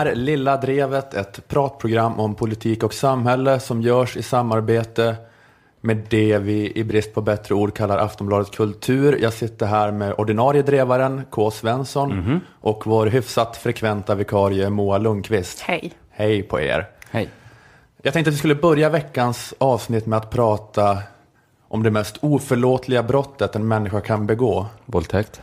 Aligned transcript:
här 0.00 0.06
är 0.06 0.14
Lilla 0.14 0.56
Drevet, 0.56 1.14
ett 1.14 1.48
pratprogram 1.48 2.20
om 2.20 2.34
politik 2.34 2.82
och 2.82 2.94
samhälle 2.94 3.60
som 3.60 3.82
görs 3.82 4.16
i 4.16 4.22
samarbete 4.22 5.16
med 5.80 6.06
det 6.08 6.38
vi 6.38 6.72
i 6.74 6.84
brist 6.84 7.14
på 7.14 7.20
bättre 7.20 7.54
ord 7.54 7.76
kallar 7.76 7.98
Aftonbladet 7.98 8.50
Kultur. 8.50 9.18
Jag 9.22 9.32
sitter 9.32 9.66
här 9.66 9.92
med 9.92 10.14
ordinarie 10.18 10.62
drevaren 10.62 11.22
K. 11.30 11.50
Svensson 11.50 12.40
och 12.60 12.86
vår 12.86 13.06
hyfsat 13.06 13.56
frekventa 13.56 14.14
vikarie 14.14 14.70
Moa 14.70 14.98
Lundqvist. 14.98 15.60
Hej. 15.60 15.92
Hej 16.10 16.42
på 16.42 16.60
er. 16.60 16.86
Hej. 17.10 17.28
Jag 18.02 18.12
tänkte 18.12 18.28
att 18.28 18.34
vi 18.34 18.38
skulle 18.38 18.54
börja 18.54 18.88
veckans 18.88 19.54
avsnitt 19.58 20.06
med 20.06 20.16
att 20.16 20.30
prata 20.30 20.98
om 21.68 21.82
det 21.82 21.90
mest 21.90 22.18
oförlåtliga 22.20 23.02
brottet 23.02 23.56
en 23.56 23.68
människa 23.68 24.00
kan 24.00 24.26
begå. 24.26 24.66
Våldtäkt? 24.86 25.40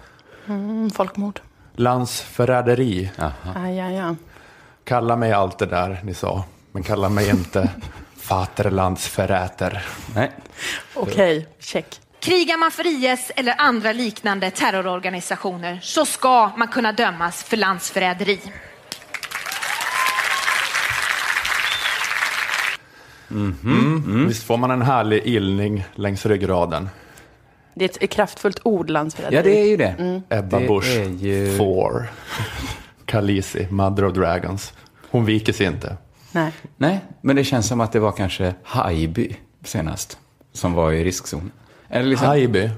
Mm, 0.47 0.89
folkmord. 0.89 1.39
Landsförräderi. 1.75 3.11
Aha. 3.19 3.53
Aj, 3.55 3.79
aj, 3.79 3.97
aj. 3.97 4.15
Kalla 4.87 5.15
mig 5.15 5.31
allt 5.33 5.57
det 5.57 5.65
där 5.65 5.99
ni 6.03 6.13
sa, 6.13 6.43
men 6.71 6.83
kalla 6.83 7.09
mig 7.09 7.29
inte 7.29 7.69
Vaterlandsförräter. 8.29 9.85
Nej. 10.15 10.31
Okej, 10.93 11.47
check. 11.59 12.01
Krigar 12.19 12.57
man 12.57 12.71
för 12.71 12.87
IS 12.87 13.31
eller 13.35 13.55
andra 13.57 13.91
liknande 13.91 14.51
terrororganisationer 14.51 15.79
så 15.81 16.05
ska 16.05 16.51
man 16.57 16.67
kunna 16.67 16.91
dömas 16.91 17.43
för 17.43 17.57
landsförräderi. 17.57 18.39
Visst 24.27 24.43
får 24.43 24.57
man 24.57 24.71
en 24.71 24.81
härlig 24.81 25.21
illning 25.25 25.83
längs 25.95 26.25
ryggraden? 26.25 26.89
Det 27.73 27.85
är 27.85 28.03
ett 28.03 28.09
kraftfullt 28.11 28.59
ord, 28.63 28.89
landsförräderi. 28.89 29.35
Ja, 29.35 29.43
det 29.43 29.61
är 29.61 29.65
ju 29.69 29.77
det. 29.77 30.21
Ebba 30.29 30.59
Det 30.59 30.67
Busch, 30.67 30.97
ju- 31.19 31.57
Four. 31.57 32.07
Khaleesi, 33.07 33.67
Mother 33.69 34.05
of 34.05 34.13
Dragons. 34.13 34.73
Hon 35.11 35.25
viker 35.25 35.53
sig 35.53 35.65
inte. 35.65 35.97
Nej. 36.31 36.51
Nej, 36.77 37.05
men 37.21 37.35
det 37.35 37.43
känns 37.43 37.67
som 37.67 37.81
att 37.81 37.91
det 37.91 37.99
var 37.99 38.11
kanske 38.11 38.53
Haijby 38.63 39.35
senast 39.63 40.17
som 40.53 40.73
var 40.73 40.91
i 40.91 41.03
riskzon. 41.03 41.51
Eller, 41.89 42.09
liksom, 42.09 42.27
Haijby. 42.27 42.69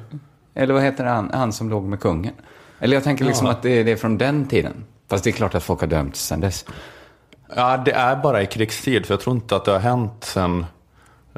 eller 0.54 0.74
vad 0.74 0.84
heter 0.84 1.06
han, 1.06 1.32
han 1.34 1.54
som 1.54 1.70
låg 1.70 1.84
med 1.84 2.00
kungen? 2.00 2.34
Eller 2.80 2.96
jag 2.96 3.04
tänker 3.04 3.26
liksom 3.26 3.46
Ja. 3.48 3.52
att 3.54 3.62
det 3.62 3.70
är, 3.70 3.84
det 3.84 3.92
är 3.92 3.96
från 3.96 4.18
den 4.18 4.48
tiden. 4.48 4.74
Fast 5.10 5.24
det 5.24 5.30
är 5.30 5.32
klart 5.32 5.56
att 5.56 5.64
folk 5.64 5.80
har 5.80 5.88
dömts 5.88 6.26
sedan 6.28 6.40
dess. 6.40 6.66
Ja, 7.56 7.78
det 7.78 7.92
är 7.92 8.16
bara 8.16 8.42
i 8.42 8.46
krigstid, 8.46 9.06
för 9.06 9.14
jag 9.14 9.22
tror 9.22 9.36
inte 9.36 9.56
att 9.56 9.66
det 9.66 9.72
har 9.72 9.80
hänt 9.80 10.24
sedan 10.24 10.66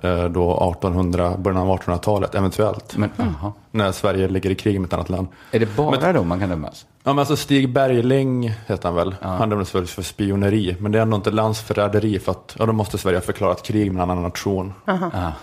eh, 0.03 0.23
då 0.26 0.72
1800, 0.72 1.38
början 1.38 1.61
av 1.70 1.78
1800-talet, 1.80 2.36
eventuellt. 2.36 2.98
Men, 2.98 3.09
aha. 3.20 3.53
När 3.72 3.91
Sverige 3.91 4.27
ligger 4.27 4.50
i 4.50 4.55
krig 4.55 4.81
med 4.81 4.88
ett 4.88 4.94
annat 4.94 5.09
land. 5.09 5.27
Är 5.52 5.59
det 5.59 5.75
bara 5.75 6.14
då 6.14 6.23
man 6.23 6.39
kan 6.39 6.50
dömas? 6.50 6.86
Ja, 7.03 7.14
men 7.14 7.19
alltså 7.19 7.36
Stig 7.36 7.69
Bergling 7.69 8.50
heter 8.67 8.83
han 8.88 8.95
väl. 8.95 9.16
Han 9.22 9.50
dömdes 9.50 9.75
väl 9.75 9.88
för 9.88 10.02
spioneri. 10.02 10.75
Men 10.80 10.91
det 10.91 10.97
är 10.97 11.02
ändå 11.02 11.16
inte 11.17 11.31
landsförräderi 11.31 12.19
för 12.19 12.31
att 12.31 12.55
ja, 12.59 12.66
då 12.66 12.73
måste 12.73 12.97
Sverige 12.97 13.17
ha 13.17 13.22
förklarat 13.22 13.64
krig 13.64 13.92
med 13.92 14.03
en 14.03 14.09
annan 14.09 14.23
nation. 14.23 14.73
Aha. 14.88 15.33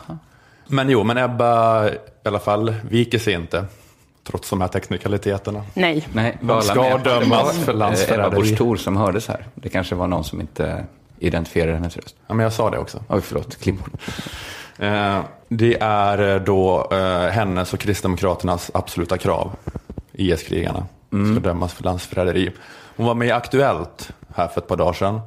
Men 0.67 0.91
jo, 0.91 1.05
men 1.05 1.19
Ebba 1.19 1.89
i 1.89 1.99
alla 2.25 2.39
fall 2.39 2.75
viker 2.91 3.19
sig 3.19 3.35
inte. 3.35 3.65
Trots 4.27 4.51
de 4.51 4.61
här 4.61 4.69
teknikaliteterna. 4.69 5.63
Nej. 5.75 6.09
Nej, 6.13 6.39
var 6.41 6.61
ska 6.61 6.83
med? 6.83 7.01
dömas 7.05 7.59
för 7.59 7.63
Eh, 7.63 7.69
Ebba 7.69 7.73
landsförräderi. 7.73 8.41
Busch 8.41 8.57
Thor 8.59 8.77
som 8.77 8.97
hördes 8.97 9.29
här. 9.29 9.47
Det 9.55 9.69
kanske 9.69 9.95
var 9.95 10.07
någon 10.07 10.25
som 10.25 10.41
inte 10.41 10.85
identifierade 11.19 11.73
hennes 11.75 11.97
röst. 11.97 12.17
Ja, 12.27 12.35
men 12.35 12.45
jag 12.45 12.53
sa 12.53 12.71
det 12.71 12.79
också. 12.79 13.03
Oj, 13.09 13.21
förlåt. 13.21 13.57
Klipp 13.57 13.79
bort. 13.79 13.91
Det 15.49 15.79
är 15.81 16.35
eh, 16.35 16.43
då 16.43 16.89
eh, 16.93 17.31
hennes 17.31 17.75
och 17.75 17.81
Kristdemokraternas 17.81 18.71
absoluta 18.75 19.19
krav. 19.19 19.57
IS-krigarna 20.13 20.87
ska 21.09 21.41
dömas 21.41 21.73
för 21.73 21.85
landsförräderi. 21.85 22.51
Hon 22.97 23.07
var 23.07 23.15
med 23.15 23.29
i 23.29 23.31
Aktuellt 23.31 24.11
här 24.35 24.49
för 24.49 24.61
ett 24.61 24.69
par 24.69 24.77
dagar 24.77 24.93
sedan 24.93 25.21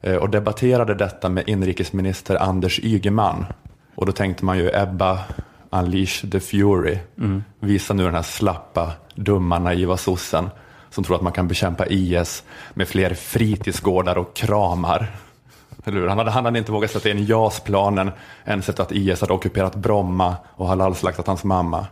eh, 0.00 0.16
och 0.16 0.30
debatterade 0.30 0.94
detta 0.94 1.28
med 1.28 1.48
inrikesminister 1.48 2.42
Anders 2.42 2.80
Ygeman. 2.82 3.46
Och 3.94 4.06
då 4.06 4.12
tänkte 4.12 4.44
man 4.44 4.58
ju 4.58 4.70
Ebba, 4.74 5.18
unleash 5.70 6.30
the 6.30 6.40
fury. 6.40 6.98
Visa 7.60 7.94
nu 7.94 8.04
den 8.04 8.14
här 8.14 8.22
slappa, 8.22 8.92
dumma, 9.14 9.58
naiva 9.58 9.96
sossen 9.96 10.50
som 10.90 11.04
tror 11.04 11.16
att 11.16 11.22
man 11.22 11.32
kan 11.32 11.48
bekämpa 11.48 11.86
IS 11.86 12.44
med 12.74 12.88
fler 12.88 13.14
fritidsgårdar 13.14 14.18
och 14.18 14.36
kramar. 14.36 15.06
Eller 15.84 16.00
hur? 16.00 16.08
Han, 16.08 16.18
hade, 16.18 16.30
han 16.30 16.44
hade 16.44 16.58
inte 16.58 16.72
vågat 16.72 16.90
sätta 16.90 17.10
in 17.10 17.24
JAS-planen 17.24 18.10
ens 18.44 18.68
efter 18.68 18.82
att 18.82 18.92
IS 18.92 19.20
hade 19.20 19.32
ockuperat 19.32 19.74
Bromma 19.74 20.36
och 20.50 20.68
halalslaktat 20.68 21.26
hans 21.26 21.44
mamma. 21.44 21.86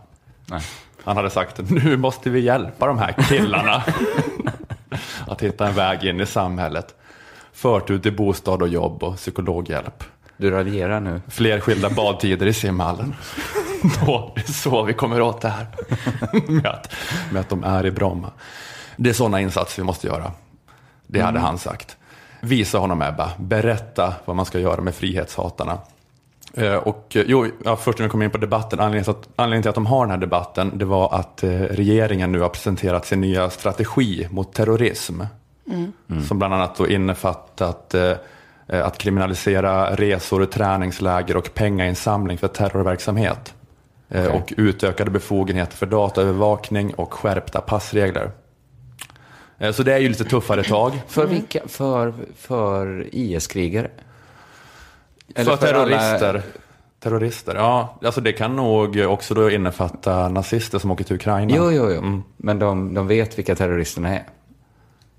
Nej. 0.45 0.61
Han 1.03 1.17
hade 1.17 1.29
sagt 1.29 1.59
nu 1.69 1.97
måste 1.97 2.29
vi 2.29 2.39
hjälpa 2.39 2.87
de 2.87 2.97
här 2.97 3.15
killarna 3.29 3.83
att 5.27 5.41
hitta 5.41 5.67
en 5.67 5.73
väg 5.73 6.03
in 6.03 6.21
i 6.21 6.25
samhället. 6.25 6.95
Förtur 7.53 7.99
till 7.99 8.15
bostad 8.15 8.61
och 8.61 8.67
jobb 8.67 9.03
och 9.03 9.15
psykologhjälp. 9.15 10.03
Du 10.37 10.51
raljerar 10.51 10.99
nu. 10.99 11.21
Fler 11.27 11.59
skilda 11.59 11.89
badtider 11.89 12.45
i 12.45 12.53
simhallen. 12.53 13.15
Då, 14.05 14.31
det 14.35 14.41
är 14.41 14.51
så 14.51 14.83
vi 14.83 14.93
kommer 14.93 15.21
åt 15.21 15.41
det 15.41 15.49
här. 15.49 15.67
med, 16.51 16.65
att, 16.65 16.93
med 17.31 17.39
att 17.39 17.49
de 17.49 17.63
är 17.63 17.85
i 17.85 17.91
Bromma. 17.91 18.31
Det 18.95 19.09
är 19.09 19.13
sådana 19.13 19.41
insatser 19.41 19.81
vi 19.81 19.85
måste 19.85 20.07
göra. 20.07 20.31
Det 21.07 21.21
hade 21.21 21.39
han 21.39 21.57
sagt. 21.57 21.97
Visa 22.45 22.77
honom 22.77 23.01
Ebba, 23.01 23.31
berätta 23.37 24.13
vad 24.25 24.35
man 24.35 24.45
ska 24.45 24.59
göra 24.59 24.81
med 24.81 24.95
frihetshatarna. 24.95 25.77
Eh, 26.53 26.75
Och 26.75 27.15
eh, 27.15 27.23
jo, 27.27 27.47
ja, 27.63 27.75
först 27.75 27.99
när 27.99 28.05
vi 28.05 28.09
kommer 28.09 28.25
in 28.25 28.31
på 28.31 28.37
debatten, 28.37 28.79
anledningen 28.79 29.03
till, 29.03 29.11
att, 29.11 29.29
anledningen 29.35 29.61
till 29.61 29.69
att 29.69 29.75
de 29.75 29.85
har 29.85 30.01
den 30.05 30.11
här 30.11 30.17
debatten, 30.17 30.71
det 30.77 30.85
var 30.85 31.13
att 31.13 31.43
eh, 31.43 31.49
regeringen 31.49 32.31
nu 32.31 32.39
har 32.39 32.49
presenterat 32.49 33.05
sin 33.05 33.21
nya 33.21 33.49
strategi 33.49 34.27
mot 34.31 34.53
terrorism. 34.53 35.21
Som 36.27 36.37
bland 36.39 36.53
annat 36.53 36.75
då 36.75 36.87
innefattat 36.87 37.95
att 38.67 38.97
kriminalisera 38.97 39.95
resor, 39.95 40.45
träningsläger 40.45 41.37
och 41.37 41.53
pengainsamling 41.53 42.37
för 42.37 42.47
terrorverksamhet. 42.47 43.53
Okej. 44.09 44.27
Och 44.27 44.53
utökade 44.57 45.11
befogenheter 45.11 45.77
för 45.77 45.85
dataövervakning 45.85 46.93
och 46.93 47.13
skärpta 47.13 47.61
passregler. 47.61 48.31
Eh, 49.63 49.71
Så 49.71 49.83
det 49.83 49.93
är 49.93 49.99
ju 49.99 50.09
lite 50.09 50.23
tuffare 50.25 50.63
tag. 50.63 51.01
För 51.07 51.25
vilka? 51.25 51.59
För, 51.67 52.13
för 52.37 53.07
IS-krigare? 53.11 53.89
för 55.35 55.55
terrorister. 55.57 56.29
alla- 56.29 56.41
Terrorister, 56.99 57.55
ja. 57.55 57.99
Alltså 58.03 58.21
det 58.21 58.33
kan 58.33 58.55
nog 58.55 58.97
också 58.97 59.33
då 59.33 59.49
innefatta 59.51 60.29
nazister 60.29 60.79
som 60.79 60.91
åker 60.91 61.03
till 61.03 61.15
Ukraina. 61.15 61.53
Jo, 61.55 61.71
jo, 61.71 61.91
jo. 61.91 62.21
Men 62.37 62.59
de, 62.59 62.93
de 62.93 63.07
vet 63.07 63.37
vilka 63.37 63.55
terroristerna 63.55 64.09
är. 64.15 64.23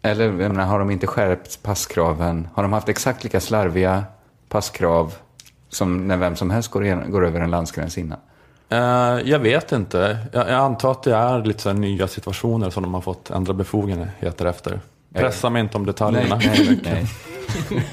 Eller 0.03 0.25
jag 0.25 0.35
menar, 0.35 0.65
har 0.65 0.79
de 0.79 0.91
inte 0.91 1.07
skärpt 1.07 1.63
passkraven? 1.63 2.49
Har 2.55 2.63
de 2.63 2.73
haft 2.73 2.89
exakt 2.89 3.25
lika 3.25 3.41
slarviga 3.41 4.05
passkrav 4.49 5.15
som 5.69 6.09
när 6.09 6.17
vem 6.17 6.37
som 6.37 6.51
helst 6.51 6.71
går, 6.71 6.85
igen, 6.85 7.11
går 7.11 7.27
över 7.27 7.41
en 7.41 7.51
landsgräns 7.51 7.99
innan? 7.99 8.19
Eh, 8.69 8.79
jag 9.25 9.39
vet 9.39 9.73
inte. 9.73 10.19
Jag, 10.33 10.51
antar 10.51 10.91
att 10.91 11.03
det 11.03 11.15
är 11.15 11.45
lite 11.45 11.63
så 11.63 11.69
här 11.69 11.77
nya 11.77 12.09
situationer 12.09 12.71
som 12.71 12.83
de 12.83 12.95
har 12.95 13.01
fått 13.01 13.31
ändra 13.31 13.53
befogenheter 13.53 14.47
efter. 14.47 14.81
Pressa 15.15 15.51
mig 15.51 15.61
inte 15.61 15.77
om 15.77 15.87
detaljerna. 15.87 16.37
nej, 16.37 16.81
nej. 16.83 17.07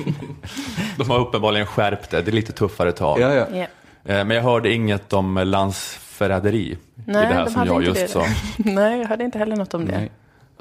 De 0.98 1.10
har 1.10 1.20
uppenbarligen 1.20 1.68
skärpt 1.68 2.10
det. 2.10 2.22
Det 2.22 2.32
är 2.32 2.34
lite 2.34 2.52
tuffare 2.54 2.92
tag. 2.92 3.20
Ja, 3.20 3.34
ja. 3.34 3.46
Ja. 3.54 3.66
Eh, 4.14 4.26
men 4.26 4.30
jag 4.32 4.44
hörde 4.44 4.74
inget 4.74 5.14
om 5.14 5.36
landsförräderi 5.38 6.78
Nej, 6.96 7.26
i 7.26 7.28
det 7.28 7.34
här 7.34 7.46
de 7.46 7.52
som 7.52 7.66
jag 7.66 7.84
just 7.84 8.02
det. 8.02 8.08
sa. 8.08 8.26
Nej, 8.58 9.00
jag 9.00 9.08
hörde 9.08 9.24
inte 9.24 9.38
heller 9.38 9.56
något 9.56 9.74
om 9.74 9.86
det. 9.86 10.10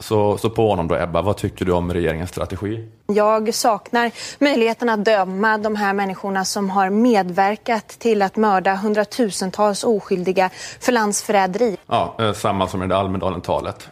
Så, 0.00 0.38
så 0.38 0.50
på 0.50 0.70
honom 0.70 0.88
då 0.88 0.96
Ebba, 0.96 1.22
vad 1.22 1.36
tycker 1.36 1.64
du 1.64 1.72
om 1.72 1.92
regeringens 1.92 2.30
strategi? 2.30 2.88
Jag 3.06 3.54
saknar 3.54 4.10
möjligheten 4.38 4.88
att 4.88 5.04
döma 5.04 5.58
de 5.58 5.76
här 5.76 5.92
människorna 5.92 6.44
som 6.44 6.70
har 6.70 6.90
medverkat 6.90 7.88
till 7.88 8.22
att 8.22 8.36
mörda 8.36 8.74
hundratusentals 8.74 9.84
oskyldiga 9.84 10.50
för 10.80 10.92
landsförräderi. 10.92 11.76
Ja, 11.86 12.14
eh, 12.18 12.32
samma 12.32 12.68
som 12.68 12.82
i 12.82 12.86
det 12.86 12.96
Almedalen-talet. 12.96 13.88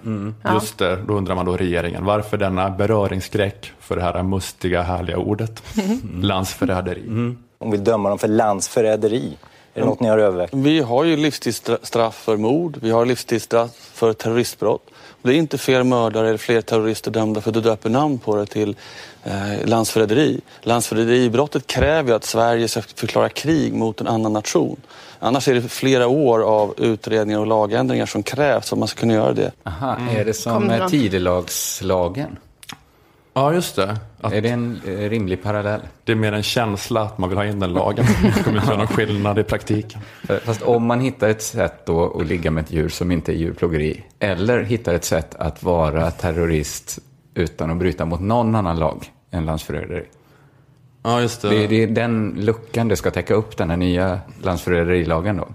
Just 0.53 0.79
det, 0.79 0.97
då 0.97 1.15
undrar 1.15 1.35
man 1.35 1.47
då 1.47 1.57
regeringen, 1.57 2.05
varför 2.05 2.37
denna 2.37 2.71
beröringsskräck 2.71 3.73
för 3.81 3.97
det 3.97 4.03
här 4.03 4.23
mustiga, 4.23 4.83
härliga 4.83 5.17
ordet? 5.17 5.63
Landsförräderi. 6.23 7.03
De 7.59 7.71
vill 7.71 7.85
döma 7.85 8.09
dem 8.09 8.19
för 8.19 8.29
landsförräderi. 8.29 9.37
Är 9.75 9.81
det 9.81 9.87
något 9.87 10.01
ni 10.01 10.09
har 10.09 10.19
övervägt? 10.19 10.55
Vi 10.55 10.81
har 10.81 11.05
ju 11.05 11.17
livstidsstraff 11.17 12.15
för 12.15 12.37
mord, 12.37 12.79
vi 12.81 12.91
har 12.91 13.07
livstidsstraff 13.07 13.71
för 13.93 14.13
terroristbrott. 14.13 14.83
Det 15.23 15.31
är 15.31 15.35
inte 15.35 15.59
fler 15.59 15.83
mördare 15.83 16.29
eller 16.29 16.39
fler 16.39 16.61
terrorister 16.61 17.11
dömda 17.11 17.41
för 17.41 17.51
att 17.51 17.55
du 17.55 17.61
döper 17.61 17.91
namn 17.91 18.19
på 18.19 18.37
det 18.37 18.47
till 18.47 18.77
eh, 19.25 19.67
landsförräderi. 19.67 20.41
Landsförräderibrottet 20.63 21.67
kräver 21.67 22.09
ju 22.09 22.17
att 22.17 22.25
Sverige 22.25 22.69
ska 22.69 22.83
förklara 22.83 23.29
krig 23.29 23.73
mot 23.73 24.01
en 24.01 24.07
annan 24.07 24.33
nation. 24.33 24.81
Annars 25.19 25.49
är 25.49 25.55
det 25.55 25.69
flera 25.69 26.07
år 26.07 26.43
av 26.43 26.75
utredningar 26.79 27.41
och 27.41 27.47
lagändringar 27.47 28.07
som 28.07 28.23
krävs 28.23 28.69
för 28.69 28.77
att 28.77 28.79
man 28.79 28.89
ska 28.89 29.01
kunna 29.01 29.15
göra 29.15 29.33
det. 29.33 29.53
Aha, 29.63 29.97
är 30.11 30.25
det 30.25 30.35
som 30.35 30.89
tidelagslagen? 30.91 32.37
Ja, 33.39 33.53
just 33.55 33.77
det. 33.77 33.97
Att 34.21 34.33
Är 34.33 34.41
det 34.41 34.49
en 34.49 34.81
eh, 34.87 34.91
rimlig 35.11 35.43
parallell? 35.43 35.81
det 36.05 36.13
är 36.13 36.17
mer 36.17 36.33
en 36.33 36.43
känsla 36.43 37.03
att 37.03 37.19
man 37.19 37.29
vill 37.29 37.39
ha 37.39 37.45
in 37.47 37.61
den 37.61 37.73
lagen. 37.73 38.05
Det 38.37 38.43
kommer 38.45 38.57
inte 38.59 38.69
göra 38.69 38.79
någon 38.79 38.87
skillnad 38.87 39.39
i 39.39 39.43
praktiken. 39.43 40.01
För- 40.27 40.39
Fast 40.39 40.63
om 40.63 40.87
man 40.87 41.01
hittar 41.01 41.29
ett 41.29 41.43
sätt 41.43 41.87
då 41.87 42.21
att 42.21 42.27
ligga 42.27 42.51
med 42.51 42.65
ett 42.65 42.71
djur 42.73 42.89
som 42.89 43.11
inte 43.11 43.33
är 43.33 43.37
djurplågeri, 43.37 44.05
eller 44.19 44.63
hittar 44.63 44.95
ett 44.95 45.05
sätt 45.05 45.35
att 45.35 45.63
vara 45.63 46.11
terrorist 46.11 46.99
utan 47.35 47.71
att 47.71 47.77
bryta 47.77 48.05
mot 48.05 48.21
någon 48.21 48.55
annan 48.55 48.79
lag 48.79 49.13
än 49.31 49.45
landsförräderi. 49.47 50.05
Ja, 51.03 51.21
just 51.21 51.43
det. 51.43 51.67
Det 51.67 51.83
är 51.83 51.87
den 51.87 52.35
luckan 52.39 52.89
det 52.89 52.97
ska 52.97 53.11
täcka 53.11 53.35
upp, 53.35 53.57
den 53.57 53.71
här 53.71 53.77
nya 53.77 54.19
landsförräderilagen 54.43 55.37
då. 55.37 55.49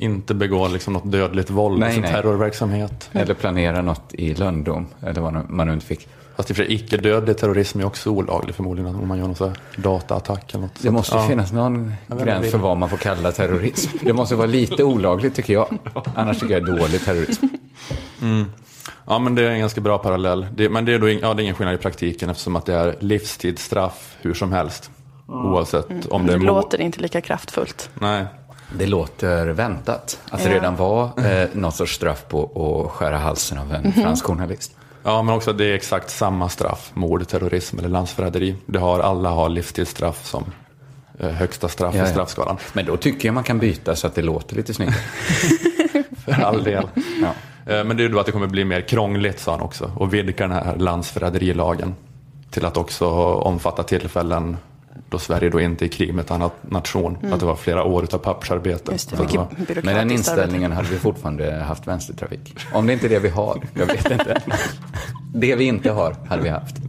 Inte 0.00 0.34
begå 0.34 0.68
liksom 0.68 0.92
något 0.92 1.12
dödligt 1.12 1.50
våld, 1.50 1.78
Nej, 1.78 1.86
liksom 1.88 2.02
nej. 2.02 2.12
terrorverksamhet. 2.12 3.10
Eller 3.12 3.34
planera 3.34 3.82
något 3.82 4.14
i 4.14 4.34
lönndom, 4.34 4.86
eller 5.02 5.20
vad 5.20 5.50
man 5.50 5.66
nu 5.66 5.72
inte 5.72 5.86
fick. 5.86 6.08
Fast 6.36 6.50
i 6.50 6.52
och 6.52 6.56
för 6.56 6.64
sig, 6.64 6.74
icke-dödlig 6.74 7.36
terrorism 7.38 7.80
är 7.80 7.84
också 7.84 8.10
olaglig 8.10 8.54
förmodligen 8.54 8.94
om 8.94 9.08
man 9.08 9.18
gör 9.18 9.26
någon 9.26 9.36
här 9.48 9.52
dataattack 9.76 10.54
eller 10.54 10.62
något. 10.62 10.82
Det 10.82 10.90
måste 10.90 11.16
ja. 11.16 11.28
finnas 11.28 11.52
någon 11.52 11.92
gräns 12.24 12.50
för 12.50 12.58
vad 12.58 12.76
man 12.76 12.88
får 12.88 12.96
kalla 12.96 13.32
terrorism. 13.32 13.96
Det 14.02 14.12
måste 14.12 14.34
vara 14.34 14.46
lite 14.46 14.84
olagligt 14.84 15.34
tycker 15.34 15.52
jag. 15.52 15.78
Annars 16.14 16.38
tycker 16.40 16.54
jag 16.54 16.66
det 16.66 16.72
är 16.72 16.76
dålig 16.78 17.04
terrorism. 17.04 17.46
Ja, 19.06 19.18
men 19.18 19.34
det 19.34 19.42
är 19.42 19.50
en 19.50 19.60
ganska 19.60 19.80
bra 19.80 19.98
parallell. 19.98 20.46
Det, 20.54 20.68
men 20.68 20.84
det 20.84 20.94
är, 20.94 20.98
då, 20.98 21.06
ing- 21.08 21.18
ja, 21.22 21.34
det 21.34 21.42
är 21.42 21.44
ingen 21.44 21.54
skillnad 21.54 21.74
i 21.74 21.78
praktiken 21.78 22.30
eftersom 22.30 22.56
att 22.56 22.66
det 22.66 22.74
är 22.74 22.96
livstidsstraff 23.00 24.16
hur 24.20 24.34
som 24.34 24.52
helst. 24.52 24.90
Oavsett 25.26 26.06
om 26.06 26.26
det 26.26 26.32
Det 26.32 26.36
är 26.36 26.38
mord. 26.38 26.46
låter 26.46 26.80
inte 26.80 27.00
lika 27.00 27.20
kraftfullt. 27.20 27.90
Nej, 27.94 28.24
Det 28.78 28.86
låter 28.86 29.46
väntat. 29.46 30.18
Att 30.30 30.42
det 30.42 30.48
Ja. 30.48 30.54
redan 30.54 30.76
var 30.76 31.04
eh, 31.26 31.48
något 31.52 31.74
sorts 31.74 31.94
straff 31.94 32.24
på 32.28 32.42
att 32.86 32.92
skära 32.92 33.18
halsen 33.18 33.58
av 33.58 33.74
en 33.74 33.92
fransk 33.92 34.24
journalist. 34.24 34.72
Ja, 35.02 35.22
men 35.22 35.34
också 35.34 35.52
det 35.52 35.64
är 35.64 35.74
exakt 35.74 36.10
samma 36.10 36.48
straff, 36.48 36.90
mord, 36.94 37.28
terrorism 37.28 37.78
eller 37.78 37.88
landsförräderi. 37.88 38.56
Det 38.66 38.78
har, 38.78 39.00
alla 39.00 39.28
har 39.30 39.48
livstidsstraff 39.48 40.24
som 40.26 40.44
eh, 41.18 41.28
högsta 41.30 41.68
straff 41.68 41.94
Ja, 41.94 42.00
i 42.02 42.04
ja. 42.06 42.10
straffskalan. 42.10 42.56
Men 42.72 42.86
då 42.86 42.96
tycker 42.96 43.28
jag 43.28 43.34
man 43.34 43.44
kan 43.44 43.58
byta 43.58 43.96
så 43.96 44.06
att 44.06 44.14
det 44.14 44.22
låter 44.22 44.56
lite 44.56 44.74
snyggare. 44.74 44.94
För 46.24 46.42
all 46.44 46.62
del. 46.64 46.88
Ja. 46.94 47.28
Eh, 47.74 47.84
Men 47.84 47.96
det 47.96 48.02
är 48.02 48.04
ju 48.04 48.08
då 48.08 48.20
att 48.20 48.26
det 48.26 48.32
kommer 48.32 48.46
bli 48.46 48.64
mer 48.64 48.80
krångligt, 48.80 49.40
sa 49.40 49.50
han 49.50 49.60
också, 49.60 49.90
och 49.96 50.14
vidga 50.14 50.48
den 50.48 50.52
här 50.56 50.76
landsförräderilagen 50.76 51.94
till 52.50 52.64
att 52.64 52.76
också 52.76 53.08
omfatta 53.34 53.82
tillfällen 53.82 54.56
då 55.10 55.18
Sverige 55.18 55.50
då 55.50 55.60
inte 55.60 55.84
är 55.84 55.86
i 55.86 55.90
krig 55.90 56.14
med 56.14 56.24
ett 56.24 56.30
annat 56.30 56.70
nation. 56.70 57.18
Att 57.32 57.40
det 57.40 57.46
var 57.46 57.56
flera 57.56 57.84
år 57.84 58.14
av 58.14 58.18
pappersarbete. 58.18 58.92
Just 58.92 59.10
det, 59.10 59.16
det 59.16 59.36
var, 59.36 59.48
Med 59.82 59.96
den 59.96 60.10
inställningen 60.10 60.72
hade 60.72 60.88
vi 60.88 60.98
fortfarande 60.98 61.54
haft 61.54 61.86
vänstertrafik. 61.86 62.56
Om 62.72 62.86
det 62.86 62.92
inte 62.92 63.06
är 63.06 63.10
det 63.10 63.18
vi 63.18 63.28
har, 63.28 63.62
jag 63.74 63.86
vet 63.86 64.10
inte. 64.10 64.42
Det 65.34 65.54
vi 65.54 65.64
inte 65.64 65.90
har, 65.90 66.16
hade 66.28 66.42
vi 66.42 66.48
haft. 66.48 66.76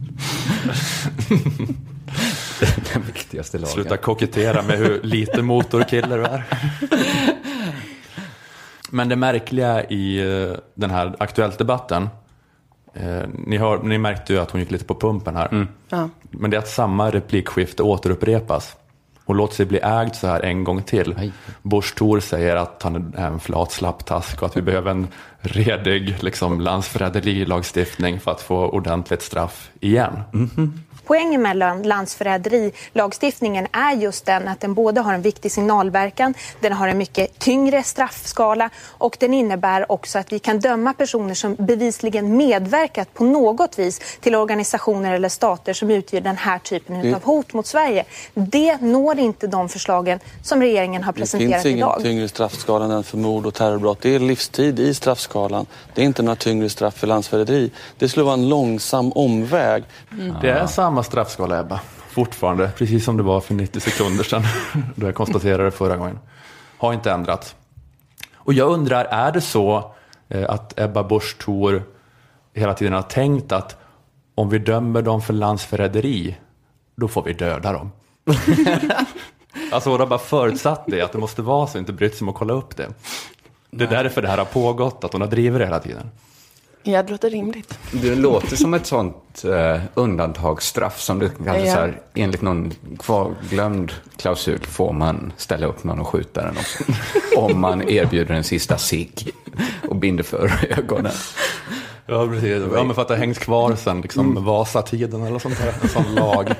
Den 2.92 3.02
viktigaste 3.02 3.58
lagen. 3.58 3.72
Sluta 3.72 3.96
kokettera 3.96 4.62
med 4.62 4.78
hur 4.78 5.02
lite 5.02 5.42
motorkille 5.42 6.16
du 6.16 6.24
är. 6.24 6.44
Men 8.90 9.08
det 9.08 9.16
märkliga 9.16 9.84
i 9.84 10.20
eh, 10.20 10.56
den 10.74 10.90
här 10.90 11.16
Aktuellt-debatten, 11.18 12.08
eh, 12.94 13.22
ni, 13.46 13.56
hör, 13.58 13.78
ni 13.82 13.98
märkte 13.98 14.32
ju 14.32 14.38
att 14.38 14.50
hon 14.50 14.60
gick 14.60 14.70
lite 14.70 14.84
på 14.84 14.94
pumpen 14.94 15.36
här, 15.36 15.66
Ja. 15.88 16.08
men 16.30 16.50
det 16.50 16.56
är 16.56 16.58
att 16.58 16.68
samma 16.68 17.10
replikskifte 17.10 17.82
återupprepas. 17.82 18.76
Hon 19.24 19.36
låter 19.36 19.54
sig 19.54 19.66
bli 19.66 19.78
ägd 19.82 20.14
så 20.14 20.26
här 20.26 20.40
en 20.40 20.64
gång 20.64 20.82
till. 20.82 21.14
Aj. 21.18 21.32
Bush 21.62 21.94
Thor 21.94 22.20
säger 22.20 22.56
att 22.56 22.82
han 22.82 23.14
är 23.16 23.26
en 23.26 23.40
flat 23.40 23.72
slapptask 23.72 24.42
och 24.42 24.46
att 24.48 24.56
vi 24.56 24.62
behöver 24.62 24.90
en 24.90 25.06
redig 25.40 26.16
liksom, 26.22 26.60
landsförräderilagstiftning 26.60 28.20
för 28.20 28.30
att 28.30 28.40
få 28.40 28.56
ordentligt 28.68 29.22
straff 29.22 29.70
igen. 29.80 30.20
Poängen 31.06 31.42
med 31.42 31.56
lan- 31.56 31.82
landsförräderilagstiftningen 31.82 33.66
är 33.72 33.92
just 33.96 34.26
den 34.26 34.48
att 34.48 34.60
den 34.60 34.74
både 34.74 35.00
har 35.00 35.14
en 35.14 35.22
viktig 35.22 35.52
signalverkan, 35.52 36.34
den 36.60 36.72
har 36.72 36.88
en 36.88 36.98
mycket 36.98 37.38
tyngre 37.38 37.82
straffskala 37.82 38.70
och 38.88 39.16
den 39.20 39.34
innebär 39.34 39.92
också 39.92 40.18
att 40.18 40.32
vi 40.32 40.38
kan 40.38 40.60
döma 40.60 40.92
personer 40.94 41.34
som 41.34 41.54
bevisligen 41.54 42.36
medverkat 42.36 43.14
på 43.14 43.24
något 43.24 43.78
vis 43.78 44.00
till 44.20 44.34
organisationer 44.34 45.12
eller 45.14 45.28
stater 45.28 45.72
som 45.72 45.90
utgör 45.90 46.20
den 46.20 46.36
här 46.36 46.58
typen 46.58 47.02
Det- 47.02 47.14
av 47.14 47.24
hot 47.24 47.52
mot 47.52 47.66
Sverige. 47.66 48.04
Det 48.34 48.80
når 48.80 49.18
inte 49.18 49.46
de 49.46 49.68
förslagen 49.68 50.20
som 50.42 50.60
regeringen 50.62 51.02
har 51.02 51.12
Det 51.12 51.18
presenterat 51.20 51.52
finns 51.52 51.66
ingen 51.66 51.78
idag. 51.78 51.98
tyngre 52.02 52.28
straffskala 52.28 52.84
än 52.94 53.04
för 53.04 53.16
mord 53.18 53.46
och 53.46 53.54
terrorbrott. 53.54 53.98
Det 54.00 54.14
är 54.14 54.18
livstid 54.18 54.80
i 54.80 54.94
straffskalan. 54.94 55.66
Det 55.94 56.00
är 56.00 56.04
inte 56.04 56.22
några 56.22 56.36
tyngre 56.36 56.68
straff 56.68 56.94
för 56.94 57.06
landsförräderi. 57.06 57.70
Det 57.98 58.08
skulle 58.08 58.24
vara 58.24 58.34
en 58.34 58.48
långsam 58.48 59.12
omväg. 59.12 59.84
Det 60.42 60.50
är 60.50 60.66
samma 60.66 60.91
straffskala 61.02 61.60
Ebba, 61.60 61.80
fortfarande, 62.08 62.70
precis 62.78 63.04
som 63.04 63.16
det 63.16 63.22
var 63.22 63.40
för 63.40 63.54
90 63.54 63.80
sekunder 63.80 64.24
sedan, 64.24 64.42
då 64.96 65.06
jag 65.06 65.14
konstaterade 65.14 65.64
det 65.64 65.70
förra 65.70 65.96
gången. 65.96 66.18
Har 66.78 66.92
inte 66.92 67.10
ändrats. 67.10 67.56
Och 68.34 68.52
jag 68.52 68.70
undrar, 68.70 69.04
är 69.04 69.32
det 69.32 69.40
så 69.40 69.94
eh, 70.28 70.50
att 70.50 70.78
Ebba 70.78 71.02
Busch 71.02 71.38
Thor 71.38 71.82
hela 72.54 72.74
tiden 72.74 72.92
har 72.92 73.02
tänkt 73.02 73.52
att 73.52 73.76
om 74.34 74.48
vi 74.48 74.58
dömer 74.58 75.02
dem 75.02 75.22
för 75.22 75.32
landsförräderi, 75.32 76.36
då 76.96 77.08
får 77.08 77.22
vi 77.22 77.32
döda 77.32 77.72
dem? 77.72 77.92
alltså 79.72 79.90
hon 79.90 80.00
har 80.00 80.06
bara 80.06 80.18
förutsatt 80.18 80.84
det, 80.86 81.02
att 81.02 81.12
det 81.12 81.18
måste 81.18 81.42
vara 81.42 81.66
så, 81.66 81.78
inte 81.78 81.92
brytt 81.92 82.14
sig 82.14 82.24
om 82.24 82.28
att 82.28 82.34
kolla 82.34 82.54
upp 82.54 82.76
det. 82.76 82.88
Det 83.70 83.84
är 83.84 83.88
därför 83.88 84.22
det 84.22 84.28
här 84.28 84.38
har 84.38 84.44
pågått, 84.44 85.04
att 85.04 85.12
hon 85.12 85.20
har 85.20 85.28
drivit 85.28 85.58
det 85.58 85.64
hela 85.64 85.80
tiden. 85.80 86.10
Ja, 86.84 87.02
det 87.02 87.10
låter 87.10 87.30
rimligt. 87.30 87.78
Det 87.92 88.14
låter 88.14 88.56
som 88.56 88.74
ett 88.74 88.86
sånt 88.86 89.44
eh, 89.44 89.80
undantagsstraff 89.94 91.00
som 91.00 91.18
det 91.18 91.30
kanske 91.44 91.66
Ja. 91.66 91.74
så 91.74 91.80
här, 91.80 92.00
enligt 92.14 92.42
någon 92.42 92.72
kvarglömd 92.98 93.92
klausul 94.16 94.58
får 94.58 94.92
man 94.92 95.32
ställa 95.36 95.66
upp 95.66 95.84
någon 95.84 96.00
och 96.00 96.06
skjuta 96.06 96.42
den 96.42 96.56
också. 96.56 96.84
Om 97.36 97.60
man 97.60 97.88
erbjuder 97.88 98.34
en 98.34 98.44
sista 98.44 98.78
cigg 98.78 99.30
och 99.88 99.96
binder 99.96 100.24
för 100.24 100.52
ögonen. 100.78 101.12
Ja, 102.06 102.26
precis. 102.26 102.62
Ja, 102.74 102.84
men 102.84 102.94
för 102.94 103.02
att 103.02 103.08
det 103.08 103.14
har 103.14 103.18
hängt 103.18 103.38
kvar 103.38 103.74
sen 103.76 104.00
liksom, 104.00 104.44
Vasatiden 104.44 105.22
eller 105.22 105.38
sånt 105.38 105.58
där. 105.58 105.74
En 105.82 105.88
sån 105.88 106.14
lag. 106.14 106.54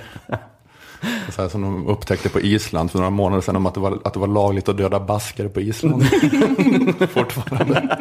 Så 1.30 1.42
här, 1.42 1.48
som 1.48 1.62
de 1.62 1.86
upptäckte 1.86 2.28
på 2.28 2.40
Island 2.40 2.90
för 2.90 2.98
några 2.98 3.10
månader 3.10 3.40
sedan 3.42 3.56
om 3.56 3.66
att 3.66 3.74
det 3.74 3.80
var, 3.80 3.98
att 4.04 4.12
det 4.14 4.20
var 4.20 4.26
lagligt 4.26 4.68
att 4.68 4.76
döda 4.76 5.00
basker 5.00 5.48
på 5.48 5.60
Island. 5.60 6.04
Fortfarande. 7.14 7.98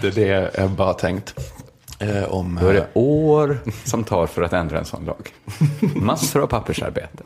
Det 0.00 0.06
är 0.06 0.12
det 0.12 0.58
Ebba 0.58 0.84
har 0.84 0.94
tänkt. 0.94 1.34
Eh, 1.98 2.24
om, 2.24 2.58
Då 2.62 2.68
är 2.68 2.74
eh, 2.74 2.80
det 2.80 2.88
år 3.00 3.58
som 3.84 4.04
tar 4.04 4.26
för 4.26 4.42
att 4.42 4.52
ändra 4.52 4.78
en 4.78 4.84
sån 4.84 5.04
lag. 5.04 5.28
Massor 5.94 6.42
av 6.42 6.46
pappersarbete. 6.46 7.22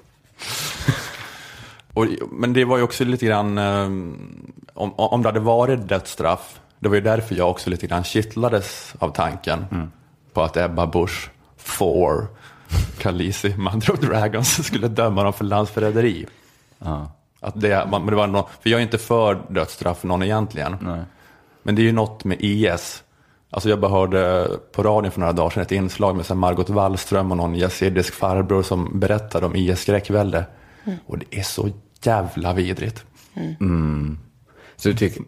Och, 1.92 2.06
men 2.32 2.52
det 2.52 2.64
var 2.64 2.76
ju 2.76 2.82
också 2.82 3.04
lite 3.04 3.26
grann, 3.26 3.58
eh, 3.58 3.84
om, 4.74 4.92
om 4.96 5.22
det 5.22 5.28
hade 5.28 5.40
varit 5.40 5.88
dödsstraff, 5.88 6.60
det 6.78 6.88
var 6.88 6.94
ju 6.96 7.00
därför 7.02 7.34
jag 7.34 7.50
också 7.50 7.70
lite 7.70 7.86
grann 7.86 8.04
kittlades 8.04 8.94
av 8.98 9.10
tanken 9.10 9.90
på 10.32 10.42
att 10.42 10.56
Ebba 10.56 10.86
Busch, 10.86 11.30
Four, 11.56 12.26
Khaleesi, 12.98 13.54
Mother 13.56 13.90
of 13.92 14.00
Dragons 14.00 14.66
skulle 14.66 14.88
döma 14.88 15.22
dem 15.22 15.32
för 15.32 15.44
landsförräderi. 15.44 16.26
Ja. 16.78 17.12
Att 17.40 17.60
det, 17.60 17.88
men 17.90 18.06
det 18.06 18.16
var 18.16 18.26
nå- 18.26 18.48
för 18.62 18.70
jag 18.70 18.78
är 18.78 18.82
inte 18.82 18.98
för 18.98 19.38
dödsstraff 19.48 19.98
för 19.98 20.08
någon 20.08 20.22
egentligen. 20.22 20.76
Nej. 20.80 21.00
Men 21.66 21.74
det 21.74 21.82
är 21.82 21.84
ju 21.84 21.92
något 21.92 22.24
med 22.24 22.36
IS. 22.40 23.02
Alltså 23.50 23.68
jag 23.68 23.80
bara 23.80 23.90
hörde 23.90 24.48
på 24.72 24.82
radion 24.82 25.10
för 25.12 25.20
några 25.20 25.32
dagar 25.32 25.50
sedan 25.50 25.62
ett 25.62 25.72
inslag 25.72 26.16
med 26.16 26.36
Margot 26.36 26.70
Wallström 26.70 27.30
och 27.30 27.36
någon 27.36 27.54
yazidisk 27.56 28.14
farbror 28.14 28.62
som 28.62 29.00
berättade 29.00 29.46
om 29.46 29.56
IS 29.56 29.80
skräckvälde. 29.80 30.44
Och 31.06 31.18
det 31.18 31.38
är 31.38 31.42
så 31.42 31.70
jävla 32.02 32.52
vidrigt. 32.52 33.04
Så 34.76 34.88
du 34.88 34.94
tycker, 34.94 35.22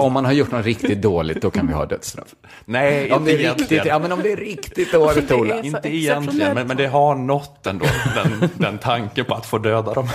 om 0.00 0.12
man 0.12 0.24
har 0.24 0.32
gjort 0.32 0.50
något 0.50 0.64
riktigt 0.64 1.02
dåligt, 1.02 1.42
då 1.42 1.50
kan 1.50 1.66
vi 1.66 1.72
ha 1.72 1.86
dödsstraff. 1.86 2.34
Nej, 2.64 3.12
Om 3.12 3.18
inte 3.18 3.30
det 3.32 3.36
är 3.36 3.40
egentligen. 3.40 3.70
riktigt, 3.70 3.84
ja, 3.84 3.98
men 3.98 4.12
om 4.12 4.22
det 4.22 4.32
är 4.32 4.36
riktigt 4.36 4.92
dåligt, 4.92 5.28
Det 5.28 5.34
är 5.34 5.40
Ola. 5.40 5.62
Inte 5.62 5.88
egentligen, 5.88 6.54
men, 6.54 6.66
men 6.66 6.76
det 6.76 6.86
har 6.86 7.14
nått 7.14 7.66
ändå, 7.66 7.86
den, 8.14 8.48
den 8.58 8.78
tanken 8.78 9.24
på 9.24 9.34
att 9.34 9.46
få 9.46 9.58
döda 9.58 9.94
dem. 9.94 10.08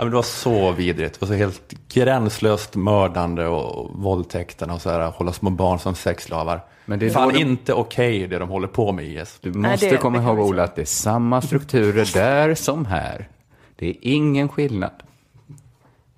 ja, 0.00 0.04
men 0.04 0.10
det 0.10 0.16
var 0.16 0.22
så 0.22 0.72
vidrigt, 0.72 1.14
det 1.14 1.20
var 1.20 1.28
så 1.28 1.34
helt 1.34 1.74
gränslöst 1.92 2.76
mördande 2.76 3.46
och 3.46 3.90
våldtäkterna 4.02 4.74
och 4.74 4.82
så 4.82 4.90
här, 4.90 5.10
hålla 5.10 5.32
små 5.32 5.50
barn 5.50 5.78
som 5.78 5.94
sexslavar. 5.94 6.60
Men 6.84 6.98
det 6.98 7.06
är 7.06 7.10
Fan 7.10 7.32
de- 7.32 7.38
inte 7.40 7.72
okej 7.74 8.26
det 8.26 8.38
de 8.38 8.48
håller 8.48 8.68
på 8.68 8.92
med 8.92 9.04
IS. 9.04 9.38
Du 9.40 9.50
Nej, 9.52 9.70
måste 9.70 9.90
det- 9.90 9.96
komma 9.96 10.18
det 10.18 10.24
ihåg, 10.24 10.38
Ola, 10.38 10.62
att 10.64 10.76
det 10.76 10.82
är 10.82 10.86
samma 10.86 11.42
strukturer 11.42 12.10
där 12.14 12.54
som 12.54 12.86
här. 12.86 13.28
Det 13.76 13.88
är 13.88 13.94
ingen 14.00 14.48
skillnad. 14.48 14.90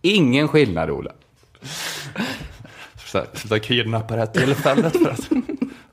Ingen 0.02 0.48
skillnad, 0.48 0.90
Ola. 0.90 1.10
Sluta 3.34 3.58
kidnappa 3.58 4.14
det 4.14 4.20
här 4.20 4.26
tillfället 4.26 4.92
för 4.92 5.10
att 5.10 5.30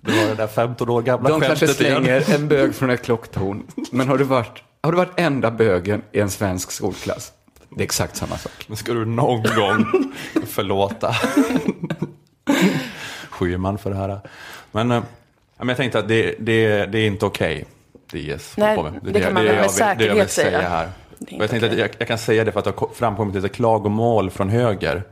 det 0.01 0.11
var 0.11 0.27
det 0.27 0.35
där 0.35 0.47
15 0.47 0.89
år 0.89 1.01
gamla 1.01 1.29
De 1.29 1.41
kanske 1.41 1.67
skämtet 1.67 1.81
igen. 1.87 2.03
slänger 2.03 2.35
en 2.35 2.47
bög 2.47 2.75
från 2.75 2.89
ett 2.89 3.03
klocktorn. 3.05 3.63
Men 3.91 4.07
har 4.07 4.17
du 4.17 4.23
varit, 4.23 4.63
har 4.83 4.91
du 4.91 4.97
varit 4.97 5.19
enda 5.19 5.51
bögen 5.51 6.01
i 6.11 6.19
en 6.19 6.29
svensk 6.29 6.71
skolklass? 6.71 7.31
Det 7.69 7.81
är 7.81 7.83
exakt 7.83 8.15
samma 8.15 8.37
sak. 8.37 8.65
Men 8.67 8.77
ska 8.77 8.93
du 8.93 9.05
någon 9.05 9.43
gång 9.55 9.85
förlåta 10.47 11.15
Schyman 13.29 13.77
för 13.77 13.89
det 13.89 13.95
här? 13.95 14.19
Men, 14.71 14.91
eh, 14.91 15.03
men 15.57 15.67
jag 15.67 15.77
tänkte 15.77 15.99
att 15.99 16.07
det, 16.07 16.35
det, 16.39 16.85
det 16.85 16.99
är 16.99 17.07
inte 17.07 17.25
okej. 17.25 17.65
det 18.11 18.19
IS 18.19 18.53
Nej, 18.57 18.83
med. 18.83 18.99
det 19.03 19.21
kan 19.21 19.33
man 19.33 19.45
jag 19.45 19.55
med 19.55 19.63
vill- 19.63 19.97
det 19.97 20.05
jag 20.05 20.11
vill 20.15 20.17
säkerhet 20.27 20.31
säga. 20.31 20.61
här. 20.69 20.89
Det 21.19 21.35
är 21.35 21.37
Och 21.37 21.43
jag 21.43 21.49
tänkte 21.49 21.65
att 21.67 21.71
okej. 21.73 21.81
jag, 21.81 21.89
jag 21.97 22.07
kan 22.07 22.17
säga 22.17 22.43
det 22.43 22.51
för 22.51 22.59
att 22.59 22.65
det 22.65 22.71
har 22.71 22.75
ko- 22.77 22.91
framkommit 22.95 23.35
lite 23.35 23.49
klagomål 23.49 24.29
från 24.29 24.49
höger 24.49 25.03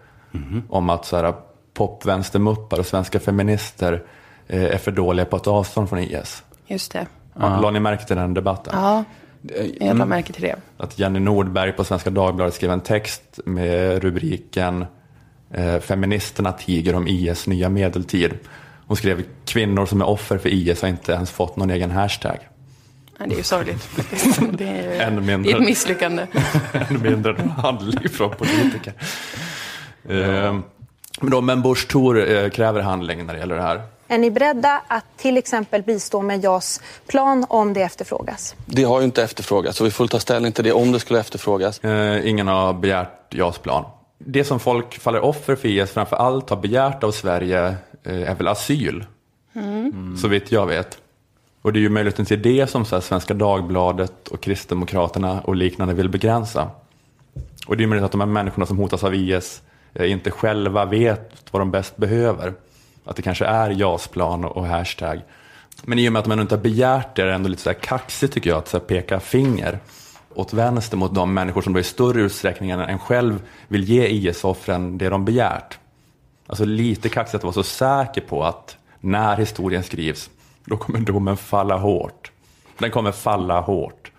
om 0.70 0.90
att 0.90 1.06
så 1.06 1.16
här, 1.18 1.34
popvänstermuppar 1.74 2.80
och 2.80 2.86
svenska 2.86 3.20
feminister 3.20 4.04
eh, 4.48 4.64
är 4.64 4.78
för 4.78 4.92
dåliga 4.92 5.26
på 5.26 5.36
att 5.36 5.44
ta 5.44 5.52
avstånd 5.52 5.90
från 5.90 6.00
IS. 6.00 6.44
Just 6.68 6.92
det. 6.92 7.08
Ja. 7.40 7.60
La 7.62 7.72
ni 7.72 7.80
märke 7.80 8.06
till 8.06 8.16
den 8.16 8.34
debatten? 8.34 8.74
Ja, 8.76 9.04
jag 9.42 9.82
Mm. 9.82 9.98
la 9.98 10.06
märke 10.06 10.34
till 10.34 10.42
det. 10.42 10.56
Att 10.78 11.00
Jenny 11.00 11.20
Nordberg 11.20 11.72
på 11.72 11.84
Svenska 11.84 12.10
Dagbladet 12.10 12.54
skrev 12.54 12.72
en 12.72 12.82
text 12.82 13.40
med 13.46 14.04
rubriken 14.04 14.86
eh, 15.54 15.80
Feministerna 15.80 16.52
tiger 16.52 16.96
om 16.96 17.08
IS 17.08 17.48
nya 17.48 17.70
medeltid. 17.70 18.32
Hon 18.88 18.98
skrev 18.98 19.24
kvinnor 19.46 19.86
som 19.86 20.02
är 20.02 20.08
offer 20.08 20.38
för 20.38 20.50
IS 20.50 20.82
har 20.82 20.90
inte 20.90 21.12
ens 21.12 21.32
fått 21.32 21.56
någon 21.58 21.70
egen 21.70 21.92
hashtag. 21.92 22.38
Nej, 23.20 23.30
det 23.30 23.36
är 23.36 23.38
ju 23.38 23.44
sorgligt 23.44 23.82
faktiskt. 23.84 24.40
Det 24.52 24.68
är, 24.68 24.84
ju- 24.94 24.98
Ännu 25.02 25.22
mindre. 25.22 25.52
det 25.52 25.58
är 25.58 25.62
ett 25.62 25.66
misslyckande. 25.68 26.28
Ännu 26.90 27.00
mindre 27.10 27.36
än 27.36 27.50
handling 27.50 28.10
från 28.10 28.30
politiker. 28.36 28.94
Eh, 30.10 30.60
men, 31.22 31.32
då, 31.32 31.42
men 31.42 31.62
Bush 31.62 31.88
Thor 31.88 32.30
eh, 32.32 32.50
kräver 32.50 32.82
handling 32.82 33.26
när 33.26 33.34
det 33.34 33.40
gäller 33.40 33.56
det 33.56 33.62
här. 33.62 33.82
Är 34.08 34.18
ni 34.18 34.32
beredda 34.32 34.82
att 34.88 35.06
till 35.18 35.38
exempel 35.38 35.84
bistå 35.84 36.22
med 36.22 36.44
JAS 36.44 36.82
plan 37.08 37.46
om 37.50 37.74
det 37.74 37.82
efterfrågas? 37.82 38.56
Det 38.66 38.84
har 38.84 39.00
ju 39.00 39.06
inte 39.06 39.24
efterfrågats 39.24 39.78
så 39.78 39.84
vi 39.84 39.92
får 39.92 40.08
ta 40.08 40.20
ställning 40.20 40.52
till 40.52 40.64
det 40.64 40.72
om 40.72 40.92
det 40.92 41.00
skulle 41.00 41.20
efterfrågas. 41.20 41.80
Eh, 41.80 42.30
ingen 42.30 42.48
har 42.48 42.74
begärt 42.74 43.34
JAS-plan. 43.34 43.86
Det 44.20 44.44
som 44.44 44.60
folk 44.60 45.00
faller 45.00 45.20
offer 45.20 45.56
för 45.56 45.68
IS 45.68 45.92
framför 45.92 46.16
allt 46.16 46.50
har 46.50 46.58
begärt 46.58 47.04
av 47.04 47.12
Sverige 47.12 47.76
eh, 48.04 48.30
är 48.30 48.36
väl 48.36 48.48
asyl. 48.48 49.06
Så 50.22 50.28
vitt 50.28 50.52
jag 50.52 50.68
vet. 50.68 50.98
Och 51.62 51.74
det 51.74 51.80
är 51.80 51.82
ju 51.82 51.90
möjligheten 51.90 52.26
till 52.26 52.42
det 52.42 52.68
som 52.68 52.86
så 52.86 52.96
här, 52.96 53.02
Svenska 53.02 53.34
Dagbladet 53.34 54.28
och 54.28 54.42
Kristdemokraterna 54.42 55.42
och 55.42 55.56
liknande 55.56 55.94
vill 55.94 56.10
begränsa. 56.10 56.70
Och 57.68 57.78
det 57.78 57.84
är 57.84 57.88
möjligt 57.88 58.06
att 58.06 58.12
de 58.12 58.22
här 58.22 58.28
människorna 58.28 58.66
som 58.66 58.78
hotas 58.78 59.04
av 59.04 59.16
IS 59.16 59.62
eh, 59.94 60.12
inte 60.12 60.32
själva 60.32 60.86
vet 60.86 61.46
vad 61.52 61.62
de 61.62 61.72
bäst 61.72 61.98
behöver. 61.98 62.54
Att 63.08 63.16
det 63.16 63.22
kanske 63.22 63.46
är 63.46 63.70
JAS-plan 63.70 64.46
och 64.46 64.66
hashtag. 64.66 65.22
Men 65.84 66.00
i 66.00 66.10
och 66.10 66.14
med 66.14 66.20
att 66.20 66.26
de 66.26 66.40
inte 66.40 66.56
har 66.56 66.62
begärt 66.62 67.16
det 67.16 67.22
är 67.22 67.26
det 67.26 67.34
ändå 67.34 67.50
lite 67.50 67.62
så 67.62 67.70
här 67.70 67.80
kaxigt 67.80 68.34
tycker 68.34 68.50
jag 68.50 68.58
att 68.58 68.68
så 68.68 68.78
här 68.78 68.86
peka 68.86 69.20
finger 69.20 69.80
åt 70.34 70.54
vänster 70.54 70.98
mot 70.98 71.16
de 71.16 71.34
människor 71.34 71.62
som 71.62 71.74
då 71.74 71.80
i 71.80 71.84
större 71.84 72.22
utsträckning 72.22 72.70
än 72.70 72.80
en 72.80 73.00
själv 73.00 73.42
vill 73.68 73.84
ge 73.84 74.08
IS-offren 74.08 74.98
det 74.98 75.10
de 75.10 75.26
begärt. 75.26 75.78
Alltså 76.48 76.66
lite 76.66 77.10
kaxigt 77.10 77.36
att 77.36 77.44
vara 77.44 77.54
så 77.54 77.64
säker 77.64 78.22
på 78.22 78.44
att 78.44 78.78
när 79.00 79.38
historien 79.38 79.84
skrivs, 79.84 80.30
då 80.66 80.78
kommer 80.78 81.00
domen 81.00 81.38
falla 81.38 81.78
hårt. 81.78 82.32
Den 82.78 82.92
kommer 82.92 83.12
falla 83.12 83.60
hårt. 83.60 84.12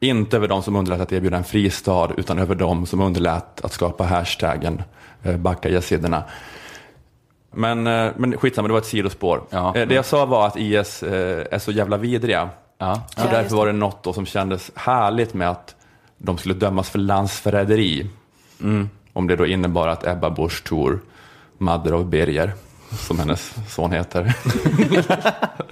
Inte 0.00 0.36
över 0.36 0.48
de 0.48 0.62
som 0.62 0.76
underlät 0.76 1.00
att 1.00 1.12
erbjuda 1.12 1.36
en 1.36 1.44
fristad, 1.44 2.10
utan 2.16 2.38
över 2.38 2.54
de 2.54 2.86
som 2.86 3.00
underlät 3.00 3.64
att 3.64 3.72
skapa 3.72 4.04
hashtaggen 4.04 4.82
eh, 5.22 5.36
backa 5.36 5.68
yaziderna. 5.68 6.24
Men, 7.56 7.86
eh, 7.86 8.12
men 8.16 8.38
skitsamma, 8.38 8.68
det 8.68 8.72
var 8.72 8.80
ett 8.80 8.86
sidospår. 8.86 9.42
Ja. 9.50 9.76
Eh, 9.76 9.88
Det 9.88 9.94
jag 9.94 10.04
sa 10.04 10.26
var 10.26 10.46
att 10.46 10.56
IS 10.56 11.02
eh, 11.02 11.46
är 11.50 11.58
så 11.58 11.72
jävla 11.72 11.96
vidriga. 11.96 12.48
Ja. 12.78 13.02
Så 13.16 13.22
därför 13.30 13.56
var 13.56 13.66
det 13.66 13.72
något 13.72 14.02
då 14.02 14.12
som 14.12 14.26
kändes 14.26 14.70
härligt 14.74 15.34
med 15.34 15.50
att 15.50 15.74
de 16.18 16.38
skulle 16.38 16.54
dömas 16.54 16.90
för 16.90 16.98
landsförräderi. 16.98 18.10
Om 19.12 19.26
det 19.26 19.36
då 19.36 19.46
innebar 19.46 19.88
att 19.88 20.06
Ebba 20.06 20.30
Busch 20.30 20.64
Thor, 20.64 21.00
Madder 21.58 21.92
av 21.92 22.06
Birger, 22.06 22.52
som 22.90 23.18
hennes 23.18 23.54
son 23.74 23.92
heter, 23.92 24.34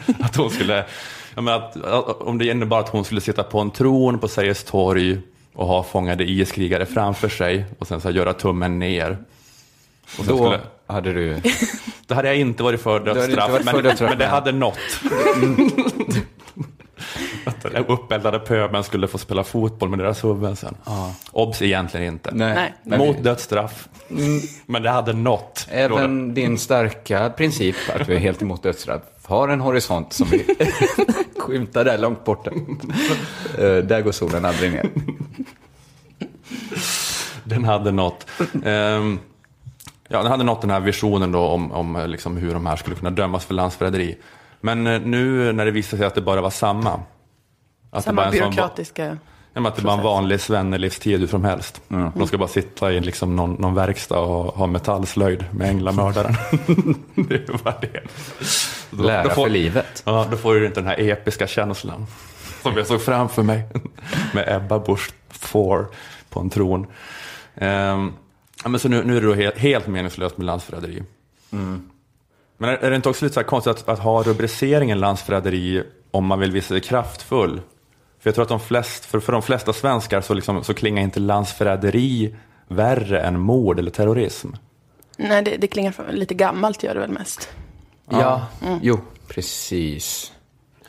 att 0.20 0.36
hon 0.36 0.50
skulle, 0.50 0.84
jag 1.34 1.44
menar 1.44 1.58
att, 1.58 1.76
om 2.20 2.38
det 2.38 2.46
innebar 2.46 2.80
att 2.80 2.88
hon 2.88 3.04
skulle 3.04 3.20
sitta 3.20 3.42
på 3.42 3.60
en 3.60 3.70
tron 3.70 4.18
på 4.18 4.28
Sergels 4.28 4.64
torg 4.64 5.20
och 5.54 5.66
ha 5.66 5.82
fångade 5.82 6.24
IS-krigare 6.24 6.86
framför 6.86 7.28
sig 7.28 7.64
och 7.78 7.86
sen 7.86 8.00
så 8.00 8.10
göra 8.10 8.32
tummen 8.32 8.78
ner. 8.78 9.16
Och 10.18 10.24
Då 10.24 10.36
skulle, 10.36 10.60
hade 10.86 11.12
du... 11.12 11.36
det 12.06 12.14
hade 12.14 12.28
jag 12.28 12.36
inte 12.36 12.62
varit 12.62 12.80
för 12.80 13.00
dödsstraff, 13.00 13.50
varit 13.50 13.64
för 13.64 13.72
men, 13.72 13.84
dödsstraff, 13.84 14.10
men 14.10 14.18
det 14.18 14.24
nej. 14.24 14.34
hade 14.34 14.52
nått. 14.52 14.78
Att 17.44 17.62
den 17.62 17.86
uppeldade 17.86 18.38
pöbeln 18.38 18.84
skulle 18.84 19.08
få 19.08 19.18
spela 19.18 19.44
fotboll 19.44 19.88
med 19.88 19.98
deras 19.98 20.24
huvuden 20.24 20.56
sen. 20.56 20.74
Obs 21.32 21.62
egentligen 21.62 22.06
inte. 22.06 22.30
Nej. 22.34 22.74
men 22.82 22.98
Mot 22.98 23.22
dödsstraff. 23.22 23.88
Men 24.66 24.82
det 24.82 24.90
hade 24.90 25.12
nått. 25.12 25.66
Även 25.70 26.34
din 26.34 26.58
starka 26.58 27.30
princip 27.30 27.76
att 27.94 28.08
vi 28.08 28.14
är 28.14 28.18
helt 28.18 28.42
emot 28.42 28.62
dödsstraff 28.62 29.02
har 29.32 29.48
en 29.48 29.60
horisont 29.60 30.12
som 30.12 30.28
vi 30.30 30.46
skymtar 31.38 31.84
där 31.84 31.98
långt 31.98 32.24
borta. 32.24 32.50
Eh, 33.58 33.76
där 33.76 34.00
går 34.00 34.12
solen 34.12 34.44
aldrig 34.44 34.72
ner. 34.72 34.90
Den 37.44 37.64
hade 37.64 37.90
nått. 37.92 38.26
Ehm, 38.64 39.18
ja, 40.12 40.22
den 40.22 40.30
hade 40.30 40.44
nått 40.44 40.60
den 40.60 40.70
här 40.70 40.80
visionen 40.80 41.32
då 41.32 41.40
om, 41.40 41.72
om 41.72 41.96
eh, 41.96 42.08
liksom 42.08 42.36
hur 42.36 42.54
de 42.54 42.66
här 42.66 42.76
skulle 42.76 42.96
kunna 42.96 43.10
dömas 43.10 43.44
för 43.44 43.54
landsförräderi. 43.54 44.18
Men 44.60 44.86
eh, 44.86 45.00
nu 45.00 45.52
när 45.52 45.64
det 45.64 45.70
visade 45.70 45.98
sig 45.98 46.06
att 46.06 46.14
det 46.14 46.20
bara 46.20 46.40
var 46.40 46.50
samma. 46.50 46.90
Att 46.90 47.00
det 47.00 47.90
bara 47.90 48.00
Samma 48.02 48.22
är 48.22 48.26
en 48.26 48.32
sån 48.32 48.40
va- 48.40 48.50
byråkratiska... 48.50 49.18
Ja, 49.54 49.60
men 49.60 49.66
att 49.72 49.76
det 49.76 49.82
var 49.82 49.92
en 49.94 50.02
vanlig 50.02 50.40
svennelivstid 50.40 51.20
hur 51.20 51.26
som 51.26 51.44
helst. 51.44 51.80
De 52.14 52.26
ska 52.26 52.38
bara 52.38 52.48
sitta 52.48 52.92
i 52.92 53.00
liksom 53.00 53.36
någon, 53.36 53.52
någon 53.52 53.74
verkstad 53.74 54.18
och 54.18 54.54
ha 54.54 54.66
metallslöjd 54.66 55.44
med 55.50 55.68
änglamördaren. 55.70 56.34
det 57.14 57.64
var 57.64 57.74
det. 57.80 58.00
Då- 58.90 59.02
Lära 59.02 59.22
då 59.22 59.30
får- 59.30 59.44
för 59.44 59.50
livet. 59.50 60.02
Ja, 60.06 60.26
då 60.30 60.36
får 60.36 60.54
du 60.54 60.66
inte 60.66 60.80
den 60.80 60.86
här 60.88 61.00
episka 61.00 61.46
känslan 61.46 62.06
som 62.62 62.76
jag 62.76 62.86
såg 62.86 63.02
framför 63.02 63.42
mig 63.42 63.62
med 64.34 64.56
Ebba 64.56 64.78
Busch 64.78 65.10
Thor 65.52 65.86
på 66.30 66.40
en 66.40 66.50
tron. 66.50 66.86
Ehm, 67.54 68.12
ja, 68.62 68.68
men 68.68 68.80
så 68.80 68.88
nu, 68.88 69.04
nu 69.04 69.16
är 69.16 69.20
det 69.20 69.26
då 69.26 69.34
helt, 69.34 69.58
helt 69.58 69.86
meningslöst 69.86 70.36
med 70.36 70.46
landsförräderi. 70.46 71.02
Men 72.58 72.70
är, 72.70 72.74
är 72.74 72.90
det 72.90 72.96
inte 72.96 73.08
också 73.08 73.24
lite 73.24 73.34
så 73.34 73.40
här 73.40 73.46
konstigt 73.46 73.70
att, 73.70 73.88
att 73.88 73.98
ha 73.98 74.22
rubriceringen 74.22 75.00
landsförräderi 75.00 75.82
om 76.10 76.26
man 76.26 76.38
vill 76.40 76.52
visa 76.52 76.68
sig 76.68 76.80
kraftfull? 76.80 77.60
För 78.18 78.30
jag 78.30 78.34
tror 78.34 78.42
att 78.42 78.48
de 78.48 78.60
flest, 78.60 79.04
för, 79.04 79.20
för 79.20 79.32
de 79.32 79.42
flesta 79.42 79.72
svenskar 79.72 80.20
så, 80.20 80.34
liksom, 80.34 80.64
så 80.64 80.74
klingar 80.74 81.02
inte 81.02 81.20
landsförräderi 81.20 82.36
värre 82.68 83.20
än 83.20 83.40
mord 83.40 83.78
eller 83.78 83.90
terrorism. 83.90 84.48
Nej, 85.16 85.42
det, 85.42 85.56
det 85.56 85.66
klingar 85.66 85.94
lite 86.12 86.34
gammalt 86.34 86.82
gör 86.82 86.94
det 86.94 87.00
väl 87.00 87.10
mest. 87.10 87.48
Ja, 88.10 88.46
jo, 88.82 89.00
precis. 89.28 90.32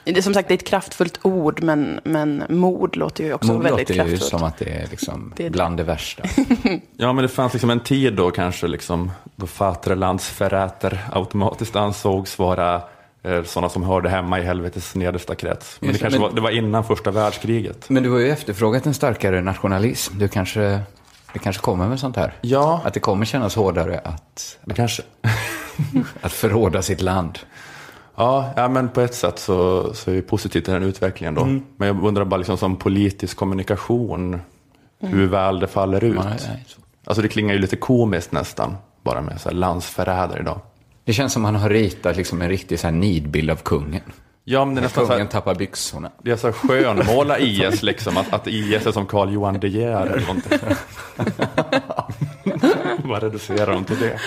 Det 0.06 0.18
är 0.18 0.22
som 0.22 0.34
sagt 0.34 0.48
det 0.48 0.54
är 0.54 0.58
ett 0.58 0.68
kraftfullt 0.68 1.20
ord, 1.22 1.64
men, 1.64 2.00
men 2.04 2.44
mord 2.50 2.96
låter 2.96 3.24
ju 3.24 3.34
också 3.34 3.54
Mord 3.54 3.64
väldigt 3.64 3.90
låter 3.90 3.94
ju 3.94 4.00
kraftfullt. 4.10 4.24
som 4.32 4.44
att 4.44 4.58
det 4.58 4.70
är 4.70 4.88
liksom 4.92 5.34
Det 5.36 5.44
är 5.44 5.50
det. 5.50 5.52
bland 5.54 5.78
det 5.78 5.84
värsta. 5.84 6.24
Ja, 6.98 7.14
men 7.14 7.22
det 7.24 7.30
fanns 7.30 7.54
liksom 7.54 7.70
en 7.70 7.80
tid 7.80 8.14
då 8.14 8.32
kanske 8.32 8.68
liksom, 8.68 9.12
då 9.36 9.48
Vaterlandsförräter 9.58 11.00
automatiskt 11.12 11.76
ansågs 11.76 12.40
vara 12.40 12.82
eh, 13.24 13.44
sådana 13.44 13.70
som 13.70 13.84
hörde 13.84 14.10
hemma 14.10 14.40
i 14.40 14.44
helvetets 14.44 14.96
nedersta 14.96 15.36
krets. 15.36 15.78
Men 15.80 15.88
det 15.88 15.92
Just 15.92 16.00
det, 16.00 16.04
kanske 16.06 16.20
men- 16.20 16.30
var, 16.30 16.36
det 16.36 16.42
var 16.42 16.50
innan 16.50 16.84
första 16.84 17.12
världskriget. 17.12 17.90
Men 17.90 18.04
du 18.04 18.10
har 18.12 18.20
ju 18.20 18.30
efterfrågat 18.32 18.86
en 18.86 18.94
starkare 18.94 19.42
nationalism. 19.42 20.18
Du 20.20 20.28
kanske, 20.28 20.80
det 21.34 21.40
kanske 21.40 21.62
kommer 21.62 21.88
med 21.88 22.00
sånt 22.00 22.16
här? 22.16 22.34
Ja. 22.42 22.82
Att 22.86 22.94
det 22.94 23.00
kommer 23.00 23.26
kännas 23.26 23.56
hårdare 23.56 24.02
att, 24.04 24.58
Det 24.66 24.74
kanske... 24.74 25.04
att 26.22 26.32
förråda 26.34 26.82
sitt 26.82 27.02
land. 27.02 27.40
Ja, 28.16 28.54
ja, 28.56 28.68
men 28.68 28.90
på 28.90 29.02
ett 29.02 29.16
sätt 29.16 29.40
så, 29.40 29.90
så 29.94 30.12
är 30.12 30.16
det 30.16 30.22
positivt 30.22 30.68
i 30.68 30.72
den 30.72 30.84
utvecklingen 30.84 31.36
då. 31.36 31.46
Men 31.78 31.88
jag 31.88 32.04
undrar 32.04 32.26
bara 32.26 32.38
liksom 32.38 32.58
som 32.58 32.76
politisk 32.76 33.38
kommunikation, 33.38 34.42
hur 35.00 35.28
väl 35.28 35.60
det 35.60 35.68
faller 35.68 36.04
ut. 36.04 36.16
Nej, 36.16 36.40
nej, 36.48 36.64
så. 36.68 36.82
Alltså 37.06 37.22
det 37.22 37.28
klingar 37.28 37.54
ju 37.54 37.60
lite 37.60 37.76
komiskt 37.76 38.32
nästan, 38.32 38.76
bara 39.02 39.22
med 39.22 39.42
så 39.42 39.50
här 39.50 39.56
landsförrädare 39.56 40.40
idag. 40.40 40.60
Det 41.06 41.14
känns 41.14 41.34
som 41.34 41.46
han 41.46 41.56
har 41.56 41.70
ritat 41.70 42.18
liksom 42.18 42.42
en 42.42 42.50
riktig 42.50 42.80
så 42.80 42.88
här 42.88 42.92
nidbild 42.92 43.50
av 43.50 43.56
kungen. 43.56 44.02
Ja, 44.44 44.66
men 44.66 44.76
det 44.76 44.82
är 44.82 44.84
nästan 44.84 45.06
så 45.06 45.12
kungen 45.12 45.28
här, 45.28 45.32
tappar 45.32 45.56
byxorna. 45.56 46.12
det 46.24 46.32
är 46.32 46.36
så 46.36 46.48
här 46.48 46.54
skönmåla 46.54 47.40
IS 47.40 47.84
liksom, 47.84 48.18
att, 48.18 48.34
att 48.34 48.48
IS 48.48 48.86
är 48.88 48.92
som 48.92 49.06
Carl 49.06 49.34
Johan 49.34 49.60
De 49.60 49.68
Geer 49.68 50.06
eller 50.06 50.22
någonting. 50.22 50.60
Vad 53.10 53.24
reducerar 53.24 53.72
de 53.74 53.84
till 53.84 54.00
det? 54.00 54.20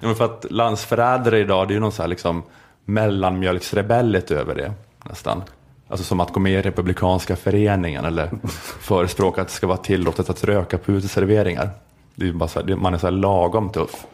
Men 0.00 0.14
för 0.14 0.24
att 0.24 0.46
landsförrädare 0.50 1.38
idag, 1.38 1.68
det 1.68 1.72
är 1.72 1.74
ju 1.74 1.80
någon 1.80 1.92
så 1.92 2.02
här 2.02 2.08
liksom 2.08 2.42
mellanmjölksrebelligt 2.84 4.30
över 4.30 4.54
det 4.54 4.72
nästan. 5.08 5.42
Alltså 5.88 6.04
som 6.04 6.20
att 6.20 6.32
gå 6.32 6.40
med 6.40 6.52
i 6.52 6.62
Republikanska 6.62 7.36
föreningen 7.36 8.04
eller 8.04 8.30
förespråka 8.80 9.42
att 9.42 9.48
det 9.48 9.54
ska 9.54 9.66
vara 9.66 9.76
tillåtet 9.76 10.30
att 10.30 10.44
röka 10.44 10.78
på 10.78 10.92
uteserveringar. 10.92 11.70
Det 12.14 12.28
är 12.28 12.32
bara 12.32 12.48
så 12.48 12.60
här, 12.60 12.76
man 12.76 12.94
är 12.94 12.98
så 12.98 13.06
här 13.06 13.12
lagom 13.12 13.70
tuff. 13.70 14.06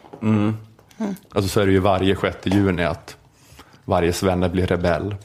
Alltså 1.33 1.49
så 1.49 1.59
är 1.61 1.65
det 1.65 1.71
ju 1.71 1.79
varje 1.79 2.15
6 2.15 2.37
juni 2.43 2.83
att 2.83 3.15
varje 3.85 4.13
svenne 4.13 4.49
blir 4.49 4.67
rebell. 4.67 5.15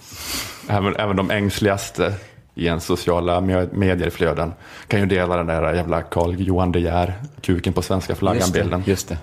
Även, 0.69 0.97
även 0.97 1.17
de 1.17 1.31
ängsligaste 1.31 2.15
i 2.55 2.69
en 2.69 2.81
sociala 2.81 3.41
me- 3.41 3.69
medierflöden 3.75 4.53
kan 4.89 5.01
ju 5.01 5.07
dela 5.07 5.37
den 5.37 5.47
där 5.47 5.75
jävla 5.75 6.03
Carl 6.03 6.35
Johan 6.41 6.73
De 6.73 6.81
Geer, 6.81 7.15
kuken 7.41 7.73
på 7.73 7.83
svenska 7.83 8.11
Just 8.13 8.19
flaggan-bilden. 8.21 8.83
det, 8.85 8.91
just 8.91 9.09
det. 9.09 9.19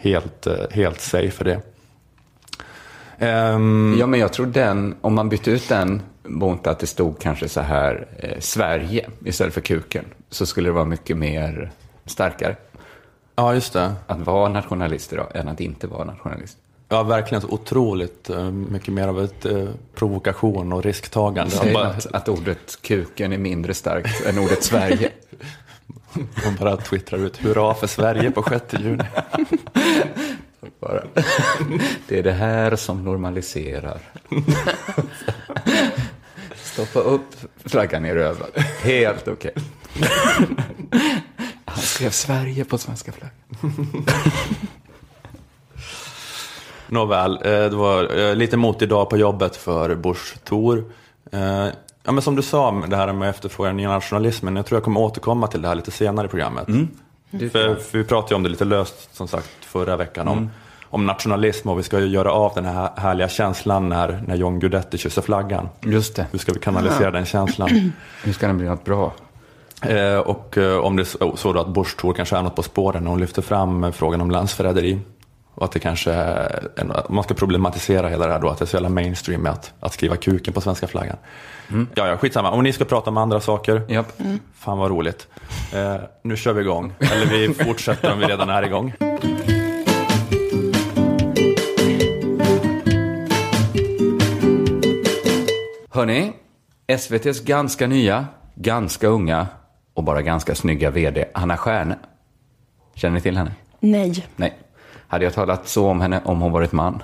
Helt, 0.00 0.46
eh, 0.46 0.54
helt 0.70 1.00
safe 1.00 1.30
för 1.30 1.44
det. 1.44 1.60
Ehm, 3.18 3.96
Ja, 4.00 4.06
men 4.06 4.20
jag 4.20 4.32
tror 4.32 4.46
den, 4.46 4.94
om 5.00 5.14
man 5.14 5.28
bytte 5.28 5.50
ut 5.50 5.68
den 5.68 6.02
mot 6.24 6.66
att 6.66 6.78
det 6.78 6.86
stod 6.86 7.18
kanske 7.18 7.48
så 7.48 7.60
här 7.60 8.06
eh, 8.18 8.40
Sverige 8.40 9.06
istället 9.24 9.54
för 9.54 9.60
kuken, 9.60 10.04
så 10.30 10.46
skulle 10.46 10.68
det 10.68 10.72
vara 10.72 10.84
mycket 10.84 11.16
mer 11.16 11.70
starkare 12.06 12.56
ja, 13.36 13.54
just 13.54 13.72
det. 13.72 13.92
att 14.06 14.20
vara 14.20 14.48
nationalist 14.48 15.12
idag 15.12 15.26
än 15.34 15.48
att 15.48 15.60
inte 15.60 15.86
vara 15.86 16.04
nationalist. 16.04 16.58
Ja, 16.88 17.02
verkligen 17.02 17.42
så 17.42 17.48
otroligt 17.48 18.30
eh, 18.30 18.50
mycket 18.50 18.94
mer 18.94 19.08
av 19.08 19.24
ett 19.24 19.44
eh, 19.46 19.68
provokation 19.94 20.72
och 20.72 20.84
risktagande. 20.84 21.50
Säg 21.50 21.76
att, 21.76 22.06
att 22.06 22.28
ordet 22.28 22.78
kuken 22.82 23.32
är 23.32 23.38
mindre 23.38 23.74
starkt 23.74 24.26
än 24.26 24.38
ordet 24.38 24.64
Sverige. 24.64 25.10
hon 26.44 26.56
bara 26.60 26.76
twittrar 26.76 27.18
ut 27.18 27.36
hurra 27.36 27.74
för 27.74 27.86
Sverige 27.86 28.30
på 28.30 28.42
6 28.42 28.64
juni. 28.78 29.04
Bara. 30.80 31.02
Det 32.08 32.18
är 32.18 32.22
det 32.22 32.32
här 32.32 32.76
som 32.76 33.04
normaliserar. 33.04 34.00
Stoppa 36.54 37.00
upp 37.00 37.34
flaggan 37.64 38.04
i 38.04 38.14
röven. 38.14 38.46
Helt 38.82 39.28
okej. 39.28 39.54
Han 41.64 41.82
skrev 41.82 42.10
Sverige 42.10 42.64
på 42.64 42.78
svenska 42.78 43.12
flaggan. 43.12 43.66
Nåväl, 46.86 47.32
eh, 47.32 47.42
det 47.42 47.76
var 47.76 48.18
eh, 48.18 48.34
lite 48.34 48.56
motig 48.56 48.88
dag 48.88 49.10
på 49.10 49.16
jobbet 49.16 49.56
för 49.56 49.94
Bush 49.94 50.38
Thor. 50.44 50.84
Ja, 52.08 52.12
men 52.12 52.22
som 52.22 52.36
du 52.36 52.42
sa, 52.42 52.70
det 52.88 52.96
här 52.96 53.12
med 53.12 53.30
efterfrågan 53.30 53.80
i 53.80 53.86
nationalismen, 53.86 54.56
jag 54.56 54.66
tror 54.66 54.76
jag 54.76 54.84
kommer 54.84 55.00
återkomma 55.00 55.46
till 55.46 55.62
det 55.62 55.68
här 55.68 55.74
lite 55.74 55.90
senare 55.90 56.26
i 56.26 56.28
programmet. 56.28 56.66
För, 57.30 57.74
för 57.74 57.98
vi 57.98 58.04
pratade 58.04 58.34
ju 58.34 58.36
om 58.36 58.42
det 58.42 58.48
lite 58.48 58.64
löst, 58.64 59.16
som 59.16 59.28
sagt, 59.28 59.48
förra 59.60 59.96
veckan, 59.96 60.28
om, 60.28 60.50
om 60.84 61.06
nationalism 61.06 61.68
och 61.68 61.78
vi 61.78 61.82
ska 61.82 62.00
ju 62.00 62.06
göra 62.06 62.32
av 62.32 62.52
den 62.54 62.64
här 62.64 62.90
härliga 62.96 63.28
känslan 63.28 63.88
när, 63.88 64.24
när 64.26 64.36
John 64.36 64.60
Guidetti 64.60 64.98
kysser 64.98 65.22
flaggan. 65.22 65.68
Just 65.80 66.16
det. 66.16 66.26
Hur 66.30 66.38
ska 66.38 66.52
vi 66.52 66.60
kanalisera 66.60 67.10
den 67.10 67.26
känslan? 67.26 67.92
Nu 68.24 68.32
ska 68.32 68.46
den 68.46 68.58
bli 68.58 68.66
något 68.66 68.84
bra. 68.84 69.12
Eh, 69.82 70.18
och 70.18 70.58
eh, 70.58 70.78
om 70.78 70.96
det 70.96 71.02
är 71.02 71.36
så, 71.36 71.52
då 71.52 71.60
att 71.60 71.68
Bush 71.68 71.96
Thor 71.96 72.12
kanske 72.12 72.36
är 72.36 72.42
något 72.42 72.56
på 72.56 72.62
spåren 72.62 73.04
när 73.04 73.10
hon 73.10 73.20
lyfter 73.20 73.42
fram 73.42 73.84
eh, 73.84 73.90
frågan 73.90 74.20
om 74.20 74.30
landsförräderi. 74.30 74.98
Och 75.58 75.64
att 75.64 75.72
det 75.72 75.78
kanske 75.78 76.12
är, 76.12 76.68
en- 76.76 76.92
man 77.08 77.24
ska 77.24 77.34
problematisera 77.34 78.08
hela 78.08 78.26
det 78.26 78.32
här 78.32 78.40
då, 78.40 78.48
att 78.48 78.58
det 78.58 78.64
är 78.64 78.66
så 78.66 78.76
jävla 78.76 78.88
mainstream 78.88 79.40
med 79.42 79.52
att, 79.52 79.72
att 79.80 79.92
skriva 79.92 80.16
kuken 80.16 80.54
på 80.54 80.60
svenska 80.60 80.86
flaggan. 80.86 81.16
Ja, 81.94 82.08
ja, 82.08 82.16
skitsamma. 82.16 82.50
Om 82.50 82.62
ni 82.62 82.72
ska 82.72 82.84
prata 82.84 83.10
om 83.10 83.16
andra 83.16 83.40
saker, 83.40 83.82
Japp. 83.88 84.12
fan 84.54 84.78
vad 84.78 84.90
roligt. 84.90 85.26
Eh, 85.74 85.96
nu 86.22 86.36
kör 86.36 86.52
vi 86.52 86.60
igång. 86.60 86.92
Eller 86.98 87.26
vi 87.26 87.54
fortsätter 87.54 88.12
om 88.12 88.18
vi 88.18 88.26
redan 88.26 88.50
är 88.50 88.62
igång. 88.62 88.92
Hörni, 95.90 96.32
SVTs 96.86 97.40
ganska 97.40 97.86
nya, 97.86 98.26
ganska 98.54 99.06
unga 99.06 99.46
och 99.94 100.04
bara 100.04 100.22
ganska 100.22 100.54
snygga 100.54 100.90
vd 100.90 101.24
Anna 101.34 101.56
Stjärne. 101.56 101.98
Känner 102.94 103.14
ni 103.14 103.20
till 103.20 103.36
henne? 103.36 103.52
Nej. 103.80 104.26
Nej. 104.36 104.56
Hade 105.08 105.24
jag 105.24 105.34
talat 105.34 105.68
så 105.68 105.88
om 105.88 106.00
henne 106.00 106.20
om 106.24 106.40
hon 106.40 106.52
varit 106.52 106.72
man? 106.72 107.02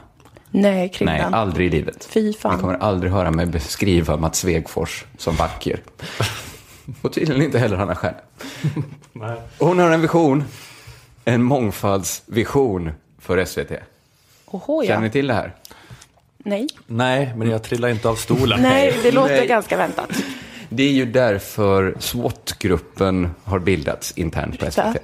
Nej. 0.51 0.93
Nej, 1.01 1.21
aldrig 1.21 1.67
i 1.67 1.71
livet. 1.71 2.05
Fy 2.11 2.33
fan. 2.33 2.55
Ni 2.55 2.61
kommer 2.61 2.75
aldrig 2.75 3.13
höra 3.13 3.31
mig 3.31 3.47
beskriva 3.47 4.17
Mats 4.17 4.39
Svegfors 4.39 5.05
som 5.19 5.37
vacker. 5.37 5.81
Och 7.03 7.13
tydligen 7.13 7.43
inte 7.43 7.59
heller 7.59 7.77
Anna 7.77 7.95
Stjärne. 7.95 8.19
Hon 9.59 9.79
har 9.79 9.91
en 9.91 10.01
vision, 10.01 10.45
en 11.25 11.43
mångfaldsvision 11.43 12.91
för 13.19 13.45
SVT. 13.45 13.73
Oho, 14.47 14.83
Känner 14.83 14.95
ja. 14.95 15.01
ni 15.01 15.11
till 15.11 15.27
det 15.27 15.35
här? 15.35 15.55
Nej. 16.39 16.69
Nej, 16.87 17.33
men 17.37 17.51
jag 17.51 17.63
trillar 17.63 17.89
inte 17.89 18.09
av 18.09 18.15
stolen. 18.17 18.63
Nej, 18.63 18.99
det 19.03 19.13
låter 19.13 19.37
Nej. 19.37 19.47
ganska 19.47 19.77
väntat. 19.77 20.11
Det 20.69 20.83
är 20.83 20.93
ju 20.93 21.07
därför 21.07 21.95
SWAT-gruppen 21.99 23.31
har 23.45 23.59
bildats 23.59 24.13
internt 24.17 24.59
på? 24.61 24.71
SVT. 24.71 24.97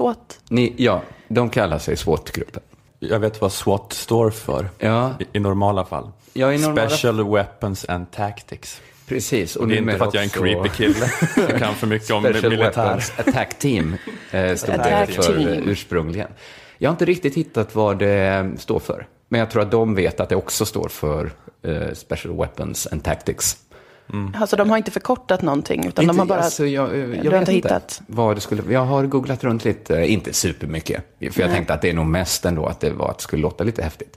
SWAT. 0.00 0.38
Ni, 0.48 0.74
ja, 0.76 1.02
de 1.28 1.50
kallar 1.50 1.78
sig 1.78 1.96
SWAT-gruppen. 1.96 2.62
Jag 2.98 3.18
vet 3.20 3.40
vad 3.40 3.52
SWAT 3.52 3.92
står 3.92 4.30
för. 4.30 4.68
Ja, 4.78 5.14
I, 5.20 5.26
I 5.32 5.40
normala 5.40 5.84
fall. 5.84 6.10
Ja, 6.32 6.52
i 6.52 6.58
normala- 6.58 6.88
Special 6.88 7.30
Weapons 7.30 7.84
and 7.88 8.10
Tactics. 8.10 8.80
precis. 9.06 9.56
Och 9.56 9.62
Och 9.62 9.68
det 9.68 9.74
är 9.74 9.78
inte 9.78 9.98
för 9.98 10.04
att 10.06 10.14
jag 10.14 10.20
är 10.20 10.24
en 10.24 10.28
också 10.30 10.42
creepy 10.42 10.68
kille. 10.68 11.10
Jag 11.48 11.58
kan 11.58 11.74
för 11.74 11.86
mycket 11.86 12.10
om 12.10 12.22
Special 12.24 12.50
militär. 12.50 12.82
Weapons 12.84 13.12
Attack 13.16 13.58
Team 13.58 13.96
eh, 14.30 14.54
stod 14.54 14.74
det 14.74 14.80
Attack 14.80 15.10
för 15.10 15.22
Team. 15.22 15.48
eh, 15.48 15.68
ursprungligen. 15.68 16.28
Jag 16.78 16.90
har 16.90 16.94
inte 16.94 17.04
riktigt 17.04 17.34
hittat 17.36 17.74
vad 17.74 17.98
det 17.98 18.50
står 18.58 18.78
för. 18.80 19.06
Men 19.28 19.40
jag 19.40 19.50
tror 19.50 19.62
att 19.62 19.70
de 19.70 19.94
vet 19.94 20.20
att 20.20 20.28
det 20.28 20.36
också 20.36 20.66
står 20.66 20.88
för 20.88 21.30
eh, 21.62 21.92
Special 21.94 22.36
Weapons 22.36 22.86
and 22.86 23.04
Tactics. 23.04 23.56
Alltså 24.36 24.56
de 24.56 24.70
har 24.70 24.76
inte 24.76 24.90
förkortat 24.90 25.42
någonting, 25.42 25.86
utan 25.86 26.06
de 26.06 26.18
har 26.18 26.26
bara... 26.26 26.40
alltså, 26.40 26.66
jag, 26.66 26.96
jag 26.98 27.06
vet 27.06 27.24
inte 27.24 27.36
inte 27.38 27.52
hittat? 27.52 28.02
vad 28.06 28.36
det 28.36 28.40
skulle 28.40 28.72
Jag 28.72 28.84
har 28.84 29.06
googlat 29.06 29.44
runt 29.44 29.64
lite, 29.64 30.04
inte 30.06 30.32
supermycket. 30.32 31.04
För 31.32 31.40
jag 31.40 31.50
tänkte 31.50 31.74
att 31.74 31.82
det 31.82 31.90
är 31.90 31.94
nog 31.94 32.06
mest 32.06 32.44
ändå 32.44 32.66
att 32.66 32.80
det, 32.80 32.90
var, 32.90 33.10
att 33.10 33.18
det 33.18 33.22
skulle 33.22 33.42
låta 33.42 33.64
lite 33.64 33.82
häftigt. 33.82 34.16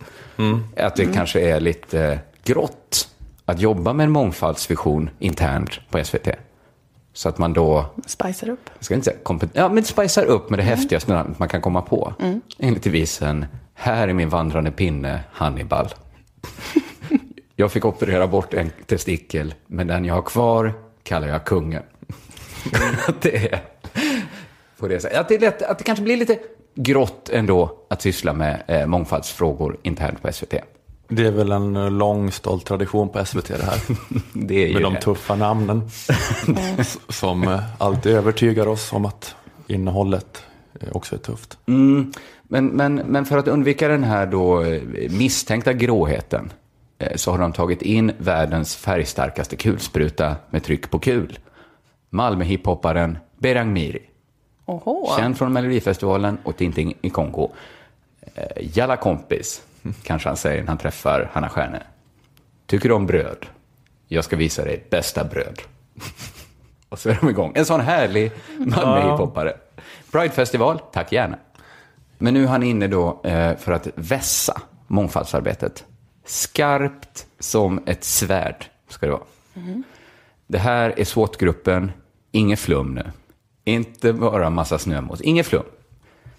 Att 0.78 0.96
det 0.96 1.06
kanske 1.06 1.40
är 1.42 1.60
lite 1.60 2.20
grått 2.44 3.08
att 3.46 3.60
jobba 3.60 3.94
med 3.94 4.04
en 4.04 4.12
mångfaldsvision 4.12 5.10
internt 5.20 5.80
på 5.90 6.04
SVT. 6.04 6.28
Så 7.14 7.30
att 7.30 7.38
man 7.38 7.54
då 7.54 7.86
Spicar 8.06 8.50
upp. 8.50 8.70
jag 8.78 8.86
ska 8.86 8.94
inte 8.94 9.06
säga 9.06 9.18
kompet- 9.24 9.50
ja, 9.54 9.70
men 9.70 9.84
spicar 9.84 10.26
upp 10.26 10.50
med 10.50 10.60
det 10.60 10.64
häftigaste 10.64 11.14
namnet 11.14 11.40
man 11.40 11.50
kan 11.50 11.62
komma 11.62 11.82
på. 11.82 12.14
Enligt 12.60 12.84
devisen, 12.84 13.46
här 13.74 14.08
är 14.08 14.14
min 14.14 14.30
vandrande 14.30 14.72
pinne, 14.72 15.20
Hannibal. 15.32 15.88
jag 17.56 17.72
fick 17.72 17.86
operera 17.86 18.28
bort 18.28 18.54
en 18.54 18.72
testikel, 18.86 19.54
men 19.68 19.88
den 19.88 20.06
jag 20.06 20.14
har 20.14 20.22
kvar 20.22 20.74
kallar 21.04 21.28
jag 21.28 21.46
kungen. 21.46 21.84
Det 23.22 23.54
är 23.54 23.62
på 24.80 24.88
det 24.88 25.00
sättet. 25.00 25.18
Att 25.18 25.28
det, 25.28 25.36
är 25.36 25.40
lätt, 25.40 25.62
att 25.62 25.78
det 25.78 25.84
kanske 25.84 26.04
blir 26.04 26.18
lite 26.18 26.40
grått 26.76 27.30
ändå 27.30 27.78
att 27.90 28.02
syssla 28.02 28.34
med 28.34 28.64
eh, 28.68 28.86
mångfaldsfrågor 28.86 29.78
internt 29.84 30.22
på 30.22 30.34
SVT. 30.34 30.54
Det 31.08 31.28
är 31.28 31.32
väl 31.32 31.52
en 31.52 31.76
eh, 31.76 31.92
lång 31.92 32.32
stolt 32.32 32.66
tradition 32.66 33.10
på 33.10 33.26
SVT 33.26 33.48
det 33.48 33.64
här. 33.64 33.80
Det 34.34 34.70
är 34.70 34.74
Med 34.74 34.82
de 34.82 34.94
det. 34.94 35.02
tuffa 35.02 35.36
namnen. 35.36 35.90
Som 37.10 37.44
eh, 37.44 37.60
alltid 37.78 38.12
övertygar 38.12 38.68
oss 38.68 38.94
om 38.94 39.06
att 39.06 39.36
innehållet 39.68 40.44
eh, 40.80 40.88
också 40.92 41.16
är 41.16 41.20
tufft. 41.20 41.58
Mm, 41.66 42.14
men, 42.44 42.66
men, 42.66 42.96
men 42.96 43.26
för 43.26 43.38
att 43.38 43.48
undvika 43.48 43.88
den 43.88 44.04
här 44.04 44.26
då 44.26 44.66
misstänkta 45.10 45.74
gråheten 45.74 46.52
så 47.16 47.32
har 47.32 47.38
de 47.38 47.54
tagit 47.54 47.82
in 47.82 48.12
världens 48.18 48.76
färgstarkaste 48.76 49.56
kulspruta 49.56 50.36
med 50.50 50.64
tryck 50.64 50.90
på 50.90 51.00
kul. 51.00 51.40
Malmö-hiphopparen 52.10 53.18
Berang 53.38 53.74
Miri. 53.74 54.10
Oho. 54.66 55.18
Känd 55.18 55.38
från 55.38 55.54
Melodifestivalen 55.54 56.38
och 56.44 56.58
Tintin 56.58 56.94
i 57.02 57.10
Kongo. 57.10 57.52
Eh, 58.36 58.46
Jalla 58.78 58.98
kompis, 58.98 59.62
kanske 60.04 60.30
han 60.30 60.38
säger 60.38 60.62
när 60.62 60.68
han 60.68 60.78
träffar 60.78 61.30
Hanna 61.34 61.50
Stjärne. 61.50 61.84
Tycker 62.66 62.90
du 62.90 62.96
om 62.96 63.06
bröd? 63.06 63.46
Jag 64.08 64.24
ska 64.24 64.36
visa 64.36 64.64
dig 64.64 64.88
bästa 64.90 65.24
bröd. 65.24 65.62
och 66.90 67.00
så 67.00 67.10
är 67.10 67.18
de 67.22 67.30
igång. 67.30 67.52
En 67.56 67.66
sån 67.66 67.82
härlig 67.82 68.32
Malmö-hiphoppare. 68.58 69.54
Pride-festival, 70.12 70.80
tack 70.92 71.12
gärna. 71.12 71.38
Men 72.18 72.34
nu 72.34 72.44
är 72.44 72.48
han 72.48 72.64
inne 72.64 72.88
då 72.88 73.22
eh, 73.24 73.58
för 73.58 73.72
att 73.72 73.88
vässa 73.96 74.62
mångfaldsarbetet. 74.88 75.86
Skarpt 76.26 77.26
som 77.40 77.84
ett 77.86 78.04
svärd 78.04 78.66
ska 78.88 79.06
det 79.06 79.12
vara. 79.12 79.24
Det 80.48 80.58
här 80.58 80.94
är 80.98 81.06
SWAT-gruppen, 81.06 81.92
inget 82.32 82.60
flum 82.60 82.96
nu. 82.96 83.12
Inte 83.66 84.14
bara 84.14 84.50
massa 84.50 84.78
snömos, 84.78 85.22
inget 85.22 85.46
flum. 85.46 85.64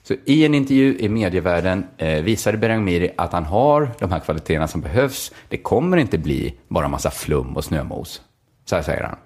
Så 0.03 0.14
i 0.25 0.44
en 0.44 0.55
intervju 0.55 0.99
i 0.99 1.09
medievärlden 1.09 1.87
eh, 1.97 2.23
visade 2.23 2.59
Berang 2.59 2.85
Miri 2.85 3.11
att 3.16 3.33
han 3.33 3.44
har 3.44 3.90
de 3.99 4.12
här 4.12 4.20
kvaliteterna 4.20 4.68
som 4.68 4.81
behövs. 4.81 5.33
Det 5.49 5.57
kommer 5.57 5.97
inte 5.97 6.18
bli 6.18 6.55
bara 6.68 6.88
massa 6.88 7.11
flum 7.11 7.57
och 7.57 7.64
snömos. 7.64 8.23
Så 8.64 8.77
här 8.77 8.83
säger 8.83 9.03
han. 9.03 9.16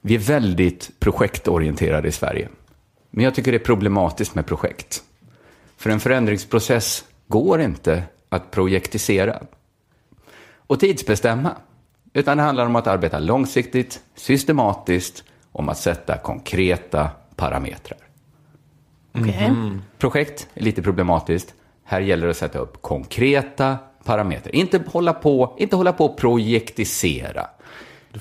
Vi 0.00 0.14
är 0.14 0.18
väldigt 0.18 0.90
projektorienterade 1.00 2.08
i 2.08 2.12
Sverige. 2.12 2.48
Men 3.10 3.24
jag 3.24 3.34
tycker 3.34 3.52
det 3.52 3.58
är 3.58 3.64
problematiskt 3.64 4.34
med 4.34 4.46
projekt. 4.46 5.02
För 5.76 5.90
en 5.90 6.00
förändringsprocess 6.00 7.04
går 7.26 7.60
inte 7.60 8.02
att 8.28 8.50
projektisera 8.50 9.42
och 10.68 10.80
tidsbestämma. 10.80 11.50
Utan 12.12 12.36
det 12.36 12.42
handlar 12.42 12.66
om 12.66 12.76
att 12.76 12.86
arbeta 12.86 13.18
långsiktigt, 13.18 14.00
systematiskt, 14.14 15.24
om 15.52 15.68
att 15.68 15.78
sätta 15.78 16.18
konkreta 16.18 17.10
parametrar. 17.36 17.98
Okej. 19.14 19.52
Projekt 19.98 20.48
är 20.54 20.62
lite 20.62 20.82
problematiskt. 20.82 21.54
Här 21.84 22.00
gäller 22.00 22.26
det 22.26 22.30
att 22.30 22.36
sätta 22.36 22.58
upp 22.58 22.82
konkreta 22.82 23.76
parametrar. 24.04 24.54
Inte 24.54 24.82
hålla 24.86 25.12
på, 25.12 25.56
inte 25.58 25.76
hålla 25.76 25.92
på 25.92 26.04
och 26.04 26.16
projektisera. 26.16 27.46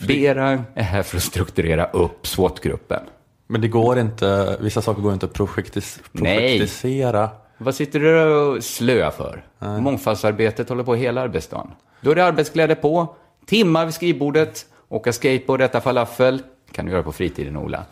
Berang 0.08 0.64
är 0.74 0.84
här 0.84 1.04
för 1.04 1.18
att 1.18 1.24
strukturera 1.24 1.86
upp 1.86 2.28
SWAT-gruppen. 2.28 3.04
Men 3.48 3.62
det 3.62 3.68
går 3.68 4.00
inte, 4.00 4.58
vissa 4.60 4.82
saker 4.82 5.02
går 5.02 5.14
inte 5.14 5.26
att 5.26 5.34
projektis, 5.34 6.00
Nej. 6.12 6.38
projektisera. 6.38 7.30
Vad 7.58 7.76
sitter 7.76 8.00
du 8.00 8.36
och 8.36 8.64
slöa 8.64 9.12
för? 9.12 9.46
Mångfaldsarbetet 9.60 10.70
håller 10.70 10.84
på 10.84 10.96
hela 10.96 11.22
arbetsdagen. 11.22 11.72
Då 12.08 12.12
är 12.12 12.16
det 12.16 12.26
arbetskläder 12.26 12.76
på, 12.76 13.16
timmar 13.46 13.86
vid 13.86 13.94
skrivbordet, 13.94 14.66
åka 14.90 15.14
skateboard, 15.14 15.62
äta 15.62 15.82
falafel. 15.82 16.42
kan 16.72 16.86
du 16.86 16.92
göra 16.92 17.04
på 17.04 17.12
fritiden, 17.12 17.58
Ola. 17.58 17.86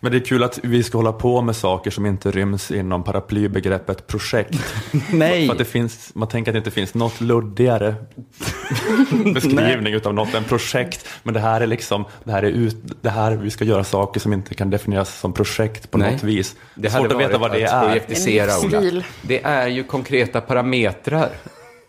Men 0.00 0.12
det 0.12 0.18
är 0.18 0.24
kul 0.24 0.42
att 0.42 0.58
vi 0.62 0.82
ska 0.82 0.98
hålla 0.98 1.12
på 1.12 1.42
med 1.42 1.56
saker 1.56 1.90
som 1.90 2.06
inte 2.06 2.30
ryms 2.30 2.70
inom 2.70 3.04
paraplybegreppet 3.04 4.06
projekt. 4.06 4.74
Nej. 5.12 5.46
För 5.46 5.52
att 5.52 5.58
det 5.58 5.64
finns, 5.64 6.14
man 6.14 6.28
tänker 6.28 6.50
att 6.50 6.54
det 6.54 6.58
inte 6.58 6.70
finns 6.70 6.94
något 6.94 7.20
luddigare 7.20 7.94
beskrivning 9.34 9.94
utav 9.94 10.14
något 10.14 10.34
än 10.34 10.44
projekt. 10.44 11.08
Men 11.22 11.34
det 11.34 11.40
här 11.40 11.60
är 11.60 11.66
liksom, 11.66 12.04
det 12.24 12.32
här 12.32 12.42
är 12.42 12.50
ut, 12.50 12.76
det 13.02 13.10
här, 13.10 13.32
vi 13.32 13.50
ska 13.50 13.64
göra 13.64 13.84
saker 13.84 14.20
som 14.20 14.32
inte 14.32 14.54
kan 14.54 14.70
definieras 14.70 15.18
som 15.18 15.32
projekt 15.32 15.90
på 15.90 15.98
Nej. 15.98 16.12
något 16.12 16.22
vis. 16.22 16.56
Det 16.74 16.90
Svårt 16.90 17.02
hade 17.02 17.14
att 17.14 17.20
veta 17.20 17.38
vad 17.38 17.52
det 17.52 17.62
är. 17.62 17.86
projektisera, 17.86 18.80
Ola. 18.90 19.02
Det 19.22 19.44
är 19.44 19.68
ju 19.68 19.84
konkreta 19.84 20.40
parametrar. 20.40 21.30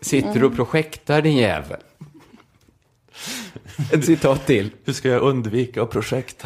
Sitter 0.01 0.39
du 0.39 0.45
och 0.45 0.55
projektar 0.55 1.21
din 1.21 1.37
jävel? 1.37 1.79
Ett 3.91 4.05
citat 4.05 4.45
till. 4.45 4.71
Hur 4.85 4.93
ska 4.93 5.09
jag 5.09 5.21
undvika 5.21 5.85
projekt? 5.85 6.45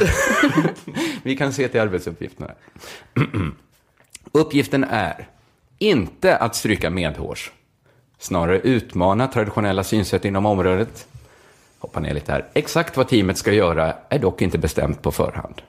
Vi 1.23 1.37
kan 1.37 1.53
se 1.53 1.67
till 1.67 1.81
arbetsuppgifterna. 1.81 2.51
Uppgiften 4.31 4.83
är 4.83 5.27
inte 5.77 6.37
att 6.37 6.55
stryka 6.55 6.89
medhårs. 6.89 7.51
Snarare 8.19 8.59
utmana 8.59 9.27
traditionella 9.27 9.83
synsätt 9.83 10.25
inom 10.25 10.45
området. 10.45 11.07
Hoppa 11.79 11.99
ner 11.99 12.13
lite 12.13 12.31
här. 12.31 12.45
Exakt 12.53 12.97
vad 12.97 13.07
teamet 13.07 13.37
ska 13.37 13.53
göra 13.53 13.93
är 14.09 14.19
dock 14.19 14.41
inte 14.41 14.57
bestämt 14.57 15.01
på 15.01 15.11
förhand. 15.11 15.61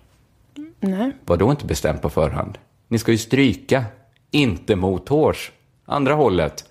Nej. 0.81 1.13
Vad 1.25 1.39
då 1.39 1.51
inte 1.51 1.67
bestämt 1.67 2.03
på 2.03 2.11
förhand? 2.11 2.59
Ni 2.89 2.99
ska 2.99 3.13
ju 3.13 3.19
stryka, 3.19 3.85
inte 4.31 4.77
mothårs. 4.77 5.53
Andra 5.85 6.15
hållet. 6.15 6.65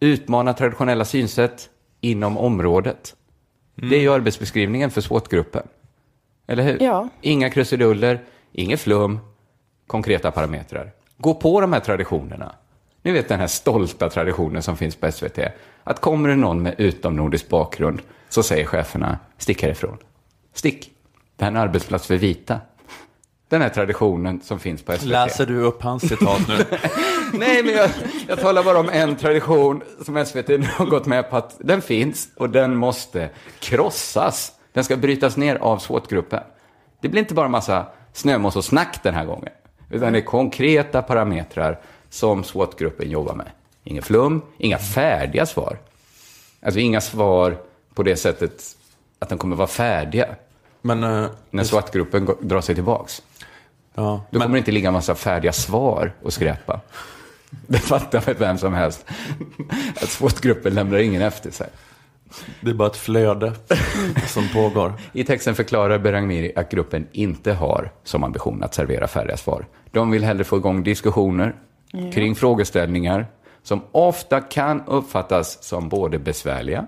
Utmana 0.00 0.52
traditionella 0.54 1.04
synsätt 1.04 1.70
inom 2.00 2.38
området. 2.38 3.14
Det 3.74 3.96
är 3.96 4.00
ju 4.00 4.12
arbetsbeskrivningen 4.12 4.90
för 4.90 5.00
SWOT-gruppen. 5.00 5.62
Eller 6.46 6.62
hur? 6.62 6.82
Ja. 6.82 7.08
Inga 7.20 7.50
krusiduller, 7.50 8.20
inget 8.52 8.80
flum, 8.80 9.18
konkreta 9.86 10.30
parametrar. 10.30 10.92
Gå 11.16 11.34
på 11.34 11.60
de 11.60 11.72
här 11.72 11.80
traditionerna. 11.80 12.54
Ni 13.02 13.12
vet 13.12 13.28
den 13.28 13.40
här 13.40 13.46
stolta 13.46 14.10
traditionen 14.10 14.62
som 14.62 14.76
finns 14.76 14.96
på 14.96 15.12
SVT. 15.12 15.38
Att 15.84 16.00
kommer 16.00 16.28
det 16.28 16.36
någon 16.36 16.62
med 16.62 16.74
utomnordisk 16.78 17.48
bakgrund 17.48 18.02
så 18.28 18.42
säger 18.42 18.64
cheferna, 18.64 19.18
stick 19.38 19.62
härifrån. 19.62 19.98
Stick. 20.54 20.90
Det 21.36 21.44
här 21.44 21.52
är 21.52 21.56
en 21.56 21.62
arbetsplats 21.62 22.06
för 22.06 22.16
vita. 22.16 22.60
Den 23.50 23.62
här 23.62 23.68
traditionen 23.68 24.40
som 24.40 24.58
finns 24.60 24.82
på 24.82 24.92
SVT. 24.92 25.02
Läser 25.02 25.46
du 25.46 25.60
upp 25.60 25.82
hans 25.82 26.08
citat 26.08 26.48
nu? 26.48 26.54
Nej, 27.32 27.62
men 27.62 27.74
jag, 27.74 27.90
jag 28.28 28.40
talar 28.40 28.64
bara 28.64 28.78
om 28.78 28.88
en 28.88 29.16
tradition 29.16 29.82
som 30.04 30.26
SVT 30.26 30.48
nu 30.48 30.68
har 30.72 30.86
gått 30.86 31.06
med 31.06 31.30
på 31.30 31.36
att 31.36 31.56
den 31.58 31.82
finns 31.82 32.28
och 32.36 32.50
den 32.50 32.76
måste 32.76 33.30
krossas. 33.58 34.52
Den 34.72 34.84
ska 34.84 34.96
brytas 34.96 35.36
ner 35.36 35.56
av 35.56 35.78
SWOT-gruppen. 35.78 36.42
Det 37.00 37.08
blir 37.08 37.20
inte 37.20 37.34
bara 37.34 37.48
massa 37.48 37.86
snömos 38.12 38.56
och 38.56 38.64
snack 38.64 39.02
den 39.02 39.14
här 39.14 39.24
gången, 39.24 39.52
utan 39.90 40.12
det 40.12 40.18
är 40.18 40.24
konkreta 40.24 41.02
parametrar 41.02 41.80
som 42.10 42.44
SWOT-gruppen 42.44 43.10
jobbar 43.10 43.34
med. 43.34 43.50
Inga 43.84 44.02
flum, 44.02 44.42
inga 44.58 44.78
färdiga 44.78 45.46
svar. 45.46 45.78
Alltså 46.62 46.80
inga 46.80 47.00
svar 47.00 47.56
på 47.94 48.02
det 48.02 48.16
sättet 48.16 48.62
att 49.18 49.28
de 49.28 49.38
kommer 49.38 49.56
vara 49.56 49.68
färdiga 49.68 50.26
Men, 50.82 51.04
eh, 51.04 51.26
när 51.50 51.64
SWOT-gruppen 51.64 52.24
går- 52.24 52.36
drar 52.40 52.60
sig 52.60 52.74
tillbaks. 52.74 53.22
ja, 53.94 54.02
Då 54.02 54.38
men 54.38 54.40
kommer 54.40 54.54
det 54.54 54.58
inte 54.58 54.70
ligga 54.72 54.88
en 54.88 54.92
massa 54.94 55.14
färdiga 55.14 55.52
svar 55.52 56.12
och 56.22 56.32
skräpa. 56.32 56.80
Det 57.66 57.78
fattar 57.78 58.20
väl 58.20 58.36
vem 58.38 58.58
som 58.58 58.74
helst. 58.74 59.04
Att 60.02 60.08
SWOT-gruppen 60.08 60.74
lämnar 60.74 60.98
ingen 60.98 61.22
efter 61.22 61.50
sig. 61.50 61.68
det 62.60 62.70
är 62.70 62.74
bara 62.74 62.88
ett 62.88 62.96
flöde 62.96 63.52
som 64.26 64.48
pågår. 64.48 64.92
I 65.12 65.24
texten 65.24 65.54
förklarar 65.54 65.98
Berangmiri 65.98 66.52
att 66.56 66.70
gruppen 66.70 67.06
inte 67.12 67.52
har 67.52 67.90
som 68.04 68.24
ambition 68.24 68.62
att 68.64 68.74
servera 68.74 69.08
färdiga 69.08 69.36
svar. 69.36 69.66
De 69.90 70.10
vill 70.10 70.24
hellre 70.24 70.44
få 70.44 70.56
igång 70.56 70.82
diskussioner 70.82 71.54
kring 72.14 72.34
frågeställningar 72.34 73.26
som 73.62 73.80
ofta 73.92 74.40
kan 74.40 74.82
uppfattas 74.86 75.62
som 75.64 75.88
både 75.88 76.18
besvärliga 76.18 76.86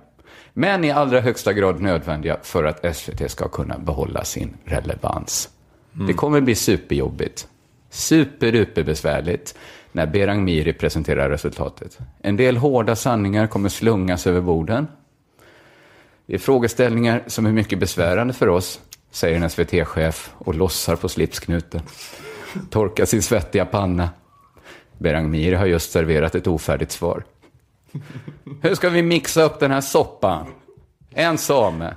men 0.52 0.84
i 0.84 0.90
allra 0.90 1.20
högsta 1.20 1.52
grad 1.52 1.80
nödvändiga 1.80 2.36
för 2.42 2.64
att 2.64 2.96
SVT 2.96 3.30
ska 3.30 3.48
kunna 3.48 3.78
behålla 3.78 4.24
sin 4.24 4.56
relevans. 4.64 5.48
Det 5.92 6.12
kommer 6.12 6.40
bli 6.40 6.54
superjobbigt, 6.54 7.48
superduperbesvärligt 7.90 9.54
när 9.92 10.06
Berang 10.06 10.44
Miri 10.44 10.72
presenterar 10.72 11.30
resultatet. 11.30 11.98
En 12.22 12.36
del 12.36 12.56
hårda 12.56 12.96
sanningar 12.96 13.46
kommer 13.46 13.68
slungas 13.68 14.26
över 14.26 14.40
borden. 14.40 14.86
Det 16.26 16.34
är 16.34 16.38
frågeställningar 16.38 17.22
som 17.26 17.46
är 17.46 17.52
mycket 17.52 17.78
besvärande 17.78 18.34
för 18.34 18.48
oss, 18.48 18.80
säger 19.10 19.36
en 19.36 19.50
SVT-chef 19.50 20.30
och 20.38 20.54
lossar 20.54 20.96
på 20.96 21.08
slipsknuten. 21.08 21.80
Torkar 22.70 23.04
sin 23.04 23.22
svettiga 23.22 23.64
panna. 23.64 24.10
Berang 24.98 25.30
Miri 25.30 25.54
har 25.54 25.66
just 25.66 25.92
serverat 25.92 26.34
ett 26.34 26.46
ofärdigt 26.46 26.92
svar. 26.92 27.24
Hur 28.62 28.74
ska 28.74 28.88
vi 28.90 29.02
mixa 29.02 29.42
upp 29.42 29.60
den 29.60 29.70
här 29.70 29.80
soppan? 29.80 30.46
En 31.10 31.38
same, 31.38 31.94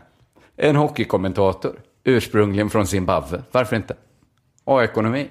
en 0.58 0.76
hockeykommentator, 0.76 1.80
ursprungligen 2.04 2.70
från 2.70 2.88
Zimbabwe. 2.88 3.42
Varför 3.52 3.76
inte? 3.76 3.96
Och 4.64 4.84
ekonomi. 4.84 5.28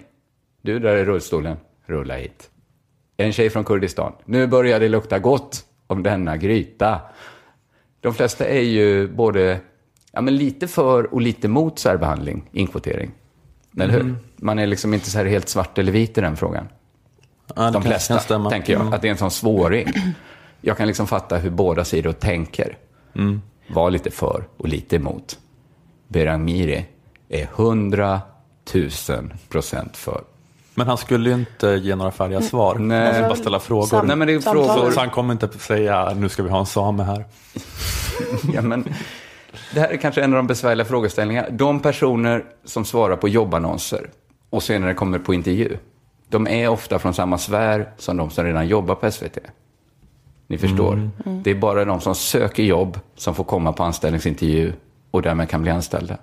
Du 0.62 0.79
där 0.79 0.96
i 0.96 1.05
rullstolen, 1.05 1.57
rulla 1.87 2.16
hit. 2.16 2.50
En 3.16 3.33
tjej 3.33 3.50
från 3.50 3.64
Kurdistan. 3.64 4.12
Nu 4.24 4.46
börjar 4.46 4.81
det 4.81 4.88
lukta 4.88 5.18
gott 5.18 5.64
om 5.87 6.03
denna 6.03 6.37
gryta. 6.37 7.00
De 8.00 8.14
flesta 8.14 8.46
är 8.46 8.62
ju 8.62 9.09
både 9.09 9.61
ja, 10.12 10.20
men 10.20 10.37
lite 10.37 10.68
för 10.68 11.14
och 11.14 11.20
lite 11.20 11.48
mot 11.48 11.79
särbehandling, 11.79 12.48
inkvotering. 12.53 13.11
Eller 13.81 13.92
hur? 13.92 14.14
Man 14.37 14.59
är 14.59 14.66
liksom 14.66 14.94
inte 14.94 15.11
så 15.11 15.18
här 15.18 15.24
helt 15.24 15.48
svart 15.48 15.79
eller 15.79 15.92
vit 15.92 16.18
i 16.18 16.20
den 16.20 16.37
frågan. 16.37 16.68
Ja, 17.57 17.70
De 17.70 17.83
flesta, 17.83 18.18
tänker 18.50 18.72
jag. 18.72 18.83
Mm. 18.83 18.92
Att 18.92 19.03
det 19.03 19.09
är 19.09 19.12
en 19.12 19.18
sån 19.18 19.31
svåring. 19.31 19.87
Jag 20.66 20.77
kan 20.77 20.87
liksom 20.87 21.07
fatta 21.07 21.37
hur 21.37 21.50
båda 21.50 21.85
sidor 21.85 22.12
tänker. 22.12 22.79
Mm. 23.14 23.42
Var 23.68 23.90
lite 23.90 24.11
för 24.11 24.44
och 24.57 24.68
lite 24.68 24.96
emot. 24.96 25.38
Berang 26.09 26.44
Miri 26.44 26.87
är 27.29 27.46
hundratusen 27.53 29.33
procent 29.48 29.96
för. 29.96 30.20
Men 30.74 30.87
han 30.87 30.98
skulle 30.98 31.29
ju 31.31 31.35
inte 31.35 31.68
ge 31.68 31.94
några 31.96 32.11
färdiga 32.11 32.40
svar. 32.40 32.74
Nej. 32.79 33.05
Han 33.05 33.12
skulle 33.14 33.29
bara 33.29 33.37
ställa 33.38 33.61
frågor. 33.61 33.87
Sam- 33.87 34.07
Nej, 34.07 34.16
men 34.16 34.27
det 34.29 34.35
är 34.35 34.40
frågor. 34.40 34.90
Så 34.90 35.00
han 35.00 35.11
kommer 35.11 35.33
inte 35.33 35.48
säga 35.59 36.14
nu 36.14 36.29
ska 36.29 36.42
vi 36.42 36.50
ha 36.50 36.59
en 36.61 36.66
same 36.66 37.03
här. 37.03 37.24
Ja, 38.55 38.62
men 38.62 38.85
det 39.74 39.81
här 39.81 39.88
är 39.88 39.96
kanske 39.96 40.22
en 40.22 40.33
av 40.33 40.37
de 40.37 40.46
besvärliga 40.46 40.85
frågeställningarna. 40.85 41.48
De 41.50 41.81
personer 41.81 42.44
som 42.64 42.85
svarar 42.85 43.16
på 43.16 43.29
jobbannonser 43.29 44.11
och 44.50 44.62
senare 44.62 44.94
kommer 44.94 45.18
på 45.18 45.35
intervju, 45.35 45.77
de 46.29 46.46
är 46.48 46.68
ofta 46.68 46.98
från 46.98 47.14
samma 47.14 47.38
sfär 47.38 47.90
som 47.98 48.16
de 48.16 48.31
som 48.31 48.44
redan 48.44 48.68
jobbar 48.68 48.94
på 48.94 49.11
SVT. 49.11 49.38
Ni 50.47 50.59
förstår. 50.59 51.11
Det 51.43 51.51
är 51.51 51.55
bara 51.55 51.85
de 51.85 52.01
som 52.01 52.15
söker 52.15 52.63
jobb 52.63 52.99
som 53.17 53.35
får 53.35 53.45
komma 53.45 53.73
på 53.73 53.83
anställningsintervju 53.83 54.73
och 55.11 55.23
därmed 55.23 55.49
kan 55.49 55.63
bli 55.63 55.71
anställda. 55.71 56.17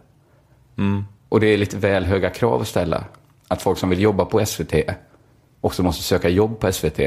Och 1.29 1.39
det 1.39 1.47
är 1.47 1.57
lite 1.57 1.77
väl 1.77 2.05
höga 2.05 2.29
krav 2.29 2.61
att 2.61 2.67
ställa. 2.67 3.03
Att 3.47 3.61
folk 3.61 3.77
som 3.77 3.89
vill 3.89 4.01
jobba 4.01 4.25
på 4.25 4.45
SVT 4.45 4.73
också 5.61 5.83
måste 5.83 6.03
söka 6.03 6.29
jobb 6.29 6.59
på 6.59 6.71
SVT 6.71 6.99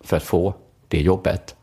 för 0.00 0.16
att 0.16 0.22
få 0.22 0.54
det 0.88 1.00
jobbet. 1.00 1.56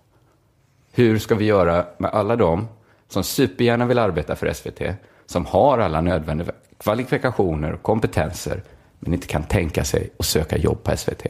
Hur 0.91 1.19
ska 1.19 1.35
vi 1.35 1.45
göra 1.45 1.85
med 1.97 2.11
alla 2.11 2.35
de 2.35 2.67
som 3.09 3.23
supergärna 3.23 3.85
vill 3.85 3.99
arbeta 3.99 4.35
för 4.35 4.53
SVT, 4.53 4.81
som 5.25 5.45
har 5.45 5.79
alla 5.79 6.01
nödvändiga 6.01 6.51
kvalifikationer 6.77 7.73
och 7.73 7.83
kompetenser, 7.83 8.63
men 8.99 9.13
inte 9.13 9.27
kan 9.27 9.43
tänka 9.43 9.83
sig 9.83 10.09
att 10.19 10.25
söka 10.25 10.57
jobb 10.57 10.83
på 10.83 10.97
SVT? 10.97 11.25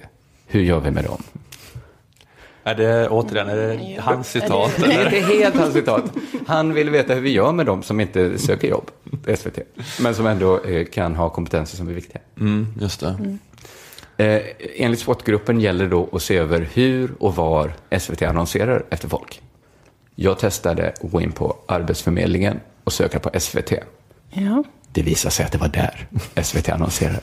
Hur 0.47 0.62
gör 0.62 0.80
vi 0.80 0.91
med 0.91 1.04
dem? 1.04 1.23
Är 2.63 2.76
det 2.76 3.10
återigen 3.10 3.49
är 3.49 3.56
det 3.56 4.02
hans 4.02 4.28
citat? 4.28 4.71
Det 4.78 4.93
är 4.93 5.06
inte 5.06 5.34
helt 5.34 5.56
hans 5.56 5.73
citat. 5.73 6.04
Han 6.47 6.73
vill 6.73 6.89
veta 6.89 7.13
hur 7.13 7.21
vi 7.21 7.32
gör 7.32 7.52
med 7.52 7.65
dem 7.65 7.84
som 7.84 7.99
inte 7.99 8.38
söker 8.38 8.67
jobb 8.67 8.91
på 9.26 9.36
SVT, 9.36 9.60
men 10.02 10.15
som 10.15 10.28
ändå 10.28 10.63
eh, 10.63 10.86
kan 10.86 11.15
ha 11.15 11.30
kompetenser 11.30 11.78
som 11.78 11.88
är 11.88 11.93
viktiga. 11.93 12.21
Mm, 12.39 12.67
just 12.82 12.99
det. 12.99 13.38
Eh, 14.17 14.41
enligt 14.76 14.99
SWOT-gruppen 14.99 15.60
gäller 15.60 15.88
då 15.88 16.10
att 16.12 16.21
se 16.21 16.38
över 16.38 16.69
hur 16.73 17.12
och 17.19 17.36
var 17.36 17.73
SVT 17.99 18.21
annonserar 18.21 18.84
efter 18.89 19.10
folk. 19.10 19.41
Jag 20.15 20.39
testade 20.39 20.89
att 20.89 21.12
gå 21.12 21.21
in 21.21 21.32
på 21.32 21.58
Arbetsförmedlingen 21.67 22.60
och 22.84 22.93
söka 22.93 23.19
på 23.19 23.39
SVT. 23.39 23.71
Ja. 24.30 24.63
Det 24.91 25.02
visade 25.02 25.32
sig 25.32 25.45
att 25.45 25.52
det 25.52 25.58
var 25.58 25.67
där 25.67 26.08
SVT 26.43 26.69
annonserade. 26.69 27.19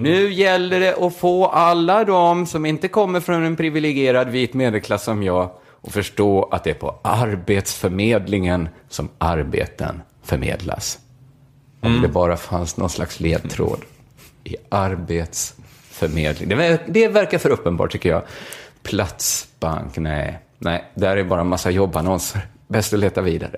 Nu 0.00 0.32
gäller 0.32 0.80
det 0.80 0.96
att 0.96 1.16
få 1.16 1.46
alla 1.46 2.04
de 2.04 2.46
som 2.46 2.66
inte 2.66 2.88
kommer 2.88 3.20
från 3.20 3.44
en 3.44 3.56
privilegierad 3.56 4.28
vit 4.28 4.54
medelklass 4.54 5.04
som 5.04 5.22
jag 5.22 5.50
att 5.82 5.92
förstå 5.92 6.48
att 6.50 6.64
det 6.64 6.70
är 6.70 6.74
på 6.74 6.98
Arbetsförmedlingen 7.02 8.68
som 8.88 9.08
arbeten 9.18 10.02
förmedlas. 10.22 10.98
Om 11.80 12.02
det 12.02 12.08
bara 12.08 12.36
fanns 12.36 12.76
någon 12.76 12.90
slags 12.90 13.20
ledtråd 13.20 13.80
i 14.44 14.56
arbetsförmedling. 14.68 16.48
Det, 16.48 16.80
det 16.86 17.08
verkar 17.08 17.38
för 17.38 17.50
uppenbart 17.50 17.92
tycker 17.92 18.08
jag. 18.08 18.22
Platsbank, 18.82 19.96
nej. 19.96 20.38
Nej, 20.58 20.84
där 20.94 21.16
är 21.16 21.24
bara 21.24 21.40
en 21.40 21.46
massa 21.46 21.70
jobbannonser. 21.70 22.40
Bäst 22.68 22.92
att 22.92 22.98
leta 22.98 23.20
vidare. 23.20 23.56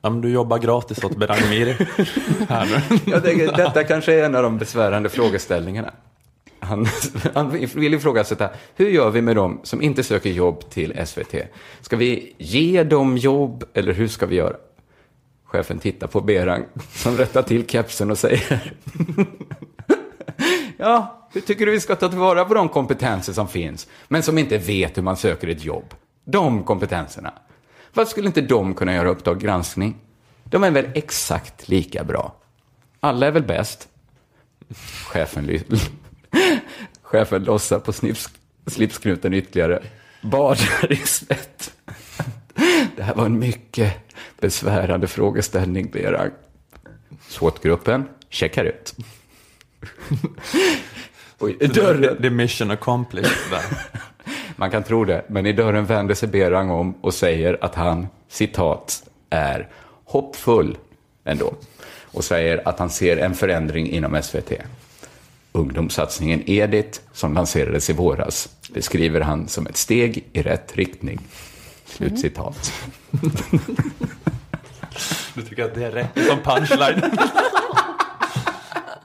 Ja, 0.00 0.10
men 0.10 0.20
du 0.20 0.30
jobbar 0.30 0.58
gratis 0.58 1.04
åt 1.04 1.16
Berang 1.16 1.50
Mir. 1.50 1.66
här 2.48 2.66
nu. 2.66 3.12
Jag 3.12 3.24
tänker, 3.24 3.56
detta 3.56 3.84
kanske 3.84 4.14
är 4.14 4.24
en 4.24 4.34
av 4.34 4.42
de 4.42 4.58
besvärande 4.58 5.08
frågeställningarna. 5.08 5.92
Han, 6.60 6.86
han 7.34 7.50
vill 7.50 7.94
ifrågasätta, 7.94 8.50
hur 8.76 8.88
gör 8.88 9.10
vi 9.10 9.22
med 9.22 9.36
dem 9.36 9.60
som 9.62 9.82
inte 9.82 10.02
söker 10.02 10.30
jobb 10.30 10.70
till 10.70 11.06
SVT? 11.06 11.34
Ska 11.80 11.96
vi 11.96 12.34
ge 12.38 12.84
dem 12.84 13.16
jobb 13.16 13.64
eller 13.74 13.92
hur 13.92 14.08
ska 14.08 14.26
vi 14.26 14.36
göra? 14.36 14.56
Chefen 15.44 15.78
tittar 15.78 16.06
på 16.06 16.20
Berang 16.20 16.64
som 16.92 17.16
rättar 17.16 17.42
till 17.42 17.66
kepsen 17.66 18.10
och 18.10 18.18
säger 18.18 18.72
Ja, 20.76 21.28
hur 21.32 21.40
tycker 21.40 21.66
du 21.66 21.72
vi 21.72 21.80
ska 21.80 21.96
ta 21.96 22.08
tillvara 22.08 22.44
på 22.44 22.54
de 22.54 22.68
kompetenser 22.68 23.32
som 23.32 23.48
finns, 23.48 23.88
men 24.08 24.22
som 24.22 24.38
inte 24.38 24.58
vet 24.58 24.96
hur 24.96 25.02
man 25.02 25.16
söker 25.16 25.48
ett 25.48 25.64
jobb? 25.64 25.94
De 26.24 26.64
kompetenserna. 26.64 27.32
Varför 27.98 28.10
skulle 28.10 28.26
inte 28.26 28.40
de 28.40 28.74
kunna 28.74 28.94
göra 28.94 29.08
Uppdrag 29.08 29.40
granskning? 29.40 29.96
De 30.44 30.64
är 30.64 30.70
väl 30.70 30.90
exakt 30.94 31.68
lika 31.68 32.04
bra? 32.04 32.36
Alla 33.00 33.26
är 33.26 33.30
väl 33.30 33.42
bäst? 33.42 33.88
Chefen, 35.06 35.60
Chefen 37.02 37.44
lossar 37.44 37.78
på 37.78 37.92
snips, 37.92 38.28
slipsknuten 38.66 39.34
ytterligare, 39.34 39.82
badar 40.22 40.92
i 40.92 40.96
svett. 40.96 41.72
Det 42.96 43.02
här 43.02 43.14
var 43.14 43.26
en 43.26 43.38
mycket 43.38 43.94
besvärande 44.40 45.06
frågeställning, 45.06 45.90
Berang. 45.90 46.30
SWAT-gruppen 47.28 48.08
checkar 48.28 48.64
ut. 48.64 48.94
Det, 51.58 51.66
dörren, 51.66 52.16
det 52.20 52.28
är 52.28 52.30
mission 52.30 52.70
accomplished 52.70 53.50
där. 53.50 53.62
Man 54.58 54.70
kan 54.70 54.82
tro 54.82 55.04
det, 55.04 55.24
men 55.26 55.46
i 55.46 55.52
dörren 55.52 55.86
vänder 55.86 56.14
sig 56.14 56.28
Berang 56.28 56.70
om 56.70 56.94
och 57.00 57.14
säger 57.14 57.64
att 57.64 57.74
han, 57.74 58.06
citat, 58.28 59.02
är 59.30 59.68
hoppfull 60.04 60.76
ändå. 61.24 61.54
Och 62.04 62.24
säger 62.24 62.68
att 62.68 62.78
han 62.78 62.90
ser 62.90 63.16
en 63.16 63.34
förändring 63.34 63.90
inom 63.90 64.22
SVT. 64.22 64.52
Ungdomssatsningen 65.52 66.50
Edit, 66.50 67.00
som 67.12 67.34
lanserades 67.34 67.90
i 67.90 67.92
våras, 67.92 68.48
beskriver 68.74 69.20
han 69.20 69.48
som 69.48 69.66
ett 69.66 69.76
steg 69.76 70.24
i 70.32 70.42
rätt 70.42 70.76
riktning. 70.76 71.18
Slutcitat. 71.84 72.72
Du 75.34 75.42
tycker 75.42 75.64
att 75.64 75.74
det 75.74 75.90
räcker 75.90 76.22
som 76.22 76.38
punchline? 76.38 77.02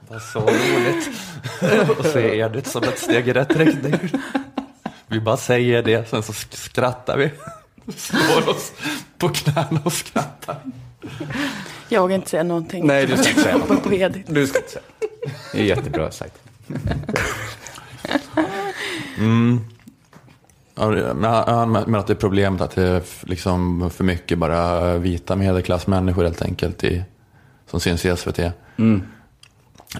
Vad 0.08 0.22
så 0.32 0.40
roligt 0.40 1.10
att 1.98 2.12
se 2.12 2.38
Edith 2.38 2.70
som 2.70 2.82
ett 2.82 2.98
steg 2.98 3.28
i 3.28 3.32
rätt 3.32 3.56
riktning. 3.56 3.98
Vi 5.06 5.20
bara 5.20 5.36
säger 5.36 5.82
det, 5.82 6.08
sen 6.08 6.22
så 6.22 6.32
sk- 6.32 6.56
skrattar 6.56 7.16
vi. 7.16 7.30
Slår 7.96 8.48
oss 8.48 8.72
på 9.18 9.28
knäna 9.28 9.80
och 9.84 9.92
skrattar. 9.92 10.56
Jag 11.88 12.00
vågar 12.02 12.14
inte 12.16 12.30
säga 12.30 12.42
någonting. 12.42 12.86
Nej, 12.86 13.06
du 13.06 13.16
ska 13.16 13.28
inte 13.28 13.42
säga 13.42 13.60
Edith. 14.06 14.32
Du 14.32 14.46
ska 14.46 14.58
inte 14.58 14.70
säga. 14.70 14.82
Det 15.52 15.60
är 15.60 15.64
jättebra 15.64 16.10
sagt. 16.10 16.38
Ja, 20.76 20.90
men 20.90 21.24
han- 21.24 21.48
han 21.54 21.72
menar 21.72 21.98
att 21.98 22.06
det 22.06 22.12
är 22.12 22.14
problemet 22.14 22.60
att 22.60 22.70
det 22.74 22.82
är 22.82 23.02
liksom 23.22 23.90
för 23.90 24.04
mycket 24.04 24.38
bara 24.38 24.96
vita 24.98 25.36
medelklassmänniskor 25.36 26.24
helt 26.24 26.42
enkelt 26.42 26.84
i, 26.84 27.04
som 27.70 27.80
syns 27.80 28.04
i 28.04 28.16
SVT. 28.16 28.38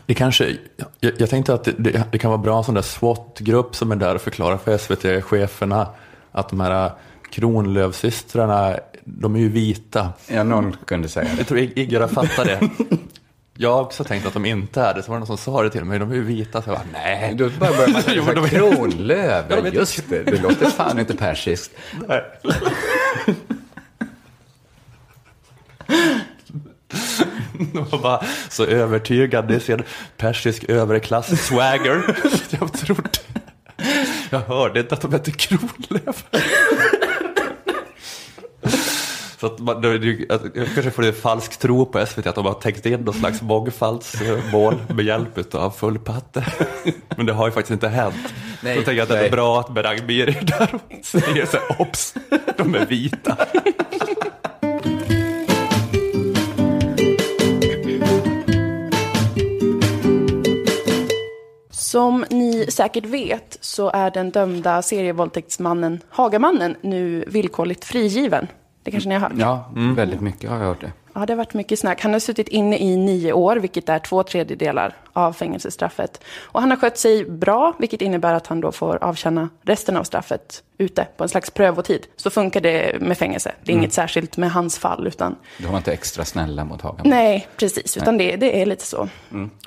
Det 0.06 0.14
kanske, 0.14 0.56
jag, 1.00 1.12
jag 1.18 1.30
tänkte 1.30 1.54
att 1.54 1.64
det, 1.64 1.72
det, 1.78 2.04
det 2.12 2.18
kan 2.18 2.30
vara 2.30 2.38
bra 2.42 2.58
en 2.58 2.64
sån 2.64 2.74
där 2.74 2.82
SWAT-grupp 2.82 3.76
som 3.76 3.92
är 3.92 3.96
där 3.96 4.14
och 4.14 4.20
förklarar 4.20 4.56
för 4.56 4.78
SVT-cheferna 4.78 5.86
att 6.32 6.48
de 6.48 6.60
här 6.60 6.90
Kronlövsystrarna, 7.30 8.76
de 9.04 9.34
är 9.34 9.38
ju 9.40 9.48
vita. 9.48 10.12
Ja, 10.28 10.42
någon 10.42 10.76
kunde 10.86 11.08
säga 11.08 11.28
det. 11.32 11.36
Jag 11.38 11.46
tror 11.46 11.58
Ig- 11.60 11.72
Igor 11.78 12.00
har 12.00 12.08
fattat 12.08 12.44
det. 12.46 12.60
Jag 13.56 13.72
har 13.74 13.80
också 13.82 14.04
tänkt 14.04 14.26
att 14.26 14.32
de 14.32 14.44
inte 14.46 14.80
är 14.82 14.94
det, 14.94 15.02
så 15.02 15.10
var 15.10 15.16
det 15.16 15.18
någon 15.20 15.26
som 15.26 15.36
sa 15.38 15.62
det 15.62 15.70
till 15.70 15.84
mig, 15.84 15.98
de 15.98 16.10
är 16.10 16.14
ju 16.14 16.22
vita. 16.24 16.62
Så 16.62 16.70
jag 16.70 16.76
bara, 16.78 16.86
nej. 16.92 17.34
Då 17.34 17.50
bara 17.60 17.70
börjar 17.70 17.88
man 17.88 18.02
tänka, 18.02 18.32
de 18.32 18.44
är- 18.44 18.48
kronlöv, 18.48 19.44
Ja, 19.48 19.68
just 19.68 20.08
det, 20.08 20.22
det 20.22 20.42
låter 20.42 20.70
fan 20.70 20.98
inte 20.98 21.16
persiskt. 21.16 21.70
De 22.08 22.20
var 27.90 27.98
bara 27.98 28.24
så 28.48 28.64
övertygad, 28.64 29.48
det 29.48 29.68
är 29.68 29.84
persisk 30.16 30.64
överklass-swagger. 30.64 32.16
jag 32.50 32.72
trodde, 32.72 33.10
jag 34.30 34.40
hörde 34.40 34.80
inte 34.80 34.94
att 34.94 35.00
de 35.00 35.12
hette 35.12 35.30
Kronlöf. 35.30 36.24
Så 39.40 39.46
att 39.46 39.58
man, 39.58 39.80
det, 39.80 39.98
det, 39.98 40.26
kanske 40.74 40.90
får 40.90 41.02
det 41.02 41.12
falsk 41.12 41.58
tro 41.58 41.86
på 41.86 42.06
SVT 42.06 42.26
att 42.26 42.34
de 42.34 42.46
har 42.46 42.54
täckt 42.54 42.86
in 42.86 43.00
någon 43.00 43.14
slags 43.14 43.42
mångfaldsmål 43.42 44.82
med 44.88 45.04
hjälp 45.04 45.54
av 45.54 45.70
full 45.70 45.98
patte. 45.98 46.44
Men 47.16 47.26
det 47.26 47.32
har 47.32 47.46
ju 47.46 47.52
faktiskt 47.52 47.70
inte 47.72 47.88
hänt. 47.88 48.34
Nej, 48.60 48.76
Då 48.76 48.82
tänker 48.82 48.92
jag 48.92 49.02
att 49.02 49.08
det 49.08 49.14
nej. 49.14 49.26
är 49.26 49.30
bra 49.30 49.60
att 49.60 49.74
Berang 49.74 50.06
Mir 50.06 50.28
är 50.28 50.42
där 50.42 50.74
och 50.74 51.04
säger 51.04 51.46
så 51.46 51.56
här, 51.56 51.80
obs, 51.80 52.14
de 52.56 52.74
är 52.74 52.86
vita. 52.86 53.36
Som 61.94 62.24
ni 62.30 62.66
säkert 62.68 63.06
vet 63.06 63.58
så 63.60 63.90
är 63.90 64.10
den 64.10 64.30
dömda 64.30 64.82
serievåldtäktsmannen 64.82 66.00
Hagamannen 66.08 66.76
nu 66.80 67.24
villkorligt 67.26 67.84
frigiven. 67.84 68.48
Det 68.82 68.90
kanske 68.90 69.08
ni 69.08 69.14
har 69.14 69.20
hört? 69.20 69.32
Ja, 69.36 69.70
väldigt 69.74 70.20
mycket 70.20 70.50
har 70.50 70.58
jag 70.58 70.64
hört 70.64 70.80
det. 70.80 70.92
Ja, 71.12 71.26
det 71.26 71.32
har 71.32 71.36
varit 71.36 71.54
mycket 71.54 71.78
snack. 71.78 72.00
Han 72.00 72.12
har 72.12 72.20
suttit 72.20 72.48
inne 72.48 72.78
i 72.78 72.96
nio 72.96 73.32
år, 73.32 73.56
vilket 73.56 73.88
är 73.88 73.98
två 73.98 74.22
tredjedelar 74.22 74.96
av 75.12 75.32
fängelsestraffet. 75.32 76.24
Och 76.42 76.60
han 76.60 76.70
har 76.70 76.76
skött 76.76 76.98
sig 76.98 77.24
bra, 77.24 77.74
vilket 77.78 78.02
innebär 78.02 78.34
att 78.34 78.46
han 78.46 78.60
då 78.60 78.72
får 78.72 79.04
avtjäna 79.04 79.48
resten 79.62 79.96
av 79.96 80.04
straffet 80.04 80.62
ute 80.78 81.06
på 81.16 81.22
en 81.24 81.28
slags 81.28 81.50
prövotid. 81.50 82.06
Så 82.16 82.30
funkar 82.30 82.60
det 82.60 83.00
med 83.00 83.18
fängelse. 83.18 83.52
Det 83.64 83.72
är 83.72 83.76
inget 83.76 83.92
särskilt 83.92 84.36
med 84.36 84.50
hans 84.52 84.78
fall, 84.78 85.06
utan 85.06 85.36
De 85.58 85.66
var 85.66 85.76
inte 85.76 85.92
extra 85.92 86.24
snälla 86.24 86.64
mot 86.64 86.80
Hagan. 86.82 87.08
nej, 87.08 87.46
precis, 87.56 87.96
utan 87.96 88.18
det, 88.18 88.36
det 88.36 88.62
är 88.62 88.66
lite 88.66 88.84
så. 88.86 89.08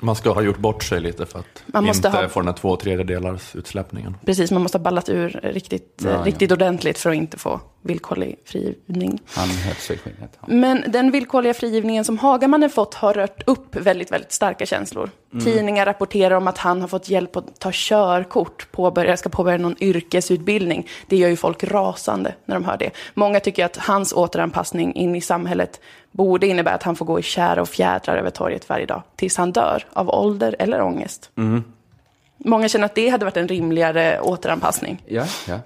Man 0.02 0.16
ska 0.16 0.32
ha 0.32 0.42
gjort 0.42 0.58
bort 0.58 0.84
sig 0.84 1.00
lite 1.00 1.26
för 1.26 1.38
att 1.38 1.62
Man 1.66 1.84
måste 1.84 2.08
inte 2.08 2.18
ha- 2.20 2.28
få 2.28 2.40
den 2.40 2.46
här 2.48 2.54
två 2.54 2.76
tredjedelars 2.76 3.56
utsläppningen. 3.56 4.16
Precis, 4.26 4.50
man 4.50 4.62
måste 4.62 4.78
ha 4.78 4.82
ballat 4.82 5.08
ur 5.08 5.40
riktigt, 5.42 6.00
Ja, 6.04 6.08
eh, 6.10 6.14
ja. 6.16 6.22
riktigt 6.24 6.52
ordentligt 6.52 6.98
för 6.98 7.10
att 7.10 7.16
inte 7.16 7.38
få 7.38 7.60
villkorlig 7.82 8.36
frigivning. 8.44 9.20
Han 9.26 9.48
höll 9.48 9.74
sig 9.74 9.98
skinnet. 9.98 10.38
Ja. 10.40 10.46
Men 10.48 10.84
den 10.88 11.10
villkorliga 11.10 11.54
frigivningen 11.54 12.04
som 12.04 12.18
Hagamannen 12.18 12.70
fått 12.70 12.94
har 12.94 13.14
rört 13.14 13.42
upp 13.46 13.76
väldigt, 13.76 14.12
väldigt 14.12 14.32
starka 14.32 14.66
känslor. 14.66 15.10
Tidningar 15.32 15.86
rapporterar 15.86 16.34
om 16.34 16.48
att 16.48 16.58
han 16.58 16.80
har 16.80 16.88
fått 16.88 17.08
hjälp 17.08 17.36
att 17.36 17.60
ta 17.60 17.70
körkort, 17.72 18.72
påbörja, 18.72 19.16
ska 19.16 19.28
påbörja 19.28 19.58
någon 19.58 19.82
yrkesutbildning. 19.82 20.88
Det 21.06 21.16
gör 21.16 21.28
ju 21.28 21.36
folk 21.36 21.64
rasande 21.64 22.34
när 22.44 22.54
de 22.54 22.64
hör 22.64 22.76
det. 22.76 22.90
Många 23.14 23.40
tycker 23.40 23.64
att 23.64 23.76
hans 23.76 24.12
återanpassning 24.12 24.94
in 24.94 25.16
i 25.16 25.20
samhället 25.20 25.80
borde 26.10 26.46
innebära 26.46 26.74
att 26.74 26.82
han 26.82 26.96
får 26.96 27.06
gå 27.06 27.18
i 27.18 27.22
kära 27.22 27.62
och 27.62 27.68
fjädrar 27.68 28.16
över 28.16 28.30
torget 28.30 28.68
varje 28.68 28.86
dag, 28.86 29.02
tills 29.16 29.36
han 29.36 29.52
dör 29.52 29.86
av 29.92 30.10
ålder 30.10 30.56
eller 30.58 30.82
ångest. 30.82 31.30
Många 32.36 32.68
känner 32.68 32.84
att 32.84 32.94
det 32.94 33.08
hade 33.08 33.24
varit 33.24 33.36
en 33.36 33.48
rimligare 33.48 34.20
återanpassning. 34.20 35.02
Ja, 35.06 35.24
ja. 35.48 35.58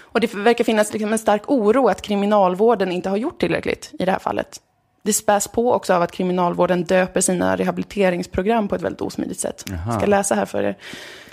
Och 0.00 0.20
det 0.20 0.34
verkar 0.34 0.64
finnas 0.64 0.92
liksom 0.92 1.12
en 1.12 1.18
stark 1.18 1.42
oro 1.46 1.88
att 1.88 2.02
kriminalvården 2.02 2.92
inte 2.92 3.08
har 3.08 3.16
gjort 3.16 3.40
tillräckligt 3.40 3.90
i 3.98 4.04
det 4.04 4.12
här 4.12 4.18
fallet. 4.18 4.60
Det 5.02 5.12
späs 5.12 5.48
på 5.48 5.72
också 5.72 5.94
av 5.94 6.02
att 6.02 6.12
kriminalvården 6.12 6.84
döper 6.84 7.20
sina 7.20 7.56
rehabiliteringsprogram 7.56 8.68
på 8.68 8.74
ett 8.74 8.82
väldigt 8.82 9.00
osmidigt 9.00 9.40
sätt. 9.40 9.64
Jag 9.86 9.94
ska 9.94 10.06
läsa 10.06 10.34
här 10.34 10.46
för 10.46 10.62
er. 10.62 10.76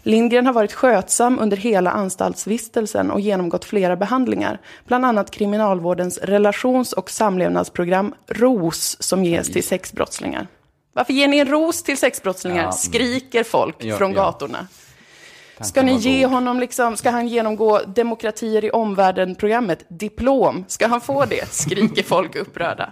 Lindgren 0.03 0.45
har 0.45 0.53
varit 0.53 0.73
skötsam 0.73 1.39
under 1.39 1.57
hela 1.57 1.91
anstaltsvistelsen 1.91 3.11
och 3.11 3.19
genomgått 3.19 3.65
flera 3.65 3.95
behandlingar. 3.95 4.59
Bland 4.85 5.05
annat 5.05 5.31
kriminalvårdens 5.31 6.17
relations 6.17 6.93
och 6.93 7.09
samlevnadsprogram 7.09 8.13
ROS 8.27 8.97
som 8.99 9.23
ges 9.23 9.47
till 9.53 9.63
sexbrottslingar. 9.63 10.47
Varför 10.93 11.13
ger 11.13 11.27
ni 11.27 11.37
en 11.37 11.47
ros 11.47 11.83
till 11.83 11.97
sexbrottslingar? 11.97 12.63
Ja. 12.63 12.71
Skriker 12.71 13.43
folk 13.43 13.75
Ja, 13.79 13.97
från 13.97 14.13
ja. 14.13 14.23
gatorna. 14.23 14.67
Ska 15.61 15.81
ni 15.83 15.95
ge 15.95 16.25
honom 16.25 16.59
liksom, 16.59 16.97
ska 16.97 17.09
han 17.09 17.27
genomgå 17.27 17.81
demokratier 17.85 18.65
i 18.65 18.71
omvärlden-programmet? 18.71 19.85
Diplom, 19.87 20.65
ska 20.67 20.87
han 20.87 21.01
få 21.01 21.25
det? 21.25 21.51
Skriker 21.51 22.03
folk 22.03 22.35
upprörda. 22.35 22.91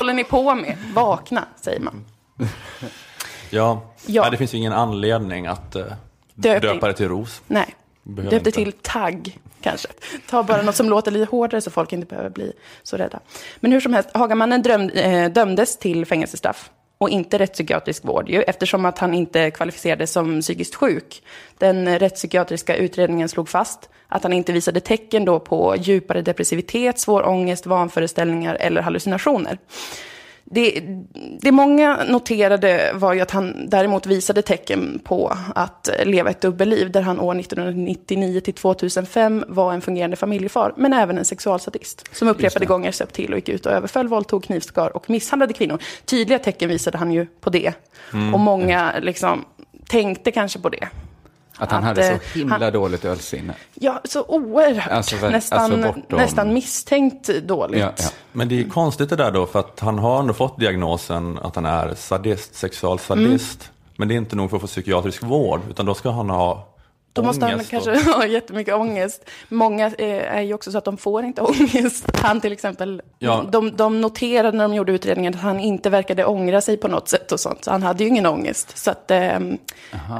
håller 0.00 0.12
ni 0.12 0.24
på 0.24 0.54
med? 0.54 0.76
Vakna, 0.94 1.44
säger 1.60 1.80
man. 1.80 2.04
Ja, 3.50 3.82
Ja. 4.06 4.22
Nej, 4.22 4.30
det 4.30 4.36
finns 4.36 4.54
ju 4.54 4.58
ingen 4.58 4.72
anledning 4.72 5.46
att 5.46 5.76
eh, 5.76 5.84
Döp 6.34 6.62
döpa 6.62 6.74
inte. 6.74 6.86
det 6.86 6.92
till 6.92 7.08
ros. 7.08 7.42
Nej, 7.46 7.74
Behöver 8.02 8.30
döpte 8.30 8.48
inte. 8.48 8.64
till 8.64 8.72
tagg 8.72 9.38
kanske. 9.60 9.88
Ta 10.30 10.42
bara 10.42 10.62
något 10.62 10.76
som 10.76 10.88
låter 10.90 11.10
lite 11.10 11.30
hårdare 11.30 11.60
så 11.60 11.70
folk 11.70 11.92
inte 11.92 12.06
behöver 12.06 12.30
bli 12.30 12.52
så 12.82 12.96
rädda. 12.96 13.20
Men 13.60 13.72
hur 13.72 13.80
som 13.80 13.94
helst, 13.94 14.08
Hagamannen 14.14 14.62
dröm, 14.62 14.88
eh, 14.90 15.30
dömdes 15.32 15.78
till 15.78 16.06
fängelsestraff 16.06 16.70
och 17.00 17.10
inte 17.10 17.38
rättspsykiatrisk 17.38 18.04
vård 18.04 18.28
ju, 18.28 18.42
eftersom 18.42 18.84
att 18.84 18.98
han 18.98 19.14
inte 19.14 19.50
kvalificerades 19.50 20.12
som 20.12 20.40
psykiskt 20.40 20.74
sjuk. 20.74 21.22
Den 21.58 21.98
rättspsykiatriska 21.98 22.76
utredningen 22.76 23.28
slog 23.28 23.48
fast 23.48 23.88
att 24.08 24.22
han 24.22 24.32
inte 24.32 24.52
visade 24.52 24.80
tecken 24.80 25.24
då 25.24 25.40
på 25.40 25.76
djupare 25.78 26.22
depressivitet, 26.22 26.98
svår 26.98 27.28
ångest, 27.28 27.66
vanföreställningar 27.66 28.54
eller 28.54 28.82
hallucinationer. 28.82 29.58
Det, 30.52 30.82
det 31.40 31.52
många 31.52 32.04
noterade 32.04 32.92
var 32.94 33.14
ju 33.14 33.20
att 33.20 33.30
han 33.30 33.68
däremot 33.68 34.06
visade 34.06 34.42
tecken 34.42 35.00
på 35.04 35.36
att 35.54 35.90
leva 36.04 36.30
ett 36.30 36.40
dubbelliv, 36.40 36.90
där 36.90 37.02
han 37.02 37.20
år 37.20 37.40
1999 37.40 38.40
till 38.40 38.54
2005 38.54 39.44
var 39.48 39.72
en 39.72 39.80
fungerande 39.80 40.16
familjefar, 40.16 40.74
men 40.76 40.92
även 40.92 41.18
en 41.18 41.24
sexualsadist, 41.24 42.16
som 42.16 42.28
upprepade 42.28 42.66
gånger 42.66 42.92
söp 42.92 43.12
till 43.12 43.32
och 43.32 43.38
gick 43.38 43.48
ut 43.48 43.66
och 43.66 43.72
överföll, 43.72 44.08
våldtog, 44.08 44.44
knivskar 44.44 44.96
och 44.96 45.10
misshandlade 45.10 45.52
kvinnor. 45.52 45.82
Tydliga 46.04 46.38
tecken 46.38 46.68
visade 46.68 46.98
han 46.98 47.12
ju 47.12 47.26
på 47.26 47.50
det. 47.50 47.72
Och 48.32 48.40
många 48.40 48.94
liksom 49.00 49.44
tänkte 49.88 50.30
kanske 50.30 50.58
på 50.58 50.68
det. 50.68 50.88
Att 51.56 51.70
han 51.70 51.78
Att, 51.78 51.84
hade 51.84 52.08
eh, 52.12 52.18
så 52.32 52.38
himla 52.38 52.58
han- 52.58 52.72
dåligt 52.72 53.04
ölsinne. 53.04 53.54
Ja, 53.74 54.00
så 54.04 54.22
oerhört, 54.28 54.88
Alltså, 54.92 55.16
ver- 55.16 55.30
nästan, 55.30 55.58
alltså 55.58 55.88
bortom- 55.88 56.16
nästan 56.16 56.54
misstänkt 56.54 57.26
dåligt. 57.42 57.80
Ja, 57.80 57.92
ja. 57.98 58.04
Men 58.32 58.48
det 58.48 58.60
är 58.60 58.64
konstigt 58.68 59.10
det 59.10 59.16
där 59.16 59.30
då, 59.30 59.46
för 59.46 59.58
att 59.58 59.80
han 59.80 59.98
har 59.98 60.20
ändå 60.20 60.34
fått 60.34 60.58
diagnosen 60.60 61.38
att 61.42 61.54
han 61.54 61.66
är 61.66 61.94
sadist, 61.94 62.54
sexualsadist. 62.54 63.62
Mm. 63.62 63.74
Men 63.96 64.08
det 64.08 64.14
är 64.14 64.16
inte 64.16 64.36
nog 64.36 64.50
för 64.50 64.56
att 64.56 64.60
få 64.60 64.66
psykiatrisk 64.66 65.22
vård, 65.22 65.60
utan 65.70 65.86
då 65.86 65.94
ska 65.94 66.10
han 66.10 66.30
ha 66.30 66.66
Då 67.12 67.22
måste 67.22 67.46
han 67.46 67.64
kanske 67.64 67.96
ha 68.12 68.26
jättemycket 68.26 68.74
ångest. 68.74 69.30
Många 69.48 69.86
eh, 69.86 70.36
är 70.36 70.40
ju 70.40 70.54
också 70.54 70.72
så 70.72 70.78
att 70.78 70.84
de 70.84 70.96
får 70.96 71.24
inte 71.24 71.42
ångest. 71.42 72.06
Han 72.16 72.40
till 72.40 72.52
exempel, 72.52 73.02
Ja. 73.18 73.44
de, 73.52 73.76
de 73.76 74.00
noterade 74.00 74.56
när 74.58 74.64
de 74.68 74.74
gjorde 74.74 74.92
utredningen 74.92 75.34
att 75.34 75.40
han 75.40 75.60
inte 75.60 75.90
verkade 75.90 76.24
ångra 76.24 76.60
sig 76.60 76.76
på 76.76 76.88
något 76.88 77.08
sätt 77.08 77.32
och 77.32 77.40
sånt. 77.40 77.64
Så 77.64 77.70
han 77.70 77.82
hade 77.82 78.04
ju 78.04 78.10
ingen 78.10 78.26
ångest. 78.26 78.78
Så 78.78 78.90
att 78.90 79.10
eh, 79.10 79.38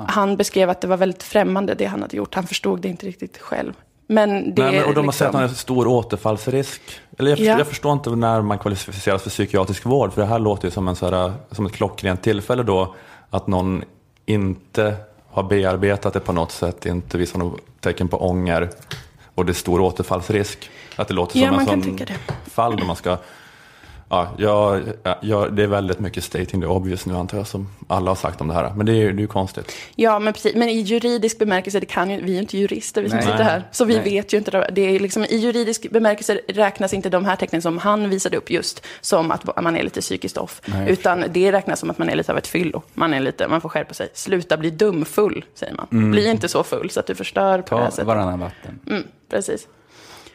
han 0.09 0.37
beskrev 0.37 0.71
att 0.71 0.81
det 0.81 0.87
var 0.89 0.97
väldigt 0.97 1.23
främmande 1.23 1.75
det 1.75 1.85
han 1.85 2.03
hade 2.03 2.17
gjort. 2.17 2.35
Han 2.35 2.47
förstod 2.47 2.81
det 2.81 2.89
inte 2.89 3.07
riktigt 3.07 3.39
själv. 3.39 3.73
Men 4.07 4.55
det 4.55 4.63
Nej, 4.63 4.73
men, 4.73 4.85
och 4.85 4.95
de 4.95 4.97
har 5.01 5.03
liksom, 5.03 5.13
sett 5.13 5.29
att 5.29 5.35
han 5.35 5.43
har 5.43 5.49
stor 5.49 5.87
återfallsrisk. 5.87 6.81
Eller 7.19 7.31
jag, 7.31 7.39
förstår, 7.39 7.53
Ja. 7.53 7.59
jag 7.59 7.67
förstår 7.67 7.93
inte 7.93 8.11
när 8.11 8.43
man 8.43 8.59
kvalificeras 8.59 9.23
för 9.23 9.31
psykiatrisk 9.31 9.85
vård, 9.87 10.13
för 10.13 10.21
det 10.21 10.27
här 10.27 10.39
låter 10.39 10.65
ju 10.65 10.71
som, 10.71 10.89
en 10.89 10.97
så 10.97 11.11
här, 11.11 11.33
som 11.51 11.67
ett 11.67 11.73
klockrent 11.73 12.23
tillfälle 12.23 12.63
då 12.63 12.95
att 13.31 13.47
någon 13.47 13.85
inte 14.27 14.97
har 15.31 15.43
bearbetat 15.43 16.13
det 16.13 16.21
på 16.21 16.33
något 16.33 16.53
sätt, 16.53 16.87
inte 16.87 17.19
visar 17.19 17.39
något 17.39 17.61
tecken 17.81 18.09
på 18.09 18.29
ånger. 18.29 18.71
Och 19.35 19.47
det 19.47 19.53
är 19.53 19.55
stor 19.55 19.81
återfallsrisk. 19.81 20.71
Att 20.97 21.09
det 21.09 21.15
låter 21.15 21.41
Ja, 21.41 21.49
som 21.49 21.59
en 21.59 21.67
sån 21.67 21.99
fall 22.47 22.77
då 22.77 22.85
man 22.85 22.97
ska 22.97 23.19
Ja, 24.13 24.29
jag, 24.39 24.83
jag, 25.21 25.53
det 25.53 25.63
är 25.63 25.67
väldigt 25.67 26.01
mycket 26.01 26.25
stating 26.25 26.61
the 26.61 26.67
obvious 26.67 27.07
nu 27.07 27.15
antar 27.15 27.39
jag, 27.39 27.47
som 27.47 27.69
alla 27.89 28.11
har 28.11 28.17
sagt 28.17 28.41
om 28.41 28.49
det 28.49 28.55
här. 28.55 28.73
Men 28.77 28.87
det 28.87 28.93
är 28.93 28.97
ju 28.97 29.13
det 29.13 29.19
är 29.19 29.21
ju 29.21 29.27
konstigt. 29.27 29.73
Ja, 29.95 30.19
men 30.19 30.33
precis. 30.33 30.55
Men 30.55 30.69
i 30.69 30.81
juridisk 30.81 31.39
bemärkelse, 31.39 31.81
det 31.81 31.87
kan 31.87 32.11
ju, 32.11 32.17
vi 32.23 32.31
är 32.31 32.35
ju 32.35 32.41
inte 32.41 32.59
jurister, 32.59 33.03
vi 33.03 33.09
som 33.09 33.17
Nej. 33.19 33.27
sitter 33.27 33.45
här. 33.45 33.63
Så 33.73 33.85
vi 33.85 33.95
Nej. 33.95 34.05
vet 34.05 34.33
ju 34.35 34.39
inte. 34.39 34.51
det. 34.51 34.71
Det 34.73 34.81
är 34.97 35.01
liksom, 35.01 35.25
I 35.25 35.37
juridisk 35.37 35.91
bemärkelse 35.91 36.41
räknas 36.49 36.95
inte 36.95 37.09
de 37.11 37.25
här 37.25 37.37
tecknen 37.37 37.63
som 37.63 37.79
han 37.79 38.11
visade 38.11 38.37
upp 38.37 38.51
just 38.51 38.87
som 39.01 39.31
att 39.31 39.63
man 39.63 39.77
är 39.77 39.83
lite 39.83 40.01
psykiskt 40.01 40.37
off. 40.39 40.61
Nej. 40.67 40.91
Utan 40.93 41.25
det 41.31 41.53
räknas 41.53 41.81
som 41.81 41.91
att 41.91 41.99
man 41.99 42.09
är 42.09 42.17
lite 42.17 42.33
av 42.33 42.39
ett 42.39 42.47
fyllo. 42.47 42.83
Man, 42.95 43.15
är 43.15 43.21
lite, 43.21 43.49
man 43.49 43.61
får 43.61 43.69
skärpa 43.69 43.95
sig. 43.95 44.09
Sluta 44.15 44.57
bli 44.57 44.71
dumfull, 44.71 45.45
säger 45.55 45.75
man. 45.75 46.11
Bli 46.11 46.31
inte 46.31 46.49
så 46.49 46.63
full 46.63 46.91
så 46.91 47.01
att 47.01 47.07
du 47.07 47.15
förstör 47.15 47.63
på 47.63 47.75
det 47.75 47.81
här 47.81 47.87
Ta 47.87 47.91
sättet. 47.91 48.07
varannan 48.07 48.41
vatten. 48.41 48.79
Mm, 48.87 49.03
precis. 49.31 49.67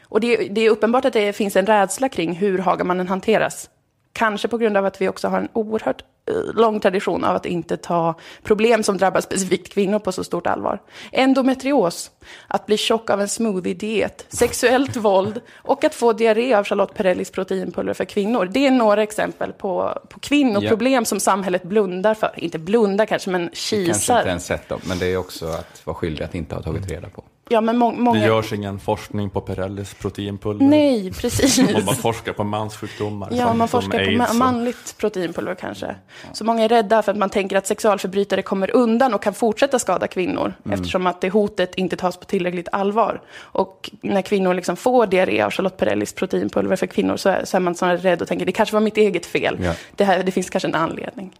Och 0.08 0.20
det, 0.20 0.36
det 0.36 0.60
är 0.60 0.70
uppenbart 0.70 1.04
att 1.04 1.12
det 1.12 1.32
finns 1.32 1.56
en 1.56 1.66
rädsla 1.66 2.08
kring 2.08 2.32
hur 2.32 2.58
Hagamannen 2.58 3.08
hanteras. 3.08 3.70
Kanske 4.12 4.48
på 4.48 4.58
grund 4.58 4.76
av 4.76 4.84
att 4.84 5.00
vi 5.00 5.08
också 5.08 5.28
har 5.28 5.38
en 5.38 5.48
oerhört 5.52 6.04
eh, 6.30 6.54
lång 6.54 6.80
tradition 6.80 7.24
av 7.24 7.36
att 7.36 7.46
inte 7.46 7.76
ta 7.76 8.14
problem 8.42 8.82
som 8.82 8.96
drabbar 8.96 9.20
specifikt 9.20 9.72
kvinnor 9.72 9.98
på 9.98 10.12
så 10.12 10.24
stort 10.24 10.46
allvar. 10.46 10.82
Endometrios, 11.12 12.10
att 12.48 12.66
bli 12.66 12.76
tjock 12.76 13.10
av 13.10 13.20
en 13.20 13.28
smoothie-diet, 13.28 14.26
sexuellt 14.28 14.96
våld 14.96 15.40
och 15.56 15.84
att 15.84 15.94
få 15.94 16.12
diarré 16.12 16.54
av 16.54 16.64
Charlotte 16.64 16.94
Perrellis 16.94 17.30
proteinpulver 17.30 17.94
för 17.94 18.04
kvinnor. 18.04 18.48
Det 18.52 18.66
är 18.66 18.70
några 18.70 19.02
exempel 19.02 19.52
på, 19.52 20.00
på 20.08 20.20
kvinnoproblem 20.20 21.04
som 21.04 21.20
samhället 21.20 21.62
blundar 21.62 22.14
för. 22.14 22.30
Inte 22.36 22.58
blundar 22.58 23.06
kanske, 23.06 23.30
men 23.30 23.40
Kanske 23.40 23.76
inte 23.76 23.92
kisar. 23.92 24.26
ens 24.26 24.46
sett 24.46 24.68
dem, 24.68 24.80
men 24.84 24.98
det 24.98 25.06
är 25.06 25.16
också 25.16 25.46
att 25.46 25.86
vara 25.86 25.94
skyldig 25.94 26.24
att 26.24 26.34
inte 26.34 26.54
ha 26.54 26.62
tagit 26.62 26.90
reda 26.90 27.08
på. 27.08 27.24
Ja, 27.48 27.60
men 27.60 27.78
må- 27.78 27.92
många... 27.92 28.20
Det 28.20 28.26
görs 28.26 28.52
ingen 28.52 28.78
forskning 28.78 29.30
på 29.30 29.40
Perrellis 29.40 29.94
proteinpulver. 29.94 30.66
Nej, 30.66 31.12
precis. 31.12 31.58
Och 31.58 31.84
man 31.86 31.94
forskar 31.94 32.32
på 32.32 32.44
manssjukdomar. 32.44 33.28
Ja, 33.32 33.54
man 33.54 33.68
forskar 33.68 33.90
på 33.98 34.04
aids 34.04 34.20
ma- 34.22 34.30
och- 34.30 34.36
manligt 34.36 34.94
proteinpulver 34.98 35.54
kanske. 35.54 35.94
Så 36.32 36.44
många 36.44 36.64
är 36.64 36.68
rädda 36.68 37.02
för 37.02 37.12
att 37.12 37.18
man 37.18 37.30
tänker 37.30 37.56
att 37.56 37.66
sexualförbrytare 37.66 38.42
kommer 38.42 38.76
undan 38.76 39.14
och 39.14 39.22
kan 39.22 39.34
fortsätta 39.34 39.78
skada 39.78 40.06
kvinnor. 40.06 40.54
Eftersom 40.70 41.06
att 41.06 41.20
det 41.20 41.30
hotet 41.30 41.74
inte 41.74 41.96
tas 41.96 42.16
på 42.16 42.24
tillräckligt 42.24 42.68
allvar. 42.72 43.20
Och 43.38 43.90
när 44.00 44.22
kvinnor 44.22 44.54
liksom 44.54 44.76
får 44.76 45.06
diarré 45.06 45.42
av 45.42 45.50
Charlotte 45.50 45.76
Perrellis 45.76 46.12
proteinpulver 46.12 46.76
för 46.76 46.86
kvinnor 46.86 47.16
så 47.16 47.28
är, 47.28 47.44
så 47.44 47.56
är 47.56 47.60
man 47.60 47.74
snarare 47.74 47.96
rädd 47.96 48.22
och 48.22 48.28
tänker 48.28 48.46
det 48.46 48.52
kanske 48.52 48.74
var 48.74 48.80
mitt 48.80 48.96
eget 48.96 49.26
fel. 49.26 49.58
Ja. 49.62 49.72
Det, 49.96 50.04
här, 50.04 50.22
det 50.22 50.32
finns 50.32 50.50
kanske 50.50 50.68
en 50.68 50.74
anledning. 50.74 51.32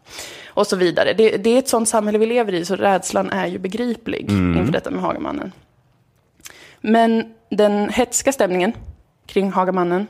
Och 0.47 0.67
så 0.67 0.77
vidare. 0.77 1.13
Det, 1.13 1.37
det 1.37 1.51
är 1.51 1.59
ett 1.59 1.69
sånt 1.69 1.89
samhälle 1.89 2.19
vi 2.19 2.27
lever 2.27 2.55
i 2.55 2.65
så 2.65 2.77
rädslan 2.77 3.31
är 3.31 3.47
ju 3.47 3.59
begriplig 3.59 4.31
inför 4.31 4.73
detta 4.73 4.91
med 4.91 5.03
Hagamannen. 5.03 5.53
Men 6.87 7.25
den 7.51 7.89
hetska 7.89 8.33
stämningen 8.33 8.73
kring 9.27 9.53
Hagamannen, 9.53 10.07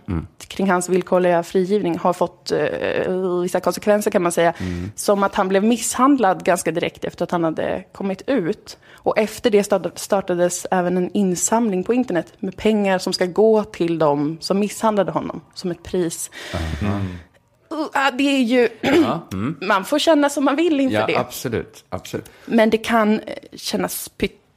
kring 0.48 0.70
hans 0.70 0.88
villkorliga 0.88 1.42
frigivning, 1.42 1.98
har 1.98 2.12
fått 2.12 2.52
eh, 2.52 3.40
vissa 3.42 3.60
konsekvenser 3.60 4.10
kan 4.10 4.22
man 4.22 4.32
säga. 4.32 4.54
Som 4.94 5.22
att 5.22 5.34
han 5.34 5.48
blev 5.48 5.64
misshandlad 5.64 6.44
ganska 6.44 6.70
direkt 6.72 7.04
efter 7.04 7.24
att 7.24 7.30
han 7.30 7.44
hade 7.44 7.84
kommit 7.92 8.22
ut. 8.26 8.78
Och 8.92 9.18
efter 9.18 9.50
det 9.50 9.64
start- 9.64 9.98
startades 9.98 10.66
även 10.70 10.96
en 10.96 11.10
insamling 11.12 11.84
på 11.84 11.94
internet 11.94 12.32
med 12.38 12.56
pengar 12.56 12.98
som 12.98 13.12
ska 13.12 13.26
gå 13.26 13.64
till 13.64 13.98
dem 13.98 14.36
som 14.40 14.58
misshandlade 14.58 15.12
honom 15.12 15.40
som 15.54 15.70
ett 15.70 15.82
pris. 15.82 16.30
Uh, 17.72 17.86
ah, 17.92 18.10
det 18.10 18.22
är 18.24 18.42
ju... 18.42 18.68
Man 19.66 19.84
får 19.84 19.98
känna 19.98 20.30
som 20.30 20.44
man 20.44 20.56
vill 20.56 20.80
inför 20.80 20.98
Ja, 20.98 21.06
det. 21.06 21.16
absolut. 21.16 21.84
absolut. 21.88 22.30
Men 22.46 22.70
det 22.70 22.78
kan 22.78 23.20
eh, 23.20 23.34
kännas 23.56 24.08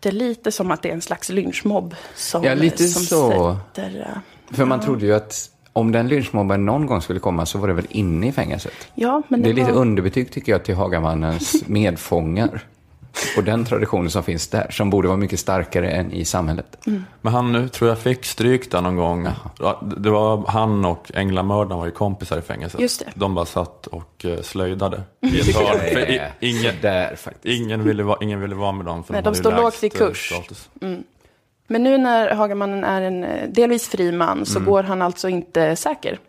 pyttelite 0.02 0.52
som 0.52 0.72
att 0.72 0.82
det 0.82 0.90
är 0.90 0.94
en 0.94 1.02
slags 1.02 1.30
lynchmobb 1.30 1.96
som, 2.16 2.44
Ja, 2.44 2.54
lite 2.54 2.84
som 2.88 3.02
så. 3.04 3.58
sätter... 3.76 4.00
eh, 4.00 4.56
För 4.56 4.66
man 4.66 4.80
trodde 4.80 5.06
ju 5.06 5.14
att 5.14 5.50
om 5.74 5.92
den 5.92 6.08
lynchmobben 6.08 6.66
någon 6.66 6.86
gång 6.86 7.02
skulle 7.02 7.20
komma 7.20 7.46
så 7.46 7.58
var 7.58 7.68
det 7.68 7.74
väl 7.74 7.88
inne 7.90 8.28
i 8.28 8.32
fängelset. 8.32 8.74
Ja, 8.96 9.22
men 9.28 9.42
Det 9.42 9.50
är 9.50 9.54
lite 9.54 9.72
var... 9.72 9.82
underbetyg 9.82 10.32
tycker 10.32 10.52
jag 10.52 10.64
till 10.66 10.76
Hagamannens 10.76 11.56
medfångar. 11.68 12.66
Och 13.38 13.44
den 13.44 13.66
traditionen 13.66 14.12
som 14.12 14.24
finns 14.24 14.48
där, 14.48 14.68
som 14.72 14.90
borde 14.90 15.08
vara 15.08 15.18
mycket 15.18 15.40
starkare 15.40 15.92
än 15.92 16.12
i 16.12 16.26
samhället. 16.26 16.78
Men 17.22 17.34
han 17.34 17.52
nu 17.52 17.68
tror 17.70 17.90
jag 17.90 18.00
fick 18.00 18.26
stryk 18.26 18.72
där 18.72 18.82
någon 18.82 18.96
gång. 18.96 19.28
Ja, 19.60 19.82
Det 19.98 20.10
var 20.10 20.48
han 20.48 20.86
och 20.86 21.12
änglamördaren 21.14 21.78
var 21.80 21.86
ju 21.86 21.92
kompisar 21.92 22.38
i 22.38 22.42
fängelset. 22.42 22.80
Just 22.82 23.00
det. 23.00 23.12
De 23.16 23.36
bara 23.36 23.46
satt 23.46 23.88
och 23.88 24.26
eh, 24.26 24.42
slöjdade 24.42 25.02
i 25.22 25.40
ett 25.40 25.56
hörn. 25.56 25.80
För 25.94 26.10
i- 26.12 26.22
ingen, 26.40 26.74
Där 26.82 27.16
faktiskt. 27.16 27.46
ingen, 27.46 27.84
ville 27.84 28.04
vara, 28.04 28.18
ingen 28.22 28.42
ville 28.42 28.56
vara 28.56 28.72
med 28.72 28.86
dem. 28.86 29.04
För 29.04 29.14
Nej, 29.14 29.22
de 29.24 29.30
de 29.34 29.40
står 29.40 29.52
lågt 29.52 29.84
i 29.84 29.88
eh, 29.88 29.90
kurs. 29.92 30.30
status. 30.32 30.70
Men 31.68 31.84
nu 31.84 31.98
när 31.98 32.36
Hagamannen 32.36 32.84
är 32.84 33.02
en 33.02 33.24
eh, 33.24 33.50
delvis 33.50 33.88
fri 33.88 34.12
man 34.12 34.46
så 34.46 34.60
går 34.60 34.84
han 34.84 35.02
alltså 35.02 35.30
inte 35.30 35.76
säker. 35.76 36.20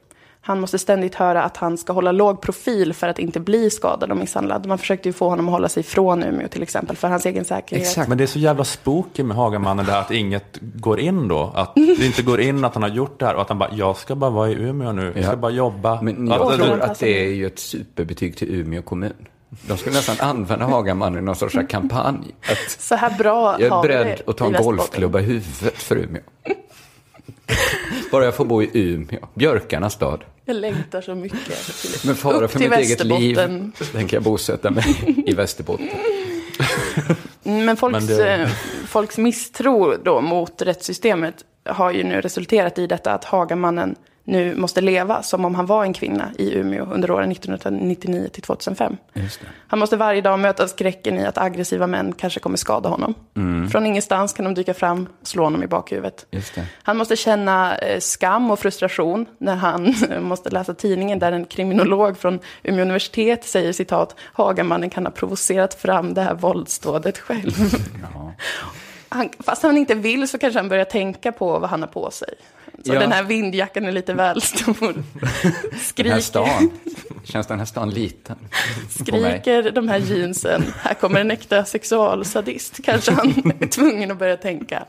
Han 0.43 0.61
måste 0.61 0.79
ständigt 0.79 1.15
höra 1.15 1.43
att 1.43 1.57
han 1.57 1.79
ska 1.79 1.93
hålla 1.93 2.13
låg 2.13 2.41
profil 2.41 2.95
för 2.95 3.09
att 3.09 3.19
inte 3.19 3.41
bli 3.41 3.71
skadad 3.71 4.11
och 4.11 4.17
misshandlad. 4.17 4.67
Man 4.67 4.79
försökte 4.79 5.09
ju 5.09 5.13
få 5.13 5.29
honom 5.29 5.49
att 5.49 5.53
hålla 5.53 5.69
sig 5.69 5.83
från 5.83 6.23
Umeå 6.25 6.49
till 6.49 6.63
exempel 6.63 6.97
för 6.97 7.09
hans 7.09 7.27
egen 7.27 7.45
säkerhet. 7.45 7.87
Exakt. 7.87 8.09
Men 8.09 8.19
det 8.19 8.25
är 8.25 8.27
så 8.27 8.39
jävla 8.39 8.65
spooky 8.65 9.23
med 9.23 9.37
Hagamannen 9.37 9.87
det 9.87 9.93
här 9.93 10.01
att 10.01 10.11
inget 10.11 10.59
går 10.61 11.01
in 11.01 11.29
då. 11.29 11.53
Att 11.55 11.75
det 11.75 12.07
inte 12.07 12.23
går 12.23 12.41
in 12.41 12.65
att 12.65 12.75
han 12.75 12.83
har 12.83 12.91
gjort 12.91 13.21
det 13.21 13.27
här 13.27 13.35
och 13.35 13.43
att 13.43 13.49
han 13.49 13.59
bara, 13.59 13.71
jag 13.73 13.97
ska 13.97 14.15
bara 14.15 14.31
vara 14.31 14.51
i 14.51 14.55
Umeå 14.55 14.93
nu. 14.93 15.13
Jag 15.17 15.25
ska 15.25 15.37
bara 15.37 15.53
jobba. 15.53 16.03
Men 16.03 16.33
Att- 16.33 16.39
jag 16.39 16.53
att- 16.53 16.61
tror 16.61 16.81
att- 16.81 16.99
det 16.99 17.25
är 17.27 17.33
ju 17.33 17.47
ett 17.47 17.59
superbetyg 17.59 18.37
till 18.37 18.55
Umeå 18.55 18.83
kommun. 18.83 19.13
De 19.67 19.77
skulle 19.77 19.95
nästan 19.97 20.17
använda 20.29 20.65
Hagamannen 20.65 21.19
i 21.19 21.23
någon 21.23 21.37
sorts 21.37 21.57
kampanj. 21.69 22.35
Att 22.51 22.71
Så 22.81 22.95
här 22.95 23.11
bra 23.19 23.57
jag 23.61 23.79
är 23.79 23.83
beredd 23.89 24.23
att 24.27 24.37
ta 24.37 24.47
en 24.47 24.53
golfklubba 24.63 25.21
i 25.21 25.23
huvudet 25.23 25.83
för 25.83 25.97
Umeå. 25.97 26.23
Bara 28.13 28.25
jag 28.25 28.35
får 28.35 28.45
bo 28.45 28.63
i 28.63 28.71
Umeå, 28.75 29.27
björkarnas 29.35 29.93
stad. 29.93 30.21
Jag 30.45 30.57
längtar 30.57 31.01
så 31.01 31.15
mycket 31.15 31.39
till 31.83 32.09
Med 32.09 32.17
fara 32.19 32.49
för 32.49 32.59
mitt 32.59 32.73
eget 32.73 33.05
liv 33.05 33.39
tänker 33.93 34.17
jag 34.17 34.23
bosätta 34.25 34.71
mig 34.71 34.85
i 35.27 35.33
Västerbotten. 35.35 35.89
Men 37.43 37.77
folks, 37.77 37.93
Men 37.93 38.07
det- 38.07 38.35
eh, 38.35 38.49
folks 38.87 39.19
misstro 39.19 39.95
då 40.05 40.21
mot 40.21 40.63
rättssystemet 40.63 41.35
har 41.65 41.91
ju 41.93 42.05
nu 42.05 42.21
resulterat 42.21 42.79
i 42.79 42.87
detta 42.87 43.13
att 43.15 43.25
Hagamannen 43.25 43.95
nu 44.25 44.57
måste 44.57 44.81
leva 44.81 45.23
som 45.23 45.45
om 45.45 45.55
han 45.55 45.67
var 45.67 45.85
en 45.85 45.93
kvinna 45.93 46.31
i 46.39 46.55
Umeå 46.55 46.85
under 46.85 47.11
åren 47.11 47.33
1999 47.33 48.29
till 48.33 48.43
2005. 48.43 48.97
Just 49.13 49.41
det. 49.41 49.47
Han 49.67 49.79
måste 49.79 49.97
varje 49.97 50.21
dag 50.21 50.39
möta 50.39 50.69
skräcken 50.69 51.19
i 51.19 51.27
att 51.27 51.39
aggressiva 51.39 51.87
män 51.87 52.13
kanske 52.13 52.41
kommer 52.41 52.57
skada 52.57 52.89
honom. 52.89 53.15
Från 53.73 53.87
ingenstans 53.87 54.33
kan 54.33 54.45
de 54.45 54.55
dyka 54.55 54.75
fram 54.75 55.09
och 55.21 55.27
slå 55.27 55.45
honom 55.45 55.63
i 55.63 55.67
bakhuvudet. 55.67 56.27
Han 56.83 56.97
måste 56.97 57.17
känna 57.17 57.77
eh, 57.77 58.01
skam 58.01 58.51
och 58.51 58.59
frustration 58.59 59.27
när 59.39 59.57
han 59.57 59.95
måste 60.21 60.51
läsa 60.51 60.75
tidningen 60.75 61.19
där 61.19 61.33
en 61.33 61.45
kriminolog 61.45 62.19
från 62.19 62.39
Umeå 62.63 62.83
universitet 62.83 63.45
säger 63.45 63.73
citat 63.73 64.17
Hagamannen 64.21 64.91
kan 64.91 65.07
ha 65.07 65.13
provocerat 65.13 65.75
fram 65.75 66.15
det 66.15 66.23
här 66.23 66.35
våldsdådet 66.35 67.19
själv. 67.19 67.53
Han, 69.13 69.29
fast 69.39 69.63
han 69.63 69.77
inte 69.77 69.95
vill 69.95 70.29
så 70.29 70.39
kanske 70.39 70.59
han 70.59 70.69
börjar 70.69 70.85
tänka 70.85 71.33
på 71.33 71.59
vad 71.59 71.71
han 71.71 71.81
har 71.81 71.89
på 71.89 72.11
sig. 72.11 72.35
Så 72.87 72.95
Ja. 72.95 73.01
den 73.01 73.13
här 73.13 73.23
vindjackan 73.23 73.85
är 73.85 73.93
lite 73.93 74.15
väl 74.15 74.41
stor. 74.43 74.93
Den 74.93 75.33
här 75.33 75.79
Skriker, 75.81 76.21
stan, 76.21 76.71
känns 77.25 77.47
den 77.47 77.59
här 77.59 77.67
stan 77.67 77.91
liten? 77.91 78.37
skriker 78.91 79.71
de 79.71 79.89
här 79.89 79.99
jeansen, 79.99 80.65
här 80.83 80.95
kommer 80.95 81.21
en 81.21 81.31
äkta 81.31 81.65
sexualsadist. 81.65 82.81
Kanske 82.85 83.13
han 83.13 83.53
är 83.61 83.67
tvungen 83.67 84.11
att 84.11 84.19
börja 84.19 84.37
tänka. 84.37 84.85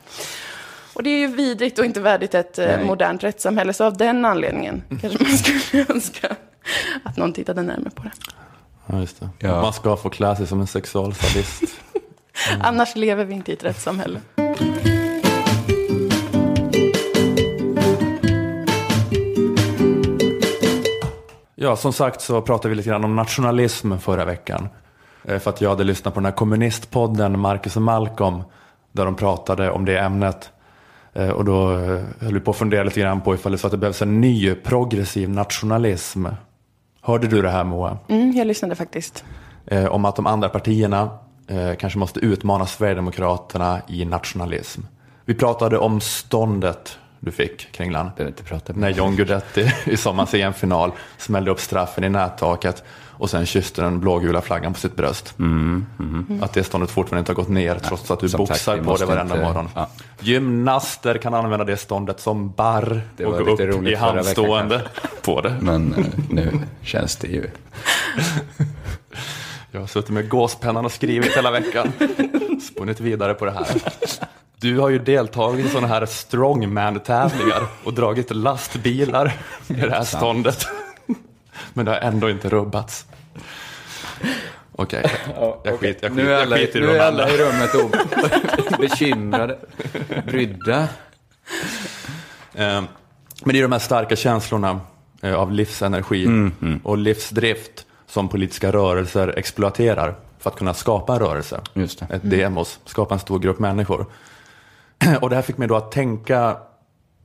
Och 0.94 1.02
det 1.02 1.10
är 1.10 1.18
ju 1.18 1.26
vidrigt 1.26 1.78
och 1.78 1.84
inte 1.84 2.00
värdigt 2.00 2.34
ett 2.34 2.58
eh, 2.58 2.66
Nej. 2.66 2.84
modernt 2.84 3.24
rättssamhälle. 3.24 3.72
Så 3.72 3.84
av 3.84 3.96
den 3.96 4.24
anledningen 4.24 4.82
kanske 5.00 5.24
man 5.24 5.38
skulle 5.38 5.86
önska 5.88 6.36
att 7.02 7.16
någon 7.16 7.32
tittade 7.32 7.62
närmare 7.62 7.90
på 7.90 8.02
det. 8.02 8.12
Ja, 8.86 9.00
just 9.00 9.20
det. 9.20 9.28
Ja. 9.38 9.62
Man 9.62 9.72
ska 9.72 9.96
få 9.96 10.10
klä 10.10 10.36
sig 10.36 10.46
som 10.46 10.60
en 10.60 10.66
sexualsadist. 10.66 11.62
Annars 12.60 12.96
lever 12.96 13.24
vi 13.24 13.34
inte 13.34 13.50
i 13.50 13.54
ett 13.54 13.64
rättssamhälle. 13.64 14.20
Ja, 21.62 21.76
som 21.76 21.92
sagt 21.92 22.20
så 22.20 22.40
pratade 22.42 22.68
vi 22.68 22.74
lite 22.74 22.88
grann 22.88 23.04
om 23.04 23.16
nationalism 23.16 23.96
förra 23.96 24.24
veckan. 24.24 24.68
Eh, 25.24 25.38
För 25.38 25.50
att 25.50 25.60
jag 25.60 25.70
hade 25.70 25.84
lyssnat 25.84 26.14
på 26.14 26.20
den 26.20 26.24
här 26.24 26.32
kommunistpodden 26.32 27.38
Marcus 27.38 27.76
och 27.76 27.82
Malcolm. 27.82 28.42
Där 28.92 29.04
de 29.04 29.14
pratade 29.14 29.70
om 29.70 29.84
det 29.84 29.98
ämnet. 29.98 30.50
Eh, 31.12 31.28
Och 31.28 31.44
då 31.44 31.72
eh, 31.72 32.00
höll 32.20 32.34
vi 32.34 32.40
på 32.40 32.50
att 32.50 32.56
fundera 32.56 32.82
lite 32.82 33.00
grann 33.00 33.20
på 33.20 33.34
ifall 33.34 33.52
det 33.52 33.58
så 33.58 33.66
att 33.66 33.70
det 33.70 33.76
behövs 33.78 34.02
en 34.02 34.20
ny 34.20 34.54
progressiv 34.54 35.30
nationalism. 35.30 36.26
Hörde 37.00 37.26
du 37.26 37.42
det 37.42 37.50
här 37.50 37.64
Moa? 37.64 37.98
Mm, 38.08 38.32
jag 38.36 38.46
lyssnade 38.46 38.74
faktiskt. 38.74 39.24
Om 39.90 40.04
att 40.04 40.16
de 40.16 40.26
andra 40.26 40.48
partierna 40.48 41.10
kanske 41.78 41.98
måste 41.98 42.20
utmana 42.20 42.66
Sverigedemokraterna 42.66 43.80
i 43.88 44.04
nationalism. 44.04 44.80
Vi 45.24 45.34
pratade 45.34 45.78
om 45.78 46.00
ståndet 46.00 46.98
du 47.24 47.30
fick, 47.30 47.72
Kringlan. 47.72 48.10
Behöver 48.16 48.30
inte 48.30 48.42
prata 48.42 48.72
När 48.76 48.90
John 48.90 49.16
Guidetti 49.16 49.72
i 49.84 49.96
sommarens 49.96 50.34
EM-final 50.34 50.92
smällde 51.18 51.50
upp 51.50 51.60
straffen 51.60 52.04
i 52.04 52.08
nättaket 52.08 52.84
och 53.22 53.30
sen 53.30 53.46
kysste 53.46 53.82
den 53.82 54.00
blågula 54.00 54.40
flaggan 54.40 54.72
på 54.72 54.80
sitt 54.80 54.96
bröst. 54.96 55.34
Att 56.42 56.52
det 56.52 56.64
ståndet 56.64 56.90
fortfarande 56.90 57.18
inte 57.18 57.32
har 57.32 57.36
gått 57.36 57.48
ner 57.48 57.78
trots 57.78 58.10
att 58.10 58.20
du 58.20 58.28
sagt, 58.28 58.38
boxar 58.38 58.76
vi 58.76 58.82
på 58.82 58.96
det 58.96 59.06
varenda 59.06 59.34
inte- 59.34 59.46
morgon. 59.46 59.68
ja. 59.74 59.88
Gymnaster 60.20 61.18
kan 61.18 61.34
använda 61.34 61.64
det 61.64 61.76
ståndet 61.76 62.20
som 62.20 62.52
barr 62.52 63.02
Det 63.16 63.26
och 63.26 63.44
gå 63.44 63.50
upp 63.52 63.60
i 63.60 63.64
veckan 63.66 63.96
handstående 64.14 64.82
på 65.24 65.40
det. 65.40 65.56
Men 65.60 65.94
eh, 65.94 66.04
nu 66.30 66.52
känns 66.82 67.16
det 67.16 67.28
ju... 67.28 67.50
Jag 69.70 69.80
har 69.80 69.86
suttit 69.86 70.10
med 70.10 70.28
gåspennan 70.28 70.84
och 70.84 70.92
skrivit 70.92 71.36
hela 71.36 71.50
veckan. 71.50 71.92
Spunnit 72.62 73.00
vidare 73.00 73.34
på 73.34 73.44
det 73.44 73.50
här. 73.50 73.66
Du 74.62 74.78
har 74.78 74.88
ju 74.88 74.98
deltagit 74.98 75.66
i 75.66 75.68
sådana 75.68 75.86
här 75.86 76.06
strongman-tävlingar 76.06 77.62
och 77.84 77.94
dragit 77.94 78.30
lastbilar 78.30 79.32
med 79.66 79.88
det 79.88 79.94
här 79.94 80.04
ståndet. 80.04 80.66
Men 81.72 81.84
det 81.84 81.90
har 81.90 81.98
ändå 81.98 82.30
inte 82.30 82.48
rubbats. 82.48 83.06
Okej, 84.72 85.04
jag, 85.64 85.78
skit, 85.78 85.98
jag, 86.02 86.10
skit, 86.10 86.12
Nu 86.12 86.32
är 86.32 86.42
alla, 86.42 86.58
jag 86.58 86.66
skiter 86.66 86.80
i 86.82 86.86
nu 86.86 86.96
är 86.96 87.00
alla 87.00 87.30
i 87.30 87.36
rummet 87.36 87.70
bekymrade, 88.78 89.58
brydda. 90.26 90.80
Eh, 92.54 92.82
Men 93.44 93.52
det 93.52 93.58
är 93.58 93.62
de 93.62 93.72
här 93.72 93.78
starka 93.78 94.16
känslorna 94.16 94.80
eh, 95.22 95.34
av 95.34 95.52
livsenergi 95.52 96.24
Mm, 96.24 96.80
och 96.84 96.98
livsdrift 96.98 97.86
som 98.06 98.28
politiska 98.28 98.72
rörelser 98.72 99.38
exploaterar 99.38 100.14
för 100.38 100.50
att 100.50 100.56
kunna 100.56 100.74
skapa 100.74 101.12
en 101.12 101.18
rörelse. 101.18 101.60
Just 101.74 101.98
det. 101.98 102.14
Ett 102.14 102.30
demos, 102.30 102.80
skapa 102.84 103.14
en 103.14 103.20
stor 103.20 103.38
grupp 103.38 103.58
människor. 103.58 104.06
Och 105.20 105.30
det 105.30 105.36
här 105.36 105.42
fick 105.42 105.58
mig 105.58 105.68
då 105.68 105.76
att 105.76 105.92
tänka 105.92 106.56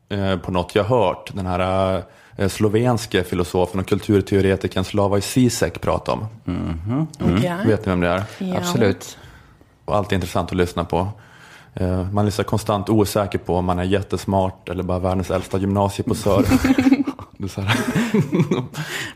eh, 0.10 0.38
på 0.38 0.52
något 0.52 0.76
jag 0.76 0.84
hört. 0.84 1.32
Den 1.34 1.46
här 1.46 2.04
eh, 2.38 2.48
slovenske 2.50 3.24
filosofen 3.24 3.80
och 3.80 3.88
kulturteoretikern 3.88 4.84
Slavoj 4.84 5.22
Zizek 5.22 5.82
prata 5.82 6.12
om. 6.12 6.26
Ja. 7.44 7.58
Vet 7.66 7.86
ni 7.86 7.90
vem 7.90 8.00
det 8.00 8.08
är? 8.08 8.24
Ja. 8.38 8.58
Absolut. 8.58 9.18
Och 9.86 9.96
alltid 9.96 10.16
intressant 10.16 10.50
att 10.52 10.58
lyssna 10.58 10.86
på. 10.86 11.08
Eh, 11.74 12.12
Man 12.12 12.26
är 12.28 12.32
så 12.32 12.44
konstant 12.44 12.90
osäker 12.90 13.38
på 13.40 13.56
om 13.56 13.66
man 13.66 13.80
är 13.80 13.84
jättesmart 13.84 14.70
eller 14.70 14.84
bara 14.84 15.00
världens 15.00 15.32
äldsta 15.32 15.58
gymnasieposör. 15.58 16.40
Är. 17.40 17.72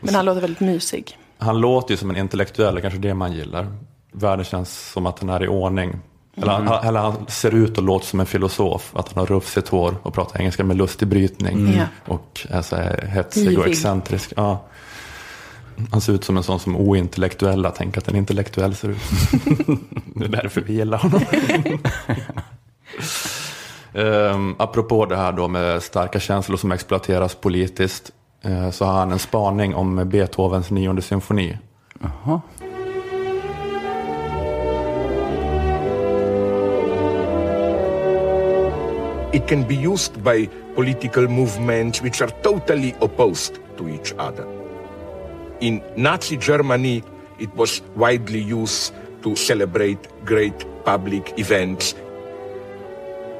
Men 0.00 0.14
han 0.14 0.24
låter 0.24 0.40
väldigt 0.40 0.60
mysig. 0.60 1.18
Han 1.38 1.60
låter 1.60 1.90
ju 1.90 1.96
som 1.98 2.10
en 2.10 2.16
intellektuell, 2.16 2.74
det 2.74 2.80
är 2.80 2.82
kanske 2.82 2.98
det 3.00 3.14
man 3.14 3.32
gillar. 3.32 3.66
Världen 4.12 4.44
känns 4.44 4.90
som 4.92 5.06
att 5.06 5.16
den 5.16 5.28
är 5.28 5.44
i 5.44 5.48
ordning. 5.48 5.98
Eller, 6.36 6.52
han, 6.52 6.84
eller 6.84 7.00
han 7.00 7.26
ser 7.28 7.54
ut 7.54 7.78
och 7.78 7.84
låter 7.84 8.06
som 8.06 8.20
en 8.20 8.26
filosof. 8.26 8.92
Att 8.96 9.12
han 9.12 9.18
har 9.20 9.26
rufsigt 9.26 9.68
hår 9.68 9.94
och 10.02 10.14
pratar 10.14 10.40
engelska 10.40 10.64
med 10.64 10.76
lustig 10.76 11.08
brytning. 11.08 11.74
Ja. 11.76 11.84
Och 12.06 12.46
är 12.50 12.62
så 12.62 12.76
här 12.76 13.06
hetsig 13.06 13.58
och 13.58 13.66
excentrisk. 13.66 14.32
Ja. 14.36 14.64
Han 15.90 16.00
ser 16.00 16.12
ut 16.12 16.24
som 16.24 16.36
en 16.36 16.42
sån 16.42 16.60
som 16.60 16.76
ointellektuella 16.76 17.70
tänker 17.70 18.00
att 18.00 18.08
en 18.08 18.16
intellektuell 18.16 18.74
ser 18.74 18.88
ut. 18.88 18.98
det 20.14 20.24
är 20.24 20.28
därför 20.28 20.60
vi 20.60 20.72
gillar 20.72 20.98
honom. 20.98 21.22
Um, 23.92 24.56
apropå 24.58 25.06
det 25.06 25.16
här 25.16 25.32
då 25.32 25.48
med 25.48 25.82
starka 25.82 26.20
känslor 26.20 26.56
som 26.56 26.72
exploateras 26.72 27.34
politiskt. 27.34 28.10
eh, 28.42 28.70
så 28.70 28.84
har 28.84 28.92
han 28.92 29.12
en 29.12 29.18
spaning 29.18 29.74
om 29.74 30.08
Beethovens 30.08 30.70
nionde 30.70 31.02
symfoni. 31.02 31.58
Jaha. 32.00 32.40
It 39.32 39.46
can 39.46 39.64
be 39.64 39.76
used 39.76 40.22
by 40.22 40.48
political 40.74 41.26
movements 41.28 42.02
which 42.02 42.20
are 42.20 42.30
totally 42.42 42.94
opposed 43.00 43.58
to 43.76 43.88
each 43.88 44.14
other. 44.18 44.46
In 45.60 45.80
Nazi 45.96 46.36
Germany, 46.36 47.02
it 47.38 47.54
was 47.56 47.82
widely 47.96 48.40
used 48.40 48.92
to 49.22 49.36
celebrate 49.36 49.98
great 50.24 50.66
public 50.84 51.38
events. 51.38 51.94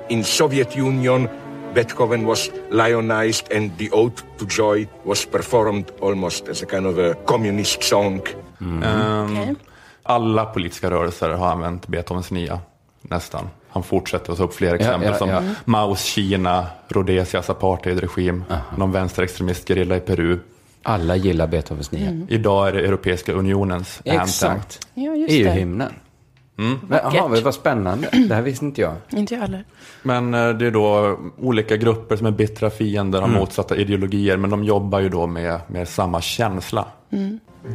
In 0.08 0.24
Soviet 0.24 0.76
Union, 0.76 1.28
Beethoven 1.74 2.26
was 2.26 2.50
lionized 2.70 3.52
and 3.52 3.70
the 3.78 3.90
Ode 3.90 4.22
to 4.38 4.46
Joy 4.46 4.88
was 5.04 5.24
performed 5.26 5.90
almost 6.00 6.48
as 6.48 6.62
a 6.62 6.66
kind 6.66 6.86
of 6.86 6.98
a 6.98 7.14
communist 7.24 7.82
song. 7.82 8.20
Ehm, 8.60 8.82
Okej. 8.82 9.56
Alla 10.02 10.44
politiska 10.44 10.90
rörelser 10.90 11.30
har 11.30 11.52
använt 11.52 11.88
Beethovens 11.88 12.30
nia, 12.30 12.58
nästan. 13.02 13.48
Han 13.72 13.82
fortsätter 13.82 14.32
att 14.32 14.38
ta 14.38 14.44
upp 14.44 14.54
fler 14.54 14.74
exempel 14.74 15.08
ja, 15.08 15.18
som 15.18 15.28
ja. 15.28 15.42
Maos 15.64 16.04
Kina, 16.04 16.66
Rhodesias 16.88 17.50
apartheidregim, 17.50 18.44
någon 18.76 18.92
vänsterextremistgerilla 18.92 19.96
i 19.96 20.00
Peru. 20.00 20.38
Alla 20.82 21.16
gillar 21.16 21.46
Beethovens 21.46 21.92
nia. 21.92 22.26
Idag 22.28 22.68
är 22.68 22.72
det 22.72 22.80
Europeiska 22.80 23.32
unionens 23.32 24.02
anthem. 24.04 24.22
Exakt. 24.22 24.86
Ja, 24.94 25.12
det. 25.12 25.18
EU-hymnen. 25.18 25.92
Men, 26.56 26.78
Jaha, 26.90 27.28
men 27.28 27.44
vad 27.44 27.54
spännande. 27.54 28.08
Det 28.28 28.34
här 28.34 28.42
visste 28.42 28.64
inte 28.64 28.80
jag. 28.80 28.94
Inte 29.10 29.34
jag 29.34 29.40
heller. 29.40 29.64
Men 30.02 30.34
eh, 30.34 30.48
det 30.48 30.66
är 30.66 30.70
då 30.70 31.18
olika 31.38 31.76
grupper 31.76 32.16
som 32.16 32.26
är 32.26 32.30
bittra 32.30 32.70
fiender, 32.70 33.20
har 33.20 33.28
motsatta 33.28 33.76
ideologier, 33.76 34.36
men 34.36 34.50
de 34.50 34.64
jobbar 34.64 35.00
ju 35.00 35.08
då 35.08 35.26
med, 35.26 35.60
med 35.66 35.88
samma 35.88 36.20
känsla. 36.20 36.86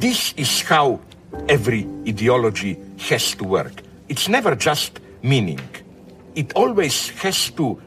This 0.01 0.33
is 0.37 0.65
how 0.69 0.99
every 1.47 1.85
ideology 2.05 2.75
has 3.09 3.35
to 3.35 3.47
work. 3.47 3.73
It's 4.07 4.31
never 4.31 4.57
just 4.59 4.93
meaning. 5.21 5.59
It 6.37 6.53
always 6.55 7.09
has 7.23 7.49
to 7.51 7.77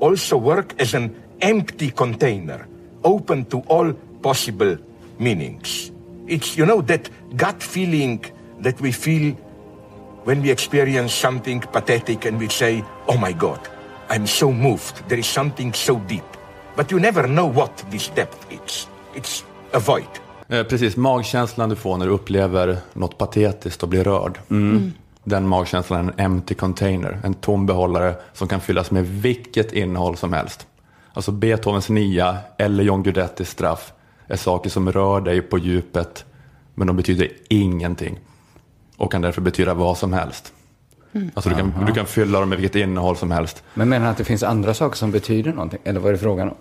also 0.00 0.36
work 0.38 0.74
as 0.82 0.94
an 0.94 1.14
empty 1.40 1.90
container, 1.90 2.66
open 3.02 3.44
to 3.44 3.58
all 3.68 3.92
possible 4.22 4.76
meanings. 5.18 5.92
It's, 6.26 6.58
you 6.58 6.66
know, 6.66 6.82
that 6.82 7.08
gut 7.36 7.62
feeling 7.62 8.24
that 8.62 8.80
we 8.80 8.92
feel 8.92 9.34
when 10.24 10.42
we 10.42 10.50
experience 10.50 11.14
something 11.14 11.60
pathetic 11.72 12.26
and 12.26 12.40
we 12.40 12.48
say, 12.48 12.82
oh 13.06 13.16
my 13.18 13.32
God, 13.32 13.60
I'm 14.10 14.26
so 14.26 14.52
moved. 14.52 15.08
There 15.08 15.18
is 15.18 15.26
something 15.26 15.72
so 15.74 16.00
deep. 16.08 16.24
But 16.76 16.90
you 16.90 16.98
never 17.00 17.28
know 17.28 17.46
what 17.46 17.84
this 17.90 18.08
depth 18.08 18.46
is. 18.50 18.86
It's 19.14 19.44
a 19.72 19.78
void. 19.78 20.08
Eh, 20.48 20.62
Precis, 20.62 20.96
magkänslan 20.96 21.68
du 21.68 21.76
får 21.76 21.98
när 21.98 22.06
du 22.06 22.12
upplever 22.12 22.78
något 22.92 23.18
patetiskt 23.18 23.82
och 23.82 23.88
blir 23.88 24.04
rörd. 24.04 24.38
Den 25.26 25.48
magkänslan 25.48 26.08
är 26.08 26.12
en 26.12 26.20
empty 26.32 26.54
container, 26.54 27.20
en 27.24 27.34
tom 27.34 27.66
behållare 27.66 28.14
som 28.32 28.48
kan 28.48 28.60
fyllas 28.60 28.90
med 28.90 29.06
vilket 29.06 29.72
innehåll 29.72 30.16
som 30.16 30.32
helst. 30.32 30.66
Alltså 31.12 31.32
Beethovens 31.32 31.88
nia 31.88 32.38
eller 32.58 32.84
John 32.84 33.02
Guidettis 33.02 33.50
straff 33.50 33.92
är 34.26 34.36
saker 34.36 34.70
som 34.70 34.92
rör 34.92 35.20
dig 35.20 35.42
på 35.42 35.58
djupet 35.58 36.24
men 36.74 36.86
de 36.86 36.96
betyder 36.96 37.28
ingenting 37.48 38.18
och 38.96 39.12
kan 39.12 39.22
därför 39.22 39.40
betyda 39.40 39.74
vad 39.74 39.98
som 39.98 40.12
helst. 40.12 40.52
Alltså 41.34 41.50
du 41.50 41.56
kan, 41.56 41.86
du 41.86 41.92
kan 41.92 42.06
fylla 42.06 42.40
dem 42.40 42.48
med 42.48 42.58
vilket 42.58 42.80
innehåll 42.80 43.16
som 43.16 43.30
helst. 43.30 43.62
Men 43.74 43.88
menar 43.88 44.06
du 44.06 44.10
att 44.10 44.18
det 44.18 44.24
finns 44.24 44.42
andra 44.42 44.74
saker 44.74 44.96
som 44.96 45.10
betyder 45.10 45.52
någonting? 45.52 45.78
Eller 45.84 46.00
vad 46.00 46.08
är 46.08 46.12
det 46.12 46.18
frågan 46.18 46.48
om? 46.48 46.56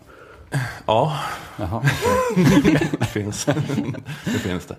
Ja, 0.86 1.20
Jaha. 1.58 1.82
det 3.00 3.06
finns 3.06 3.46
det. 3.46 3.56
Finns 4.40 4.66
det. 4.66 4.76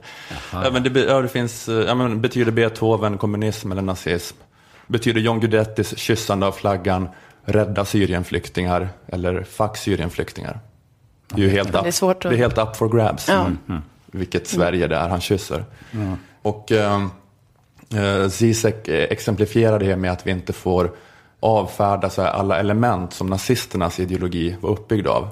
Ja, 0.52 0.70
men 0.72 0.82
det, 0.82 1.00
ja, 1.00 1.20
det 1.22 1.28
finns, 1.28 1.68
eh, 1.68 1.74
ja, 1.74 1.94
men 1.94 2.20
betyder 2.20 2.52
Beethoven 2.52 3.18
kommunism 3.18 3.72
eller 3.72 3.82
nazism? 3.82 4.36
Betyder 4.86 5.20
John 5.20 5.40
Guidettis 5.40 5.98
kyssande 5.98 6.46
av 6.46 6.52
flaggan 6.52 7.08
rädda 7.44 7.84
Syrienflyktingar 7.84 8.88
eller 9.06 9.42
fuck 9.42 9.76
Syrienflyktingar? 9.76 10.58
Det 11.28 11.40
är 11.42 11.44
ju 11.44 11.50
helt, 11.50 11.72
Det 11.72 11.78
är 11.78 11.80
up, 11.80 11.86
att- 12.02 12.20
det 12.20 12.28
är 12.28 12.36
helt 12.36 12.58
up 12.58 12.76
for 12.76 12.88
grabs. 12.88 13.28
Ja. 13.28 13.46
Vilket 14.06 14.46
Sverige 14.48 14.86
det 14.86 14.96
är 14.96 15.08
han 15.08 15.20
kysser. 15.20 15.64
Och 16.42 16.72
eh, 16.72 17.06
eh, 17.94 18.28
Zizek 18.28 18.88
exemplifierar 18.88 19.78
det 19.78 19.96
med 19.96 20.12
att 20.12 20.26
vi 20.26 20.30
inte 20.30 20.52
får 20.52 20.90
avfärda 21.40 22.10
så 22.10 22.22
alla 22.22 22.58
element 22.60 23.12
som 23.12 23.26
nazisternas 23.26 24.00
ideologi 24.00 24.56
var 24.60 24.70
uppbyggd 24.70 25.06
av. 25.06 25.28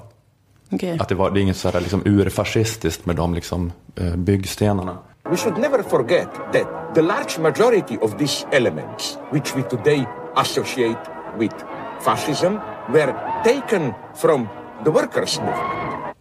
Okej. 0.71 0.97
Att 0.99 1.09
det, 1.09 1.15
var, 1.15 1.31
det 1.31 1.39
är 1.39 1.41
inget 1.41 1.57
så 1.57 1.69
här 1.69 1.81
liksom 1.81 2.01
urfascistiskt 2.05 3.05
med 3.05 3.15
de 3.15 3.33
liksom, 3.33 3.71
eh, 3.95 4.15
byggstenarna. 4.15 4.97
We 5.29 5.37
should 5.37 5.57
never 5.57 5.83
forget 5.83 6.29
that 6.53 6.95
the 6.95 7.01
large 7.01 7.39
majority 7.39 7.97
of 8.01 8.17
these 8.17 8.45
elements, 8.51 9.17
which 9.31 9.55
we 9.55 9.63
today 9.63 10.05
associate 10.35 10.99
with 11.37 11.55
fascism, 12.01 12.59
were 12.93 13.13
taken 13.43 13.93
from 14.15 14.47
the 14.83 14.91
workers' 14.91 15.39
movement. 15.39 16.15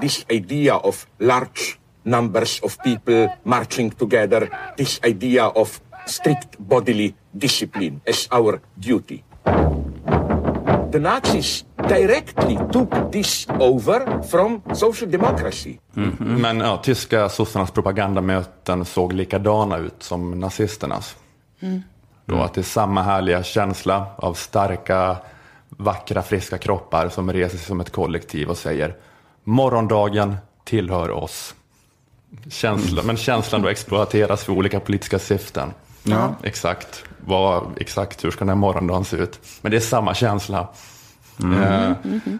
This 0.00 0.24
idea 0.30 0.76
of 0.76 1.06
large 1.18 1.78
numbers 2.04 2.60
of 2.62 2.78
people 2.82 3.28
marching 3.44 3.90
together, 3.90 4.48
this 4.76 5.00
idea 5.04 5.46
of 5.46 5.80
strict 6.06 6.56
bodily 6.58 7.14
discipline 7.32 8.00
as 8.06 8.28
our 8.32 8.60
duty. 8.78 9.24
The 10.92 10.98
Nazis 10.98 11.64
directly 11.76 12.58
took 12.72 13.12
this 13.12 13.46
over 13.48 14.22
from 14.22 14.62
social 14.74 15.10
democracy. 15.10 15.78
Men 16.18 16.58
ja, 16.58 16.76
tyska 16.76 17.28
sossarnas 17.28 17.70
propagandamöten 17.70 18.84
såg 18.84 19.12
likadana 19.12 19.78
ut 19.78 20.02
som 20.02 20.40
nazisternas. 20.40 21.16
Då 22.26 22.36
att 22.36 22.54
det 22.54 22.60
är 22.60 22.62
samma 22.62 23.02
härliga 23.02 23.42
känsla 23.42 24.06
av 24.16 24.34
starka, 24.34 25.16
vackra, 25.68 26.22
friska 26.22 26.58
kroppar 26.58 27.08
som 27.08 27.32
reser 27.32 27.56
sig 27.56 27.66
som 27.66 27.80
ett 27.80 27.90
kollektiv 27.90 28.48
och 28.48 28.58
säger 28.58 28.96
morgondagen 29.44 30.36
tillhör 30.64 31.10
oss. 31.10 31.54
Känsla, 32.50 33.02
men 33.02 33.16
känslan 33.16 33.62
då 33.62 33.68
exploateras 33.68 34.44
för 34.44 34.52
olika 34.52 34.80
politiska 34.80 35.18
syften. 35.18 35.72
Ja. 36.02 36.34
Exakt, 36.42 37.04
vad, 37.20 37.66
exakt 37.76 38.24
hur 38.24 38.30
ska 38.30 38.38
den 38.38 38.48
här 38.48 38.56
morgondagen 38.56 39.04
se 39.04 39.16
ut? 39.16 39.40
Men 39.60 39.70
det 39.70 39.76
är 39.76 39.80
samma 39.80 40.14
känsla. 40.14 40.68
Eh, 41.42 41.92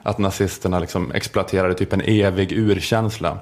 att 0.03 0.19
nazisterna 0.19 0.79
liksom 0.79 1.13
exploaterade 1.13 1.75
typ 1.75 1.93
en 1.93 2.01
evig 2.01 2.53
urkänsla. 2.53 3.39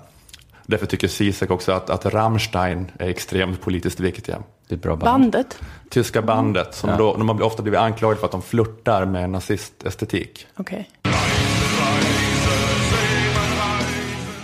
Därför 0.67 0.87
tycker 0.87 1.09
Zizek 1.09 1.51
också 1.51 1.73
att, 1.73 1.91
att 1.91 2.07
Rammstein 2.07 2.91
är 2.99 3.09
extremt 3.09 3.61
politiskt 3.61 4.01
viktiga. 4.01 4.39
Det 4.69 4.75
är 4.75 4.77
ett 4.77 4.83
bra 4.83 4.97
band. 4.97 5.23
Bandet? 5.23 5.61
Tyska 5.91 6.23
bandet, 6.23 6.75
som 6.75 6.91
då, 6.99 7.17
de 7.17 7.29
har 7.29 7.43
ofta 7.43 7.63
blivit 7.63 7.81
anklagade 7.81 8.21
för 8.21 8.27
att 8.27 8.33
de 8.33 8.43
flörtar 8.43 9.05
med 9.05 9.31
nazistestetik. 9.31 10.47
Okej. 10.57 10.91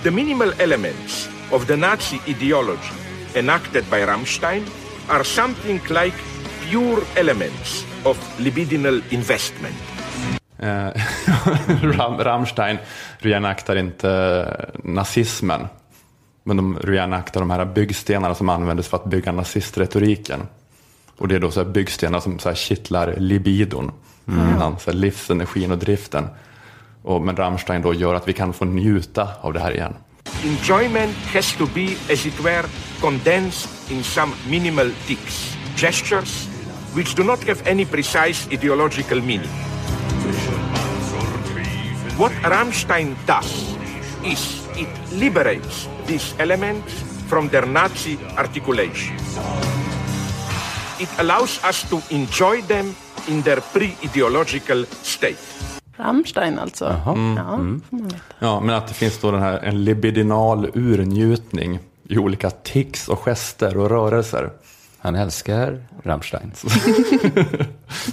The 0.02 0.10
minimal 0.10 0.52
elements 0.58 1.28
of 1.50 1.66
the 1.66 1.76
Nazi 1.76 2.20
ideology 2.26 2.92
enacted 3.34 3.84
by 3.90 3.96
Rammstein 3.96 4.66
are 5.08 5.24
something 5.24 5.80
like 5.88 6.16
pure 6.70 7.02
elements 7.14 7.86
of 8.04 8.40
libidinal 8.40 9.02
investment. 9.10 9.74
Eh, 10.58 10.88
Ram, 11.82 12.18
Rammstein 12.18 12.78
reenaktar 13.18 13.76
inte 13.76 14.70
nazismen, 14.84 15.66
men 16.42 16.56
de 16.56 16.78
reenaktar 16.78 17.40
de 17.40 17.50
här 17.50 17.64
byggstenarna 17.64 18.34
som 18.34 18.48
användes 18.48 18.88
för 18.88 18.96
att 18.96 19.04
bygga 19.04 19.32
nazistretoriken. 19.32 20.40
Och 21.18 21.28
det 21.28 21.34
är 21.34 21.40
då 21.40 21.50
så 21.50 21.62
här 21.62 21.70
byggstenar 21.70 22.20
som 22.20 22.38
så 22.38 22.48
här 22.48 22.56
kittlar 22.56 23.14
libidon, 23.16 23.92
innan, 24.28 24.78
så 24.78 24.90
här 24.90 24.98
livsenergin 24.98 25.72
och 25.72 25.78
driften. 25.78 26.28
Och, 27.02 27.22
men 27.22 27.36
Rammstein 27.36 27.82
då 27.82 27.94
gör 27.94 28.14
att 28.14 28.28
vi 28.28 28.32
kan 28.32 28.52
få 28.52 28.64
njuta 28.64 29.28
av 29.40 29.52
det 29.52 29.60
här 29.60 29.72
igen. 29.72 29.94
Enjoyment 30.42 31.14
has 31.30 31.52
to 31.54 31.66
be, 31.68 31.96
as 32.10 32.26
it 32.26 32.38
were, 32.40 32.66
condensed 33.00 33.90
in 33.90 34.02
some 34.02 34.34
minimal 34.48 34.90
tics, 35.06 35.54
gestures, 35.76 36.46
which 36.94 37.14
do 37.14 37.22
not 37.22 37.42
have 37.44 37.64
any 37.66 37.84
precise 37.84 38.48
ideological 38.50 39.20
meaning. 39.20 39.50
What 42.16 42.32
Rammstein 42.42 43.14
does 43.26 43.76
is 44.24 44.66
it 44.76 44.88
liberates 45.12 45.88
these 46.06 46.34
elements 46.38 46.92
from 47.26 47.48
their 47.48 47.66
Nazi 47.66 48.18
articulation. 48.36 49.16
It 51.00 51.10
allows 51.18 51.62
us 51.64 51.82
to 51.90 52.00
enjoy 52.14 52.62
them 52.62 52.94
in 53.28 53.42
their 53.42 53.60
pre-ideological 53.60 54.84
state. 55.02 55.38
Rammstein 55.96 56.58
alltså? 56.58 56.84
Ja, 56.84 57.04
får 57.04 57.16
man 57.16 57.82
veta. 57.90 58.16
Ja, 58.38 58.60
men 58.60 58.74
att 58.74 58.88
det 58.88 58.94
finns 58.94 59.20
då 59.20 59.30
den 59.30 59.40
här, 59.40 59.58
en 59.58 59.84
libidinal 59.84 60.70
urnjutning 60.74 61.78
i 62.08 62.18
olika 62.18 62.50
tics 62.50 63.08
och 63.08 63.18
gester 63.18 63.76
och 63.76 63.90
rörelser. 63.90 64.50
Han 64.98 65.14
älskar 65.14 65.84
Rammstein. 66.02 66.52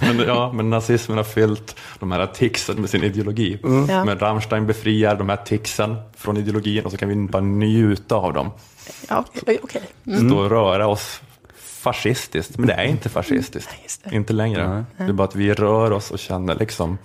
Men, 0.00 0.18
ja, 0.18 0.52
men 0.52 0.70
nazismen 0.70 1.16
har 1.16 1.24
fyllt 1.24 1.76
de 2.00 2.12
här 2.12 2.26
ticsen 2.26 2.80
med 2.80 2.90
sin 2.90 3.02
ideologi. 3.02 3.58
Ja. 3.88 4.04
Men 4.04 4.18
Rammstein 4.18 4.66
befriar 4.66 5.16
de 5.16 5.28
här 5.28 5.36
ticsen 5.36 5.96
från 6.16 6.36
ideologin 6.36 6.84
och 6.84 6.90
så 6.90 6.96
kan 6.96 7.08
vi 7.08 7.14
bara 7.14 7.42
njuta 7.42 8.14
av 8.16 8.32
dem. 8.32 8.50
Ja, 9.08 9.24
okej. 9.42 9.58
okej. 9.62 9.82
Stå 10.16 10.38
och 10.38 10.50
röra 10.50 10.86
oss 10.86 11.20
fascistiskt, 11.58 12.58
men 12.58 12.66
det 12.66 12.74
är 12.74 12.84
inte 12.84 13.08
fascistiskt. 13.08 13.70
Nej, 13.70 13.80
just 13.82 14.04
det. 14.04 14.16
Inte 14.16 14.32
längre. 14.32 14.84
Det 14.96 15.04
är 15.04 15.12
bara 15.12 15.28
att 15.28 15.36
vi 15.36 15.54
rör 15.54 15.90
oss 15.90 16.10
och 16.10 16.18
känner 16.18 16.54
liksom 16.54 16.98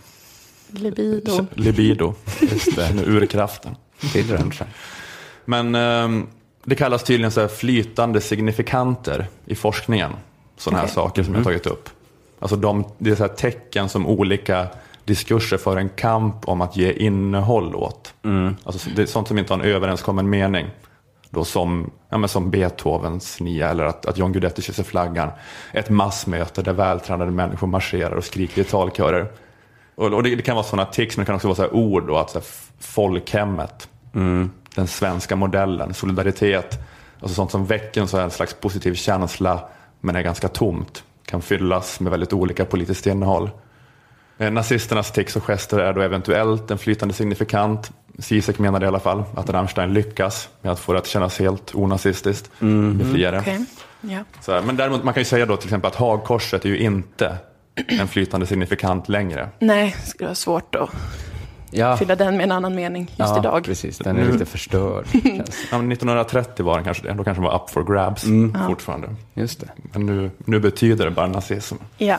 Libido. 0.72 1.45
libido, 1.53 2.13
just 2.41 2.76
det, 2.76 3.03
urkraften. 3.05 3.76
Men 5.45 5.76
ehm, 5.76 6.28
det 6.63 6.76
kallas 6.76 7.03
tydligen 7.03 7.32
så 7.32 7.41
här 7.41 7.47
flytande 7.47 8.22
signifikanter 8.22 9.28
i 9.45 9.55
forskningen. 9.55 10.11
Sådana 10.57 10.78
här 10.78 10.86
Okej. 10.86 10.95
saker 10.95 11.24
som 11.24 11.34
jag 11.34 11.39
har 11.39 11.43
tagit 11.43 11.65
upp. 11.65 11.89
Alltså 12.39 12.55
de, 12.55 12.84
det 12.97 13.09
är 13.09 13.15
så 13.15 13.24
här 13.24 13.34
tecken 13.34 13.89
som 13.89 14.07
olika 14.07 14.68
diskurser 15.05 15.57
för 15.57 15.78
en 15.78 15.89
kamp 15.89 16.47
om 16.47 16.61
att 16.61 16.78
ge 16.78 16.91
innehåll 16.91 17.76
åt. 17.76 18.13
Alltså 18.63 18.89
det 18.95 19.01
är 19.01 19.05
sånt 19.05 19.28
som 19.28 19.38
inte 19.38 19.53
har 19.53 19.59
en 19.59 19.65
överenskommen 19.65 20.30
mening. 20.30 20.68
Då 21.30 21.45
som, 21.45 21.91
ja, 22.09 22.18
men 22.18 22.30
som 22.30 22.51
Beethovens 22.51 23.39
nia 23.39 23.70
eller 23.70 23.84
att, 23.84 24.05
att 24.05 24.18
John 24.18 24.32
Guidetti 24.32 24.61
kysser 24.61 24.84
flaggan. 24.84 25.30
Ett 25.74 25.89
massmöte 25.89 26.61
där 26.61 26.74
vältränade 26.74 27.32
människor 27.32 27.68
marscherar 27.68 28.15
och 28.15 28.24
skriker 28.24 28.61
i 28.61 28.65
talkörer. 28.65 29.32
Och, 29.97 30.13
och 30.13 30.23
det, 30.23 30.35
det 30.35 30.41
kan 30.41 30.55
vara 30.55 30.65
sådana 30.65 30.85
tics 30.85 31.17
men 31.17 31.23
det 31.23 31.25
kan 31.25 31.35
också 31.35 31.47
vara 31.47 31.55
så 31.55 31.61
här 31.61 31.73
ord 31.73 32.07
då, 32.07 32.17
att 32.17 32.29
så 32.29 32.39
här, 32.39 32.45
folkhemmet 32.79 33.89
den 34.75 34.87
svenska 34.87 35.35
modellen, 35.35 35.93
solidaritet, 35.93 36.79
alltså 37.19 37.35
sånt 37.35 37.51
som 37.51 37.65
väcker 37.65 38.01
en, 38.01 38.07
så 38.07 38.17
här, 38.17 38.23
en 38.23 38.31
slags 38.31 38.53
positiv 38.53 38.93
känsla 38.93 39.69
men 40.01 40.15
är 40.15 40.21
ganska 40.21 40.47
tomt, 40.47 41.03
kan 41.25 41.41
fyllas 41.41 41.99
med 41.99 42.11
väldigt 42.11 42.33
olika 42.33 42.65
politiskt 42.65 43.07
innehåll. 43.07 43.49
Eh, 44.37 44.51
Nazisternas 44.51 45.11
tics 45.11 45.35
och 45.35 45.43
gester 45.43 45.79
är 45.79 45.93
då 45.93 46.01
eventuellt 46.01 46.71
en 46.71 46.77
flytande 46.77 47.13
signifikant. 47.13 47.91
Zizek 48.19 48.59
menade 48.59 48.85
i 48.85 48.87
alla 48.87 48.99
fall 48.99 49.23
att 49.35 49.49
Rammstein 49.49 49.93
lyckas 49.93 50.49
med 50.61 50.71
att 50.71 50.79
få 50.79 50.93
det 50.93 50.99
att 50.99 51.07
kännas 51.07 51.39
helt 51.39 51.75
onazistiskt, 51.75 52.51
befria 52.93 53.31
det. 53.31 53.39
Okej. 53.39 53.65
Ja. 54.01 54.19
Så 54.41 54.61
men 54.65 54.75
däremot 54.75 55.03
man 55.03 55.13
kan 55.13 55.21
ju 55.21 55.25
säga 55.25 55.45
då 55.45 55.57
till 55.57 55.67
exempel 55.67 55.87
att 55.87 55.95
hagkorset 55.95 56.65
är 56.65 56.69
ju 56.69 56.79
inte 56.79 57.37
en 57.88 58.07
flytande 58.07 58.45
signifikant 58.45 59.09
längre. 59.09 59.49
Nej, 59.59 59.95
det 60.03 60.09
skulle 60.09 60.28
vara 60.28 60.36
svårt 60.36 60.75
att 60.75 60.89
Ja, 61.71 61.97
fylla 61.97 62.15
den 62.15 62.38
med 62.38 62.43
en 62.43 62.51
annan 62.51 62.75
mening 62.75 63.03
just 63.03 63.17
ja 63.19 63.39
idag. 63.39 63.63
precis. 63.63 63.97
Den 63.97 64.17
är 64.17 64.32
lite 64.32 64.45
förstörd. 64.45 65.05
Ja, 65.71 65.78
men 65.78 65.91
1930 65.91 66.65
var 66.65 66.75
den 66.75 66.84
kanske 66.84 67.03
det, 67.07 67.13
då 67.13 67.23
kanske 67.23 67.41
den 67.43 67.51
var 67.51 67.55
up 67.63 67.69
for 67.69 67.84
grabs 67.93 68.25
fortfarande. 68.67 69.07
Just 69.34 69.59
det. 69.59 69.69
Men 69.93 70.05
nu, 70.05 70.32
nu 70.38 70.59
betyder 70.59 71.05
det 71.05 71.11
bara 71.11 71.28
nazism. 71.28 71.75
Ja. 71.97 72.17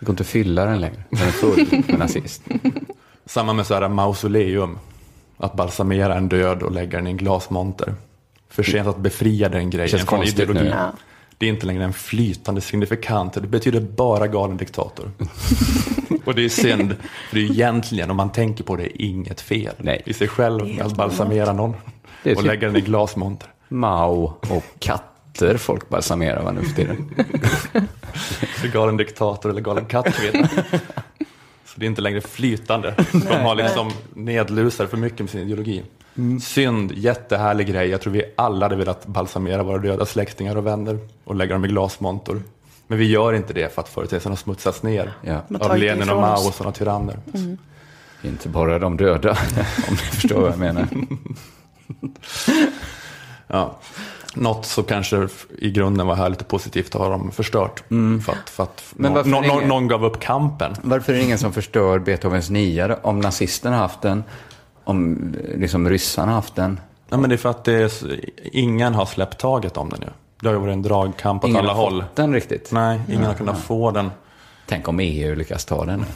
Det 0.00 0.06
går 0.06 0.12
inte 0.12 0.20
att 0.22 0.26
fylla 0.26 0.64
den 0.64 0.80
längre. 0.80 1.02
Den 1.10 1.20
är 1.28 1.32
full 1.32 1.66
med 1.88 1.98
nazist. 1.98 2.42
Samma 3.26 3.52
med 3.52 3.66
så 3.66 3.74
här 3.74 3.88
mausoleum. 3.88 4.78
Att 5.36 5.54
balsamera 5.54 6.14
en 6.14 6.28
död 6.28 6.62
och 6.62 6.72
lägga 6.72 6.98
den 6.98 7.06
i 7.06 7.10
en 7.10 7.16
glasmonter. 7.16 7.94
För 8.50 8.62
sent 8.62 8.88
att 8.88 8.96
befria 8.98 9.48
den 9.48 9.70
grejen 9.70 9.98
från 9.98 10.06
konstigt 10.18 10.38
ideologi. 10.38 10.64
nu. 10.64 10.70
Ja. 10.70 10.92
Det 11.38 11.46
är 11.46 11.50
inte 11.50 11.66
längre 11.66 11.84
en 11.84 11.92
flytande 11.92 12.60
signifikant, 12.60 13.34
det 13.34 13.40
betyder 13.40 13.80
bara 13.80 14.26
galen 14.26 14.56
diktator. 14.56 15.10
och 16.24 16.34
det 16.34 16.44
är 16.44 16.48
synd, 16.48 16.96
för 17.28 17.36
det 17.36 17.42
är 17.42 17.50
egentligen, 17.50 18.10
om 18.10 18.16
man 18.16 18.32
tänker 18.32 18.64
på 18.64 18.76
det, 18.76 19.02
inget 19.02 19.40
fel 19.40 19.74
Nej. 19.78 20.02
i 20.06 20.12
sig 20.12 20.28
själv 20.28 20.66
med 20.66 20.86
att 20.86 20.96
balsamera 20.96 21.52
någon 21.52 21.70
och 21.70 21.76
typ- 22.24 22.42
lägga 22.42 22.66
den 22.66 22.76
i 22.76 22.80
glasmonter. 22.80 23.48
Mao 23.68 24.34
och 24.50 24.64
katter 24.78 25.56
folk 25.56 25.88
balsamerar 25.88 26.42
va 26.42 26.52
nu 26.52 26.62
för 26.62 26.74
tiden. 26.74 27.14
Galen 28.72 28.96
diktator 28.96 29.50
eller 29.50 29.60
galen 29.60 29.84
kattkvinna. 29.84 30.48
Så 31.64 31.80
det 31.80 31.86
är 31.86 31.88
inte 31.88 32.00
längre 32.02 32.20
flytande. 32.20 32.94
De 33.12 33.40
har 33.40 33.54
liksom 33.54 33.90
nedlusar 34.14 34.86
för 34.86 34.96
mycket 34.96 35.20
med 35.20 35.30
sin 35.30 35.40
ideologi. 35.40 35.82
Synd, 36.42 36.92
jättehärlig 36.92 37.66
grej. 37.66 37.88
Jag 37.88 38.00
tror 38.00 38.12
vi 38.12 38.22
alla 38.36 38.64
hade 38.64 38.76
velat 38.76 39.06
balsamera 39.06 39.62
våra 39.62 39.78
döda 39.78 40.06
släktingar 40.06 40.56
och 40.56 40.66
vänner 40.66 40.98
och 41.24 41.34
lägga 41.34 41.52
dem 41.52 41.64
i 41.64 41.68
glasmontor. 41.68 42.42
Men 42.86 42.98
vi 42.98 43.04
gör 43.10 43.32
inte 43.32 43.52
det 43.52 43.74
för 43.74 43.82
att 43.82 43.88
företeelsen 43.88 44.32
har 44.32 44.36
smutsats 44.36 44.82
ner 44.82 45.12
Ja. 45.22 45.40
Av 45.60 45.76
Lenin 45.78 46.10
och 46.10 46.20
Mao 46.20 46.46
och 46.48 46.54
sådana 46.54 46.72
tyranner. 46.72 47.18
Inte 48.22 48.48
bara 48.48 48.78
de 48.78 48.96
döda, 48.96 49.30
om 49.88 49.94
ni 49.94 49.96
förstår 49.96 50.40
vad 50.40 50.50
jag 50.52 50.58
menar. 50.58 50.86
Ja. 53.46 53.78
Något 54.34 54.66
som 54.66 54.84
kanske 54.84 55.28
i 55.58 55.70
grunden 55.70 56.06
var 56.06 56.14
härligt 56.14 56.40
och 56.40 56.48
positivt 56.48 56.94
har 56.94 57.10
de 57.10 57.30
förstört. 57.30 57.82
För 58.24 58.32
att, 58.32 58.50
för 58.50 58.62
att 58.62 58.84
Men 58.96 59.12
någon, 59.12 59.44
ingen- 59.44 59.68
någon 59.68 59.88
gav 59.88 60.04
upp 60.04 60.20
kampen. 60.20 60.74
Varför 60.82 61.12
är 61.12 61.16
det 61.16 61.22
ingen 61.24 61.38
som 61.38 61.52
förstör 61.52 61.98
Beethovens 61.98 62.50
niare? 62.50 62.98
Om 63.02 63.20
nazisterna 63.20 63.76
haft 63.76 64.00
den, 64.02 64.24
om 64.84 65.18
liksom 65.54 65.88
ryssarna 65.88 66.32
haft 66.32 66.54
den. 66.54 66.80
Ja, 67.08 67.16
men 67.16 67.30
det 67.30 67.34
är 67.34 67.36
för 67.36 67.50
att 67.50 67.64
det 67.64 67.72
är, 67.72 67.90
ingen 68.52 68.94
har 68.94 69.06
släppt 69.06 69.38
taget 69.38 69.76
om 69.76 69.88
det 69.88 69.96
nu. 70.00 70.08
Det 70.40 70.46
har 70.48 70.54
ju 70.54 70.60
varit 70.60 70.72
en 70.72 70.82
dragkamp 70.82 71.44
åt 71.44 71.50
Ingen 71.50 71.60
alla 71.60 71.72
har 71.72 71.82
håll. 71.82 72.02
fått 72.02 72.16
den 72.16 72.34
riktigt. 72.34 72.72
Nej, 72.72 73.00
ingen 73.08 73.24
har 73.24 73.34
kunnat 73.34 73.60
få 73.60 73.90
den. 73.90 74.10
Tänk 74.66 74.88
om 74.88 75.00
EU 75.00 75.34
lyckas 75.34 75.64
ta 75.64 75.84
den. 75.84 76.04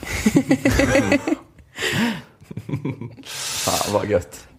Fan 3.24 3.92
vad 3.92 4.06
gött. 4.10 4.48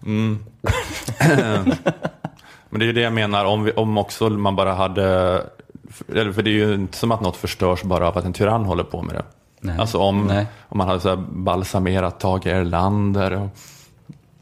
Men 2.70 2.78
det 2.78 2.84
är 2.84 2.86
ju 2.86 2.92
det 2.92 3.00
jag 3.00 3.12
menar, 3.12 3.44
om, 3.44 3.64
vi, 3.64 3.72
om 3.72 3.98
också 3.98 4.28
man 4.30 4.56
bara 4.56 4.72
hade... 4.74 5.04
Eller 6.08 6.32
för 6.32 6.42
det 6.42 6.50
är 6.50 6.52
ju 6.52 6.74
inte 6.74 6.98
som 6.98 7.12
att 7.12 7.20
något 7.20 7.36
förstörs 7.36 7.82
bara 7.82 8.08
av 8.08 8.18
att 8.18 8.24
en 8.24 8.32
tyrann 8.32 8.64
håller 8.64 8.84
på 8.84 9.02
med 9.02 9.14
det. 9.14 9.24
Nej. 9.60 9.78
Alltså 9.78 9.98
om, 9.98 10.26
Nej. 10.26 10.46
om 10.68 10.78
man 10.78 10.88
hade 10.88 11.00
så 11.00 11.16
balsamerat 11.16 12.20
Tage 12.20 12.46
Erlander 12.46 13.32
och 13.32 13.48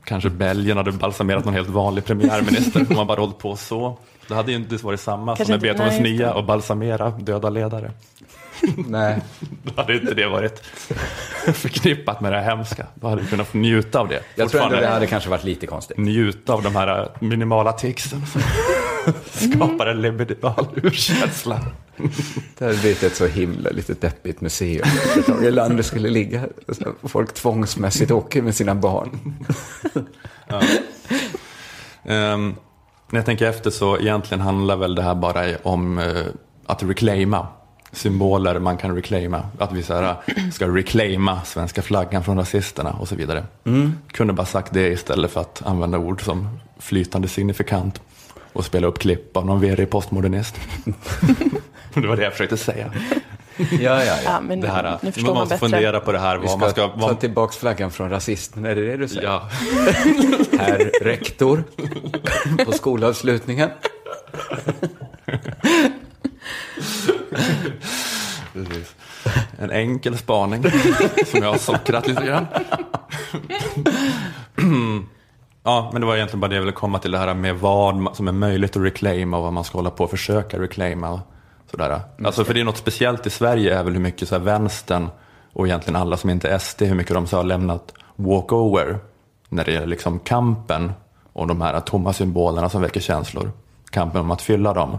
kanske 0.09 0.30
Belgien 0.30 0.76
hade 0.76 0.92
balsamerat 0.92 1.44
någon 1.44 1.54
helt 1.54 1.68
vanlig 1.68 2.04
premiärminister. 2.04 2.86
om 2.90 2.96
man 2.96 3.06
bara 3.06 3.20
hållit 3.20 3.38
på 3.38 3.56
så. 3.56 3.98
Det 4.28 4.34
hade 4.34 4.50
ju 4.52 4.56
inte 4.56 4.76
varit 4.76 5.00
samma 5.00 5.36
Kanske 5.36 5.44
som 5.44 5.52
med 5.52 5.61
Beethovens 5.61 6.00
nia 6.00 6.34
och 6.34 6.44
balsamera 6.44 7.11
döda 7.11 7.50
ledare. 7.50 7.90
Nej. 8.76 9.18
Då 9.62 9.82
hade 9.82 9.94
inte 9.94 10.14
det 10.14 10.26
varit 10.26 10.59
förknippat 11.54 12.20
med 12.20 12.32
det 12.32 12.40
här 12.40 12.56
hemska. 12.56 12.86
Då 12.94 13.09
hade 13.09 13.22
vi 13.22 13.28
kunnat 13.28 13.48
få 13.48 13.59
njuta 13.59 14.00
av 14.00 14.09
det. 14.09 14.20
Jag 14.34 14.50
tror 14.50 14.62
ändå 14.62 14.76
det 14.76 14.86
hade 14.86 15.06
kanske 15.06 15.30
varit 15.30 15.44
lite 15.44 15.66
konstigt. 15.66 15.96
njuta 15.96 16.52
av 16.52 16.62
de 16.62 16.76
här 16.76 17.09
minimala 17.20 17.72
ticsen 17.72 18.22
skapar 19.32 19.86
en 19.86 20.02
liberal 20.02 20.66
urkänsla. 20.82 21.61
Det 22.59 22.64
hade 22.64 22.76
blivit 22.76 23.02
ett 23.02 23.16
så 23.16 23.26
himla 23.26 23.70
lite 23.70 23.94
deppigt 23.94 24.40
museum. 24.40 24.88
Tage 25.26 25.42
Erlander 25.42 25.82
skulle 25.82 26.09
ligga. 26.09 26.42
Folk 27.02 27.34
tvångsmässigt 27.34 28.11
åker 28.11 28.42
med 28.42 28.54
sina 28.54 28.74
barn. 28.74 29.34
Ehm, 32.04 32.54
när 33.11 33.18
jag 33.18 33.26
tänker 33.26 33.46
efter 33.46 33.70
så 33.70 33.98
egentligen 33.98 34.40
handlar 34.40 34.76
väl 34.76 34.94
det 34.94 35.02
här 35.02 35.14
bara 35.14 35.56
om 35.62 35.98
eh, 35.98 36.26
att 36.66 36.82
reclaima 36.82 37.46
symboler 37.92 38.59
man 38.59 38.76
kan 38.76 38.94
reclaima. 38.94 39.42
Att 39.59 39.72
vi 39.72 39.82
så 39.82 39.94
här, 39.94 40.16
ska 40.52 40.68
reclaima 40.68 41.44
svenska 41.44 41.82
flaggan 41.82 42.24
från 42.24 42.38
rasisterna 42.38 42.92
och 42.92 43.09
så 43.09 43.14
vidare. 43.14 43.44
Kunde 44.06 44.32
bara 44.32 44.46
sagt 44.46 44.74
det 44.74 44.88
istället 44.88 45.30
för 45.30 45.40
att 45.40 45.62
använda 45.66 45.98
ord 45.98 46.24
som 46.24 46.59
flytande 46.78 47.28
signifikant 47.28 48.00
och 48.53 48.64
spela 48.64 48.86
upp 48.86 48.99
klipp 48.99 49.36
av 49.36 49.46
någon 49.46 49.61
verig 49.61 49.90
postmodernist. 49.90 50.55
det 51.94 52.07
var 52.07 52.16
det 52.16 52.22
jag 52.22 52.32
försökte 52.32 52.57
säga. 52.57 52.92
Ja, 53.57 53.66
ja, 53.80 54.05
ja. 54.05 54.16
Ja, 54.24 54.40
men 54.40 54.61
Det 54.61 54.68
här, 54.68 54.82
nu 54.82 54.99
man 55.03 55.12
förstår 55.12 55.34
man 55.34 55.40
måste 55.40 55.55
bättre. 55.55 55.68
fundera 55.68 56.01
på 56.01 56.12
det 56.12 56.18
här. 56.18 56.38
Vi 56.38 56.46
Vad 56.46 56.51
ska, 56.51 56.59
man 56.59 56.70
ska, 56.70 56.88
ta 56.88 56.92
vad, 56.96 57.20
tillbaka 57.20 57.53
flaggan 57.53 57.90
från 57.90 58.11
rasisten, 58.11 58.64
är 58.64 58.74
det 58.74 58.86
det 58.86 58.96
du 58.96 59.09
säger? 59.09 59.22
ja. 59.22 59.49
Herr 60.59 60.90
rektor 61.05 61.64
på 62.64 62.72
skolavslutningen. 62.72 63.70
Precis. 68.53 68.94
En 69.59 69.70
enkel 69.70 70.18
spaning 70.18 70.62
som 71.26 71.42
jag 71.42 71.51
har 71.51 71.59
sockrat 71.59 72.07
lite 72.09 72.24
grann. 72.26 72.46
Ja, 75.68 75.88
men 75.92 76.00
det 76.00 76.06
var 76.06 76.16
egentligen 76.16 76.40
bara 76.40 76.48
det 76.48 76.54
jag 76.54 76.62
ville 76.62 76.72
komma 76.72 76.98
till, 76.98 77.10
det 77.10 77.18
här 77.18 77.34
med 77.34 77.58
vad 77.58 78.16
som 78.16 78.28
är 78.28 78.32
möjligt 78.32 78.76
att 78.76 78.82
reclaima 78.82 79.36
och 79.36 79.42
vad 79.42 79.52
man 79.52 79.64
ska 79.64 79.78
hålla 79.78 79.90
på 79.90 80.04
och 80.04 80.10
försöka 80.10 80.58
reclaima. 80.58 81.20
Sådär. 81.70 82.00
Alltså, 82.24 82.44
för 82.44 82.54
det 82.54 82.60
är 82.60 82.64
något 82.64 82.76
speciellt 82.76 83.26
i 83.26 83.30
Sverige 83.30 83.78
är 83.78 83.84
väl 83.84 83.92
hur 83.92 84.00
mycket 84.00 84.28
så 84.28 84.34
här, 84.34 84.42
vänstern 84.42 85.08
och 85.52 85.66
egentligen 85.66 85.96
alla 85.96 86.16
som 86.16 86.30
inte 86.30 86.48
är 86.48 86.58
SD, 86.58 86.82
hur 86.82 86.94
mycket 86.94 87.14
de 87.14 87.26
så 87.26 87.36
har 87.36 87.44
lämnat 87.44 87.92
walkover 88.16 88.98
när 89.48 89.64
det 89.64 89.72
gäller 89.72 89.86
liksom 89.86 90.18
kampen 90.18 90.92
och 91.32 91.46
de 91.46 91.60
här 91.60 91.80
tomma 91.80 92.12
symbolerna 92.12 92.68
som 92.68 92.82
väcker 92.82 93.00
känslor. 93.00 93.50
Kampen 93.90 94.20
om 94.20 94.30
att 94.30 94.42
fylla 94.42 94.74
dem. 94.74 94.98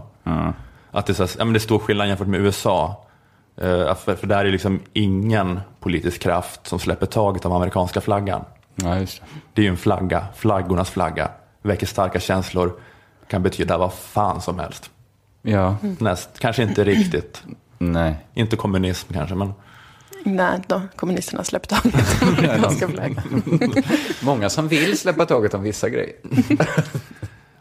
Att 0.90 1.06
det, 1.06 1.12
är 1.12 1.14
så 1.14 1.22
här, 1.22 1.30
ja, 1.38 1.44
men 1.44 1.52
det 1.52 1.58
är 1.58 1.60
stor 1.60 1.78
skillnad 1.78 2.08
jämfört 2.08 2.28
med 2.28 2.40
USA. 2.40 3.06
Eh, 3.56 3.94
för, 3.94 4.14
för 4.14 4.26
där 4.26 4.44
är 4.44 4.52
liksom 4.52 4.80
ingen 4.92 5.60
politisk 5.80 6.22
kraft 6.22 6.66
som 6.66 6.78
släpper 6.78 7.06
taget 7.06 7.44
om 7.44 7.52
amerikanska 7.52 8.00
flaggan. 8.00 8.44
Ja, 8.84 8.98
just 8.98 9.20
det. 9.20 9.26
Det 9.54 9.60
är 9.60 9.64
ju 9.64 9.70
en 9.70 9.76
flagga, 9.76 10.26
flaggornas 10.36 10.90
flagga. 10.90 11.30
Väcker 11.62 11.86
starka 11.86 12.20
känslor, 12.20 12.72
kan 13.28 13.42
betyda 13.42 13.78
vad 13.78 13.92
fan 13.92 14.40
som 14.40 14.58
helst. 14.58 14.90
Ja, 15.42 15.76
Näst, 15.98 16.38
kanske 16.38 16.62
inte 16.62 16.84
riktigt, 16.84 17.42
nej. 17.78 18.14
inte 18.34 18.56
kommunism 18.56 19.12
kanske, 19.12 19.34
men 19.34 19.52
Nej, 20.24 20.60
då, 20.66 20.82
kommunisterna 20.96 21.44
släppte 21.44 21.74
taget 21.74 22.22
om 22.22 22.28
amerikanska 22.38 22.88
flaggan. 22.88 23.42
Många 24.22 24.50
som 24.50 24.68
vill 24.68 24.98
släppa 24.98 25.26
taget 25.26 25.54
om 25.54 25.62
vissa 25.62 25.88
grejer. 25.88 26.12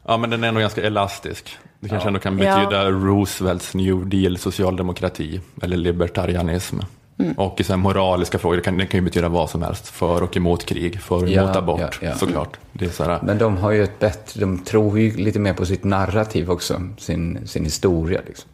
Ja, 0.05 0.17
men 0.17 0.29
den 0.29 0.43
är 0.43 0.47
ändå 0.47 0.59
ganska 0.59 0.81
elastisk. 0.81 1.57
Det 1.79 1.89
kanske 1.89 2.07
ändå 2.09 2.19
kan 2.19 2.37
Ja. 2.39 2.57
betyda 2.59 2.89
Roosevelts 2.91 3.73
New 3.75 4.09
Deal 4.09 4.37
socialdemokrati 4.37 5.41
eller 5.61 5.77
libertarianism. 5.77 6.79
Mm. 7.19 7.33
Och 7.33 7.61
så 7.65 7.77
moraliska 7.77 8.39
frågor, 8.39 8.55
det 8.55 8.61
kan, 8.61 8.77
det 8.77 8.85
kan 8.85 8.99
ju 8.99 9.03
betyda 9.03 9.29
vad 9.29 9.49
som 9.49 9.61
helst. 9.61 9.87
För 9.87 10.23
och 10.23 10.37
emot 10.37 10.65
krig, 10.65 11.01
för 11.01 11.15
och 11.15 11.29
Ja, 11.29 11.41
emot 11.43 11.55
abort, 11.55 11.79
ja, 11.79 11.89
ja. 12.01 12.15
såklart. 12.15 12.57
Det 12.73 12.85
är 12.85 12.89
så 12.89 13.03
här, 13.03 13.19
Men 13.23 13.37
de 13.37 13.57
har 13.57 13.71
ju 13.71 13.83
ett 13.83 13.99
bättre, 13.99 14.39
de 14.41 14.57
tror 14.59 14.99
ju 14.99 15.15
lite 15.17 15.39
mer 15.39 15.53
på 15.53 15.65
sitt 15.65 15.83
narrativ 15.83 16.51
också, 16.51 16.81
sin, 16.97 17.47
sin 17.47 17.63
historia. 17.63 18.21
Liksom. 18.27 18.49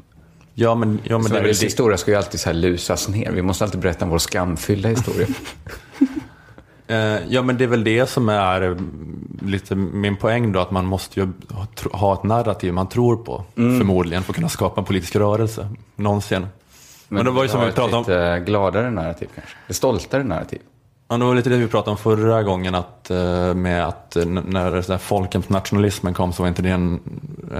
ja, 0.53 0.75
men, 0.75 0.99
ja, 1.03 1.17
men 1.17 1.23
det 1.23 1.29
är 1.29 1.33
väl 1.33 1.41
Sveriges 1.41 1.59
det. 1.59 1.65
historia 1.65 1.97
ska 1.97 2.11
ju 2.11 2.17
alltid 2.17 2.39
så 2.39 2.49
här 2.49 2.53
lusas 2.53 3.07
ner. 3.09 3.31
Vi 3.31 3.41
måste 3.41 3.63
alltid 3.63 3.79
berätta 3.79 4.05
om 4.05 4.11
vår 4.11 4.17
skamfyllda 4.19 4.89
historia. 4.89 5.27
Eh, 6.87 6.97
ja, 7.29 7.41
men 7.41 7.57
det 7.57 7.63
är 7.63 7.67
väl 7.67 7.83
det 7.83 8.09
som 8.09 8.29
är 8.29 8.61
eh, 8.61 8.75
lite 9.45 9.75
min 9.75 10.15
poäng 10.15 10.51
då, 10.51 10.59
att 10.59 10.71
man 10.71 10.85
måste 10.85 11.19
ju 11.19 11.27
ha 11.91 12.13
ett 12.13 12.23
narrativ 12.23 12.73
man 12.73 12.89
tror 12.89 13.17
på, 13.17 13.43
Mm. 13.57 13.77
förmodligen, 13.77 14.23
för 14.23 14.31
att 14.31 14.35
kunna 14.35 14.49
skapa 14.49 14.81
en 14.81 14.85
politisk 14.85 15.15
rörelse, 15.15 15.67
någonsin. 15.95 16.47
Men, 17.07 17.25
det 17.25 17.31
var 17.31 17.43
ju 17.43 17.49
som 17.49 17.65
vi 17.65 17.71
pratade 17.71 17.97
om, 17.97 18.01
lite 18.01 18.43
gladare 18.45 18.91
narrativ 18.91 19.29
kanske. 19.35 19.55
Ett 19.67 19.75
stoltare 19.75 20.23
narrativ. 20.23 20.59
ja, 21.07 21.17
det 21.17 21.25
var 21.25 21.35
lite 21.35 21.49
det 21.49 21.57
vi 21.57 21.67
pratade 21.67 21.91
om 21.91 21.97
förra 21.97 22.43
gången, 22.43 22.75
att, 22.75 23.09
eh, 23.11 23.53
med 23.53 23.85
att 23.85 24.15
eh, 24.15 24.25
när 24.25 24.97
folkhemsnationalismen 24.97 26.13
kom 26.13 26.33
så 26.33 26.43
var 26.43 26.47
inte 26.47 26.61
det 26.61 26.69
en, 26.69 26.99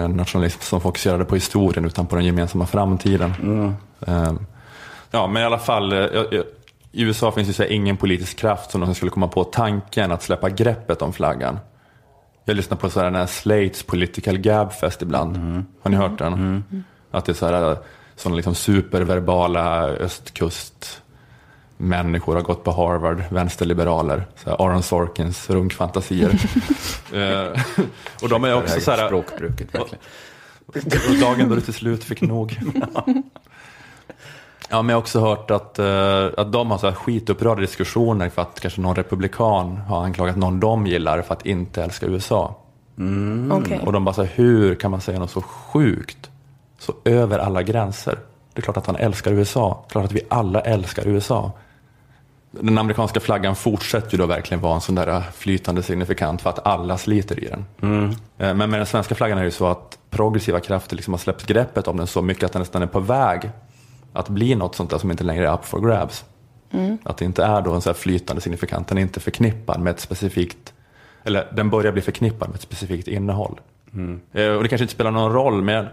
nationalism 0.10 0.62
som 0.62 0.82
fokuserade 0.82 1.26
på 1.26 1.36
historien, 1.36 1.86
utan 1.86 2.08
på 2.08 2.16
den 2.16 2.26
gemensamma 2.26 2.66
framtiden. 2.66 3.34
Eh, 4.08 4.34
ja, 5.12 5.28
men 5.28 5.42
i 5.42 5.46
alla 5.46 5.60
fall, 5.60 5.94
eh, 5.94 6.00
i 6.92 7.04
USA 7.04 7.32
finns 7.32 7.50
ju 7.50 7.54
så 7.54 7.64
här 7.64 7.70
ingen 7.70 7.98
politisk 7.98 8.38
kraft 8.38 8.72
som 8.72 8.80
någonsin 8.82 8.96
skulle 8.96 9.12
komma 9.12 9.28
på 9.28 9.44
tanken 9.44 10.12
att 10.12 10.24
släppa 10.24 10.50
greppet 10.50 11.02
om 11.02 11.14
flaggan. 11.14 11.60
Jag 12.46 12.58
lyssnar 12.58 12.78
på 12.78 12.90
så 12.90 13.00
här 13.00 13.06
den 13.06 13.16
här 13.16 13.26
Slates 13.26 13.84
Political 13.84 14.38
Gabfest 14.38 15.02
ibland. 15.02 15.38
Har 15.82 15.92
ni 15.92 15.98
hört 15.98 16.18
den? 16.18 16.64
Att 17.12 17.26
det 17.26 17.32
är 17.32 17.34
så 17.34 17.46
här, 17.46 17.78
sådana 18.16 18.36
liksom 18.36 18.56
superverbala 18.56 19.88
östkust 19.88 21.02
människor 21.78 22.36
har 22.36 22.42
gått 22.42 22.64
på 22.64 22.72
Harvard, 22.72 23.24
vänsterliberaler, 23.30 24.26
så 24.36 24.50
här 24.50 24.58
Aaron 24.66 24.84
Sorkins 24.84 25.50
runkfantasier. 25.50 26.40
Eh, 27.14 27.62
och 28.22 28.30
de 28.30 28.44
är 28.44 28.56
också 28.56 28.80
så 28.80 28.92
här, 28.92 29.08
Språkbruket 29.08 29.76
verkligen. 29.76 30.04
och 31.10 31.20
dagen 31.22 31.50
då 31.50 31.56
du 31.56 31.62
till 31.62 31.74
slut 31.74 32.04
fick 32.04 32.22
nog. 32.22 32.60
Ja, 34.70 34.82
men 34.82 34.90
jag 34.90 34.96
har 34.96 35.02
också 35.02 35.20
hört 35.20 35.52
att, 35.52 35.80
eh, 35.80 36.26
att 36.38 36.52
de 36.52 36.72
har 36.72 36.78
så 36.78 36.88
här 36.88 36.94
skitupprörda 36.96 37.62
diskussioner 37.62 38.30
för 38.30 38.42
att 38.42 38.60
kanske 38.60 38.82
någon 38.82 38.96
republikan 38.96 39.78
har 39.78 40.04
anklagat 40.04 40.36
någon 40.36 40.60
de 40.60 40.88
gillar 40.88 41.22
för 41.22 41.34
att 41.34 41.46
inte 41.46 41.84
älska 41.84 42.06
USA. 42.06 42.56
Okej. 43.52 43.80
Och 43.86 43.94
de 43.94 44.06
bara 44.06 44.14
så 44.14 44.24
här, 44.24 44.32
hur 44.36 44.76
kan 44.76 44.92
man 44.92 45.02
säga 45.02 45.20
något 45.20 45.32
så 45.32 45.42
sjukt? 45.42 46.30
Så 46.78 46.94
över 47.06 47.40
alla 47.40 47.64
gränser. 47.64 48.20
Det 48.54 48.60
är 48.60 48.62
klart 48.62 48.78
att 48.78 48.86
han 48.88 48.96
älskar 48.96 49.32
USA. 49.32 49.86
Klart 49.90 50.06
att 50.06 50.12
vi 50.12 50.22
alla 50.30 50.62
älskar 50.62 51.08
USA. 51.08 51.52
Den 52.52 52.78
amerikanska 52.78 53.20
flaggan 53.20 53.56
fortsätter 53.56 54.12
ju 54.12 54.18
då 54.18 54.26
verkligen 54.26 54.62
vara 54.62 54.76
en 54.76 54.82
sån 54.82 54.96
där 54.96 55.22
flytande 55.34 55.84
signifikant 55.84 56.42
för 56.42 56.50
att 56.50 56.68
alla 56.68 56.98
sliter 56.98 57.44
i 57.44 57.48
den. 57.48 57.66
Eh, 58.38 58.54
Men 58.54 58.70
med 58.70 58.80
den 58.80 58.86
svenska 58.86 59.16
flaggan 59.16 59.38
är 59.38 59.42
det 59.42 59.48
ju 59.48 59.52
så 59.52 59.68
att 59.68 59.98
progressiva 60.10 60.60
krafter 60.60 60.96
liksom 60.96 61.14
har 61.14 61.20
släppt 61.20 61.46
greppet 61.46 61.88
om 61.88 61.98
den 61.98 62.08
så 62.08 62.22
mycket 62.22 62.44
att 62.44 62.52
den 62.52 62.60
nästan 62.60 62.82
är 62.82 62.88
på 62.88 63.00
väg 63.00 63.50
att 64.14 64.30
bli 64.30 64.56
något 64.56 64.76
sånt 64.76 64.90
där 64.90 64.98
som 64.98 65.12
inte 65.12 65.24
längre 65.24 65.48
är 65.50 65.54
up 65.54 65.66
for 65.66 65.80
grabs. 65.80 66.26
Att 67.04 67.18
det 67.18 67.26
inte 67.26 67.44
är 67.44 67.62
då 67.62 67.74
en 67.74 67.82
så 67.82 67.90
här 67.90 67.94
flytande 67.96 68.42
signifikant, 68.42 68.88
den 68.88 68.98
är 68.98 69.02
inte 69.02 69.20
förknippad 69.20 69.80
med 69.82 69.92
ett 69.92 70.00
specifikt, 70.00 70.74
eller 71.24 71.48
den 71.56 71.70
börjar 71.70 71.92
bli 71.92 72.02
förknippad 72.02 72.50
med 72.50 72.56
ett 72.56 72.62
specifikt 72.62 73.08
innehåll. 73.08 73.60
Eh, 74.34 74.48
Och 74.48 74.64
det 74.64 74.70
kanske 74.70 74.84
inte 74.84 74.94
spelar 74.94 75.12
någon 75.12 75.34
roll, 75.34 75.62
men 75.62 75.86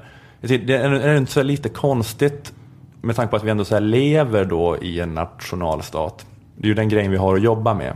det 0.49 0.75
är 0.75 0.91
är 0.91 1.13
det 1.13 1.19
inte 1.19 1.33
så 1.33 1.43
lite 1.43 1.69
konstigt 1.69 2.53
med 3.01 3.17
tanke 3.17 3.31
på 3.31 3.37
att 3.37 3.45
vi 3.45 3.51
ändå 3.51 3.65
så 3.65 3.79
lever 3.79 4.45
då 4.45 4.77
i 4.83 5.01
en 5.01 5.15
nationalstat. 5.15 6.27
Det 6.57 6.67
är 6.67 6.69
ju 6.69 6.75
den 6.75 6.89
grejen 6.89 7.11
vi 7.11 7.17
har 7.17 7.35
att 7.35 7.43
jobba 7.43 7.75
med. 7.75 7.95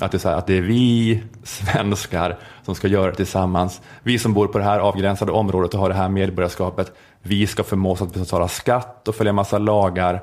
Att 0.00 0.12
det, 0.12 0.24
är 0.24 0.28
här, 0.28 0.36
att 0.36 0.46
det 0.46 0.58
är 0.58 0.62
vi 0.62 1.22
svenskar 1.42 2.38
som 2.62 2.74
ska 2.74 2.88
göra 2.88 3.10
det 3.10 3.16
tillsammans. 3.16 3.80
Vi 4.02 4.18
som 4.18 4.34
bor 4.34 4.46
på 4.46 4.58
det 4.58 4.64
här 4.64 4.78
avgränsade 4.78 5.32
området 5.32 5.74
och 5.74 5.80
har 5.80 5.88
det 5.88 5.94
här 5.94 6.08
medborgarskapet. 6.08 6.92
Vi 7.22 7.46
ska 7.46 7.62
förmås 7.62 8.02
att 8.02 8.14
betala 8.14 8.48
skatt 8.48 9.08
och 9.08 9.14
följa 9.14 9.32
massa 9.32 9.58
lagar. 9.58 10.22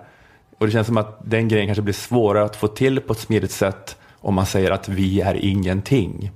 Och 0.59 0.65
det 0.65 0.71
känns 0.71 0.87
som 0.87 0.97
att 0.97 1.19
den 1.25 1.47
grejen 1.47 1.67
kanske 1.67 1.81
blir 1.81 1.93
svårare 1.93 2.43
att 2.45 2.55
få 2.55 2.67
till 2.67 2.99
på 2.99 3.13
ett 3.13 3.19
smidigt 3.19 3.51
sätt 3.51 3.97
om 4.19 4.33
man 4.33 4.45
säger 4.45 4.71
att 4.71 4.89
vi 4.89 5.21
är 5.21 5.35
ingenting. 5.35 6.31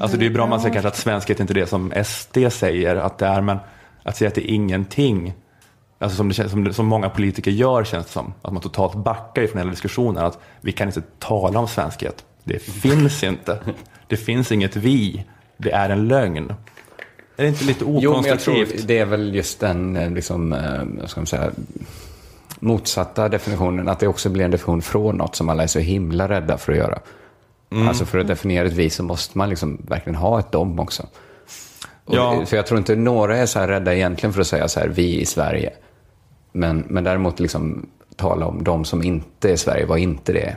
Alltså 0.00 0.16
det 0.16 0.26
är 0.26 0.30
bra 0.30 0.44
om 0.44 0.50
man 0.50 0.60
säger 0.60 0.72
kanske 0.72 0.88
att 0.88 0.96
svenskhet 0.96 1.38
är 1.38 1.42
inte 1.42 1.54
det 1.54 1.66
som 1.66 1.92
SD 2.04 2.38
säger 2.50 2.96
att 2.96 3.18
det 3.18 3.26
är, 3.26 3.40
men 3.40 3.58
att 4.02 4.16
säga 4.16 4.28
att 4.28 4.34
det 4.34 4.50
är 4.50 4.54
ingenting, 4.54 5.34
alltså 5.98 6.16
som, 6.16 6.28
det 6.28 6.48
som, 6.48 6.72
som 6.72 6.86
många 6.86 7.08
politiker 7.08 7.50
gör 7.50 7.84
känns 7.84 8.06
det 8.06 8.12
som, 8.12 8.34
att 8.42 8.52
man 8.52 8.62
totalt 8.62 8.94
backar 8.94 9.42
ifrån 9.42 9.58
hela 9.58 9.70
diskussionen, 9.70 10.24
att 10.24 10.38
vi 10.60 10.72
kan 10.72 10.88
inte 10.88 11.02
tala 11.18 11.58
om 11.58 11.68
svenskhet. 11.68 12.24
Det 12.44 12.58
finns 12.58 13.22
inte. 13.22 13.58
Det 14.06 14.16
finns 14.16 14.52
inget 14.52 14.76
vi. 14.76 15.24
Det 15.56 15.70
är 15.70 15.90
en 15.90 16.08
lögn. 16.08 16.52
Är 17.36 17.42
det 17.42 17.48
inte 17.48 17.64
lite 17.64 17.84
Jo, 17.88 17.92
men 17.92 18.24
jag 18.24 18.40
tror 18.40 18.54
okonstruktivt? 18.54 18.86
det 18.88 18.98
är 18.98 19.06
väl 19.06 19.34
just 19.34 19.60
den, 19.60 19.96
eh, 19.96 20.10
liksom, 20.10 20.52
eh, 20.52 21.06
ska 21.06 21.20
man 21.20 21.26
säga, 21.26 21.50
motsatta 22.58 23.28
definitionen. 23.28 23.88
Att 23.88 24.00
det 24.00 24.08
också 24.08 24.30
blir 24.30 24.44
en 24.44 24.50
definition 24.50 24.82
från 24.82 25.16
något 25.16 25.36
som 25.36 25.48
alla 25.48 25.62
är 25.62 25.66
så 25.66 25.78
himla 25.78 26.28
rädda 26.28 26.58
för 26.58 26.72
att 26.72 26.78
göra. 26.78 26.98
Mm. 27.70 27.88
Alltså 27.88 28.04
för 28.04 28.18
att 28.18 28.26
definiera 28.26 28.66
ett 28.66 28.72
vi 28.72 28.90
så 28.90 29.02
måste 29.02 29.38
man 29.38 29.48
liksom 29.48 29.82
verkligen 29.88 30.16
ha 30.16 30.38
ett 30.38 30.52
dom 30.52 30.80
också. 30.80 31.06
Ja. 32.06 32.46
För 32.46 32.56
jag 32.56 32.66
tror 32.66 32.78
inte 32.78 32.96
några 32.96 33.36
är 33.36 33.46
så 33.46 33.58
här 33.58 33.68
rädda 33.68 33.94
egentligen 33.94 34.32
för 34.32 34.40
att 34.40 34.46
säga 34.46 34.68
så 34.68 34.80
här, 34.80 34.88
vi 34.88 35.20
i 35.20 35.26
Sverige. 35.26 35.72
Men, 36.52 36.84
men 36.88 37.04
däremot 37.04 37.40
liksom 37.40 37.86
tala 38.16 38.46
om 38.46 38.64
de 38.64 38.84
som 38.84 39.02
inte 39.02 39.52
är 39.52 39.56
Sverige, 39.56 39.86
vad 39.86 39.98
inte 39.98 40.32
det 40.32 40.42
är. 40.42 40.56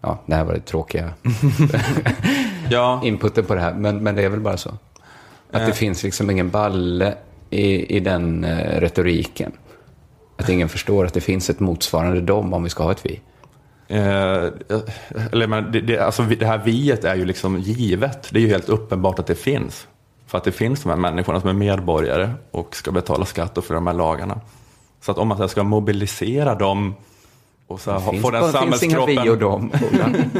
Ja, 0.00 0.18
det 0.26 0.34
här 0.34 0.44
var 0.44 0.54
det 0.54 0.60
tråkiga 0.60 1.12
Ja, 2.70 3.00
inputen 3.04 3.44
på 3.44 3.54
det 3.54 3.60
här, 3.60 3.74
men, 3.74 4.02
men 4.02 4.14
det 4.14 4.22
är 4.22 4.28
väl 4.28 4.40
bara 4.40 4.56
så. 4.56 4.70
Att 5.50 5.66
det 5.66 5.72
finns 5.72 6.02
liksom 6.02 6.30
ingen 6.30 6.50
balle 6.50 7.14
i, 7.50 7.96
i 7.96 8.00
den 8.00 8.44
eh, 8.44 8.80
retoriken. 8.80 9.52
Att 10.36 10.48
ingen 10.48 10.68
förstår 10.68 11.06
att 11.06 11.14
det 11.14 11.20
finns 11.20 11.50
ett 11.50 11.60
motsvarande 11.60 12.20
dom 12.20 12.52
om 12.52 12.64
vi 12.64 12.70
ska 12.70 12.84
ha 12.84 12.92
ett 12.92 13.06
vi. 13.06 13.20
Eh, 13.88 14.44
eller, 15.32 15.46
men 15.46 15.72
det, 15.72 15.80
det, 15.80 15.98
alltså, 15.98 16.22
det 16.22 16.46
här 16.46 16.58
viet 16.58 17.04
är 17.04 17.14
ju 17.14 17.24
liksom 17.24 17.58
givet. 17.58 18.28
Det 18.30 18.38
är 18.38 18.42
ju 18.42 18.48
helt 18.48 18.68
uppenbart 18.68 19.18
att 19.18 19.26
det 19.26 19.34
finns. 19.34 19.86
För 20.28 20.38
att 20.38 20.44
det 20.44 20.52
finns 20.52 20.82
de 20.82 20.88
här 20.88 20.96
människorna 20.96 21.40
som 21.40 21.48
är 21.48 21.54
medborgare 21.54 22.30
och 22.50 22.76
ska 22.76 22.90
betala 22.92 23.24
skatt 23.24 23.58
och 23.58 23.64
för 23.64 23.74
de 23.74 23.86
här 23.86 23.94
lagarna. 23.94 24.40
Så 25.00 25.10
att 25.10 25.18
om 25.18 25.28
man 25.28 25.48
ska 25.48 25.62
mobilisera 25.62 26.54
dem 26.54 26.94
och 27.66 27.80
så 27.80 27.90
här, 27.90 28.20
få 28.20 28.30
den 28.30 28.42
bara, 28.42 28.62
finns 28.62 28.82
inga 28.82 28.96
samhällskroppen. 28.96 29.24
vi 29.24 29.30
och 29.30 29.38
dem. 29.38 29.72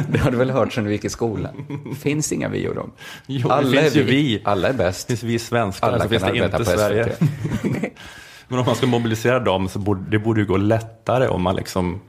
Det 0.09 0.19
har 0.19 0.31
du 0.31 0.37
väl 0.37 0.51
hört 0.51 0.73
sedan 0.73 0.85
du 0.85 0.93
gick 0.93 1.05
i 1.05 1.09
skolan? 1.09 1.67
finns 2.01 2.33
inga 2.33 2.49
vi 2.49 2.69
och 2.69 2.75
dem. 2.75 2.91
Jo, 3.27 3.49
det 3.49 3.71
finns 3.81 3.97
ju 3.97 4.03
vi. 4.03 4.43
Alla 4.45 4.69
är 4.69 4.73
Det 4.73 4.79
bäst. 4.79 5.07
finns 5.07 5.23
vi 5.23 5.39
svenskar, 5.39 5.89
Alla 5.89 6.03
så 6.03 6.09
finns 6.09 6.23
det 6.23 6.45
inte 6.45 6.65
Sverige. 6.65 7.17
Men 8.49 8.59
om 8.59 8.67
man 8.67 8.75
ska 8.75 8.87
mobilisera 8.87 9.41
dem 9.41 9.69
så 9.69 9.79
borde 9.79 10.11
det 10.11 10.19
borde 10.19 10.41
ju 10.41 10.47
gå 10.47 10.57
lättare 10.57 11.29
om 11.29 11.43
man 11.43 11.57
liksom 11.57 12.01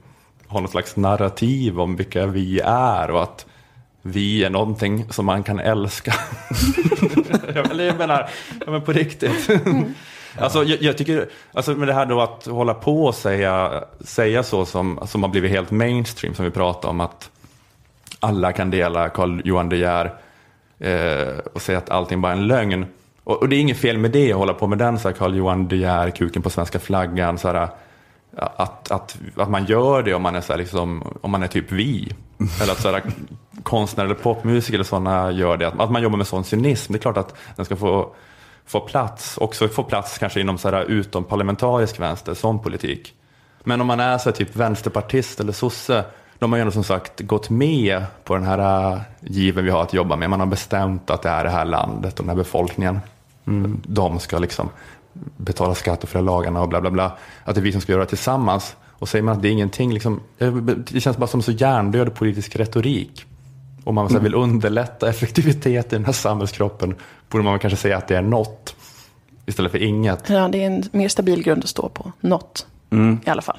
har 0.48 0.62
något 0.62 0.72
slags 0.72 0.96
narrativ 0.96 1.80
om 1.80 1.96
vilka 1.96 2.26
vi 2.26 2.60
är 2.66 3.12
och 3.12 3.24
att 3.24 3.46
vi 4.02 4.44
är 4.44 4.50
någonting 4.50 5.06
som 5.10 5.26
man 5.26 5.44
kan 5.44 5.60
älska. 5.60 6.14
Eller 7.72 7.84
jag 7.84 7.98
menar, 7.98 8.30
ja, 8.66 8.72
men 8.72 8.82
på 8.82 8.92
riktigt. 8.92 9.50
Alltså, 10.38 10.64
jag, 10.64 10.82
jag 10.82 10.98
tycker, 10.98 11.30
alltså 11.54 11.72
med 11.72 11.88
det 11.88 11.94
här 11.94 12.06
då 12.06 12.22
att 12.22 12.46
hålla 12.46 12.74
på 12.74 13.06
och 13.06 13.16
säga, 13.16 13.84
säga 14.00 14.44
så 14.44 14.66
som, 14.66 15.00
som 15.06 15.24
har 15.24 15.30
blivit 15.30 15.52
helt 15.52 15.72
mainstream 15.72 16.36
som 16.36 16.46
vi 16.46 16.52
pratar 16.52 16.90
om 16.90 17.00
att 17.00 17.30
alla 18.20 18.52
kan 18.52 18.70
dela 18.70 19.10
Carl 19.10 19.42
Johan 19.46 19.70
De 19.70 19.78
Geer 19.78 20.14
eh, 20.80 21.38
och 21.54 21.62
säga 21.62 21.78
att 21.78 21.90
allting 21.90 22.22
bara 22.22 22.32
är 22.32 22.38
en 22.38 22.48
lögn. 22.48 22.86
Och, 23.24 23.42
och 23.42 23.50
det 23.50 23.56
är 23.56 23.60
inget 23.60 23.78
fel 23.78 23.98
med 23.98 24.12
det, 24.12 24.32
att 24.32 24.38
hålla 24.38 24.54
på 24.54 24.68
med 24.68 24.78
den, 24.78 25.00
så 25.00 25.08
här 25.08 25.16
Carl 25.16 25.36
Johan 25.36 25.68
De 25.68 25.76
Geer, 25.76 26.10
kuken 26.10 26.42
på 26.42 26.50
svenska 26.50 26.80
flaggan, 26.80 27.38
så 27.38 27.48
här, 27.48 27.68
att, 28.40 28.92
att, 28.92 29.18
att 29.36 29.50
man 29.50 29.66
gör 29.66 30.04
det 30.04 30.14
om 30.14 30.22
man 30.22 30.36
är, 30.36 30.42
så 30.42 30.56
liksom, 30.56 31.18
om 31.22 31.32
man 31.32 31.44
är 31.44 31.48
typ 31.48 31.72
vi. 31.72 32.14
Eller 32.62 32.72
att 32.72 32.82
så 32.82 32.92
här, 32.92 33.04
konstnärer 33.64 34.06
eller 34.06 34.20
popmusiker 34.20 34.74
eller 34.74 34.84
sådana 34.84 35.32
gör 35.32 35.58
det, 35.58 35.68
att, 35.68 35.80
att 35.80 35.92
man 35.92 36.04
jobbar 36.04 36.18
med 36.18 36.28
sån 36.28 36.44
cynism. 36.44 36.94
Det 36.94 37.00
är 37.00 37.02
klart 37.02 37.18
att 37.18 37.36
den 37.56 37.66
ska 37.66 37.76
få, 37.76 38.16
få 38.66 38.80
plats, 38.80 39.38
också 39.38 39.68
få 39.68 39.84
plats 39.84 40.18
kanske 40.18 40.42
inom 40.42 40.58
så 40.58 40.70
här, 40.70 40.84
utom 40.86 41.24
parlamentarisk 41.24 42.00
vänster, 42.00 42.34
sån 42.34 42.60
politik. 42.60 43.14
Men 43.64 43.82
om 43.82 43.88
man 43.88 44.00
är 44.00 44.18
så 44.18 44.30
här, 44.30 44.36
typ 44.36 44.56
vänsterpartist 44.56 45.40
eller 45.40 45.54
sosse, 45.54 46.04
de 46.40 46.52
har 46.52 46.58
ju 46.58 46.62
ändå 46.62 46.72
som 46.72 46.84
sagt 46.84 47.22
gått 47.22 47.50
med 47.50 48.04
på 48.24 48.36
den 48.36 48.44
här 48.44 48.92
äh, 48.94 49.02
given 49.22 49.66
vi 49.66 49.72
har 49.72 49.82
att 49.82 49.94
jobba 49.94 50.16
med. 50.16 50.30
Man 50.30 50.40
har 50.40 50.48
bestämt 50.48 51.10
att 51.10 51.22
det 51.22 51.30
är 51.30 51.44
det 51.44 51.50
här 51.50 51.66
landet 51.66 52.20
och 52.20 52.26
den 52.26 52.30
här 52.30 52.44
befolkningen. 52.44 53.00
De 53.84 54.20
ska 54.20 54.40
liksom 54.40 54.70
betala 55.14 55.76
skatt 55.76 56.04
och 56.04 56.10
följa 56.10 56.26
lagarna 56.32 56.62
och 56.62 56.70
bla 56.70 56.82
bla 56.82 56.92
bla. 56.92 57.18
Att 57.44 57.56
det 57.56 57.62
är 57.62 57.64
vi 57.64 57.72
som 57.72 57.82
ska 57.82 57.92
göra 57.92 58.04
det 58.04 58.10
tillsammans. 58.10 58.76
Och 58.90 59.10
säger 59.10 59.24
man 59.24 59.36
att 59.36 59.42
det 59.42 59.48
är 59.48 59.52
ingenting, 59.52 59.94
liksom, 59.94 60.20
eh, 60.38 60.56
det 60.56 61.02
känns 61.02 61.18
bara 61.18 61.28
som 61.28 61.42
så 61.42 61.52
hjärndöd 61.52 62.16
politisk 62.16 62.56
retorik. 62.56 63.26
Om 63.84 63.96
man 63.96 64.10
så 64.10 64.14
här, 64.14 64.22
vill 64.22 64.36
underlätta 64.36 65.10
effektivitet 65.10 65.94
i 65.94 65.96
den 65.96 66.06
här 66.06 66.14
samhällskroppen 66.14 66.96
borde 67.30 67.44
man 67.44 67.60
kanske 67.60 67.78
säga 67.78 67.98
att 67.98 68.08
det 68.08 68.18
är 68.18 68.22
något 68.22 68.76
istället 69.46 69.72
för 69.72 69.84
inget. 69.84 70.30
Ja, 70.30 70.48
det 70.48 70.64
är 70.64 70.68
en 70.68 70.84
mer 70.92 71.08
stabil 71.08 71.44
grund 71.44 71.64
att 71.64 71.70
stå 71.70 71.90
på. 71.90 72.12
Något, 72.20 72.68
i 73.26 73.30
alla 73.30 73.42
fall. 73.42 73.58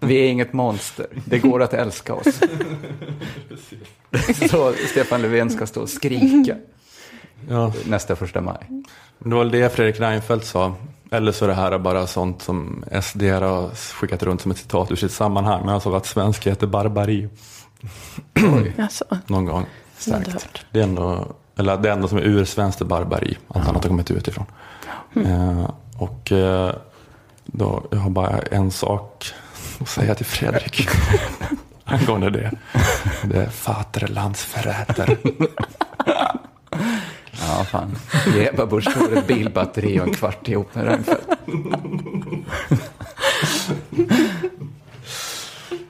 Vi 0.00 0.16
är 0.16 0.28
inget 0.28 0.52
monster. 0.52 1.06
Det 1.24 1.38
går 1.38 1.62
att 1.62 1.74
älska 1.74 2.14
oss. 2.14 2.26
Så 4.50 4.72
Stefan 4.90 5.22
Löfven 5.22 5.50
ska 5.50 5.66
stå 5.66 5.82
och 5.82 5.88
skrika 5.88 6.56
Ja. 7.48 7.72
nästa 7.84 8.16
första 8.16 8.40
maj. 8.40 8.66
Det 9.18 9.30
var 9.34 9.38
väl 9.38 9.50
det 9.50 9.72
Fredrik 9.72 10.00
Reinfeldt 10.00 10.46
sa. 10.46 10.74
Eller 11.10 11.32
så 11.32 11.44
är 11.44 11.48
det 11.48 11.54
här 11.54 11.78
bara 11.78 12.06
sånt 12.06 12.42
som 12.42 12.84
SD 13.02 13.22
har 13.22 13.70
skickat 13.74 14.22
runt 14.22 14.40
som 14.40 14.50
ett 14.50 14.58
citat 14.58 14.90
ur 14.90 14.96
sitt 14.96 15.12
sammanhang. 15.12 15.60
Men 15.60 15.68
han 15.68 15.80
sa 15.80 15.96
att 15.96 16.06
svenskhet 16.06 16.62
är 16.62 16.66
barbari 16.66 17.28
Alltså, 18.78 19.04
någon 19.26 19.44
gång. 19.44 19.66
hört. 20.08 20.66
Det 20.70 20.78
är 20.78 20.82
ändå, 20.84 21.26
eller 21.56 21.76
det 21.76 21.90
enda 21.90 22.08
som 22.08 22.18
är 22.18 22.22
ur 22.22 22.44
svenskt 22.44 22.80
är 22.80 22.84
barbari. 22.84 23.38
Allt 23.48 23.68
annat 23.68 23.82
har 23.82 23.88
kommit 23.88 24.10
utifrån. 24.10 24.46
Eh, 25.14 25.70
och 25.98 26.32
eh, 26.32 26.74
då, 27.44 27.82
jag 27.90 27.98
har 27.98 28.10
bara 28.10 28.38
en 28.38 28.70
sak 28.70 29.26
att 29.80 29.88
säga 29.88 30.14
till 30.14 30.26
Fredrik. 30.26 30.88
Angående 31.84 32.30
det. 32.30 32.50
Det 33.24 33.36
är 33.38 33.50
Vaterlandsförräter. 33.66 35.18
Ja, 37.48 37.64
fan. 37.64 37.96
Ge 38.34 38.48
Ebba 38.48 38.66
Busch 38.66 38.94
Thor 38.94 39.18
ett 39.18 39.26
bilbatteri 39.26 40.00
och 40.00 40.06
en 40.06 40.14
kvart 40.14 40.48
ihop 40.48 40.74
med 40.74 40.84
Reinfeldt. 40.84 41.28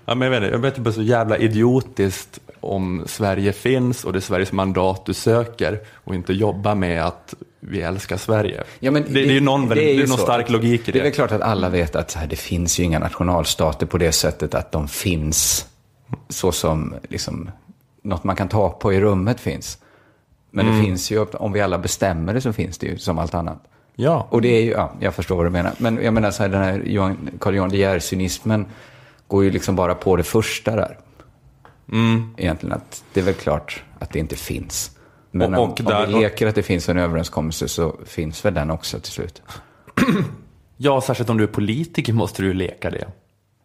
Ja, 0.06 0.14
men 0.14 0.32
jag 0.32 0.40
vet 0.40 0.42
inte, 0.42 0.54
jag 0.54 0.58
vet 0.58 0.78
inte, 0.78 0.90
det 0.90 0.92
är 0.92 0.94
så 0.94 1.02
jävla 1.02 1.36
idiotiskt 1.38 2.38
om 2.60 3.02
Sverige 3.06 3.52
finns 3.52 4.04
och 4.04 4.12
det 4.12 4.18
är 4.18 4.20
Sveriges 4.20 4.52
mandat 4.52 5.06
du 5.06 5.14
söker 5.14 5.80
och 6.04 6.14
inte 6.14 6.32
jobba 6.32 6.74
med 6.74 7.04
att 7.04 7.34
vi 7.60 7.82
älskar 7.82 8.16
Sverige. 8.16 8.64
Ja, 8.80 8.90
men 8.90 9.02
det, 9.02 9.08
det 9.08 9.20
är 9.20 9.32
ju 9.32 9.40
någon, 9.40 9.68
det 9.68 9.90
är 9.90 9.94
ju 9.94 10.06
någon 10.06 10.18
så. 10.18 10.22
stark 10.22 10.50
logik 10.50 10.88
i 10.88 10.92
det. 10.92 10.92
Det 10.92 10.98
är 10.98 11.02
väl 11.02 11.12
klart 11.12 11.32
att 11.32 11.40
alla 11.40 11.68
vet 11.68 11.96
att 11.96 12.12
här, 12.12 12.26
det 12.26 12.36
finns 12.36 12.80
ju 12.80 12.84
inga 12.84 12.98
nationalstater 12.98 13.86
på 13.86 13.98
det 13.98 14.12
sättet 14.12 14.54
att 14.54 14.72
de 14.72 14.88
finns 14.88 15.66
så 16.28 16.52
som 16.52 16.94
liksom, 17.08 17.50
något 18.02 18.24
man 18.24 18.36
kan 18.36 18.48
ta 18.48 18.70
på 18.70 18.92
i 18.92 19.00
rummet 19.00 19.40
finns. 19.40 19.78
Men 20.56 20.66
Mm. 20.66 20.78
det 20.78 20.84
finns 20.86 21.10
ju, 21.10 21.18
om 21.24 21.52
vi 21.52 21.60
alla 21.60 21.78
bestämmer 21.78 22.34
det 22.34 22.40
så 22.40 22.52
finns 22.52 22.78
det 22.78 22.86
ju 22.86 22.98
som 22.98 23.18
allt 23.18 23.34
annat. 23.34 23.62
Ja, 23.96 24.26
Och 24.30 24.42
det 24.42 24.48
är 24.48 24.62
ju, 24.62 24.70
ja, 24.70 24.92
jag 25.00 25.14
förstår 25.14 25.36
vad 25.36 25.46
du 25.46 25.50
menar. 25.50 25.72
Men 25.78 26.02
jag 26.04 26.14
menar 26.14 26.30
så 26.30 26.42
här, 26.42 26.50
den 26.50 26.62
här 26.62 26.82
Johan, 26.86 27.28
Carl 27.40 27.54
Johan 27.54 27.68
De 27.70 27.76
Geer-cynismen 27.76 28.66
går 29.28 29.44
ju 29.44 29.50
liksom 29.50 29.76
bara 29.76 29.94
på 29.94 30.16
det 30.16 30.22
första 30.22 30.76
där. 30.76 30.98
Mm. 31.92 32.34
Egentligen 32.38 32.72
att 32.76 33.04
det 33.12 33.20
är 33.20 33.24
väl 33.24 33.34
klart 33.34 33.82
att 33.98 34.10
det 34.12 34.18
inte 34.18 34.36
finns. 34.36 34.90
Men 35.30 35.54
Och- 35.54 35.62
om, 35.62 35.70
och 35.70 35.80
om 35.80 35.84
där- 35.86 36.06
vi 36.06 36.12
leker 36.12 36.46
att 36.46 36.54
det 36.54 36.62
finns 36.62 36.88
en 36.88 36.98
överenskommelse 36.98 37.68
så 37.68 37.96
finns 38.06 38.44
väl 38.44 38.54
den 38.54 38.70
också 38.70 39.00
till 39.00 39.12
slut. 39.12 39.42
Ja, 40.76 41.00
särskilt 41.00 41.30
om 41.30 41.36
du 41.38 41.44
är 41.44 41.48
politiker 41.48 42.12
måste 42.12 42.42
du 42.42 42.48
ju 42.48 42.54
leka 42.54 42.90
det. 42.90 43.06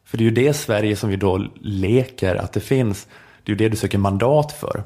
För 0.05 0.17
det 0.17 0.21
är 0.23 0.25
ju 0.25 0.31
det 0.31 0.53
Sverige 0.53 0.95
som 0.95 1.09
vi 1.09 1.15
då 1.15 1.45
leker 1.61 2.35
att 2.35 2.53
det 2.53 2.59
finns. 2.59 3.07
Det 3.43 3.51
är 3.51 3.53
ju 3.53 3.55
det 3.57 3.69
du 3.69 3.75
söker 3.77 3.97
mandat 3.97 4.51
för. 4.51 4.83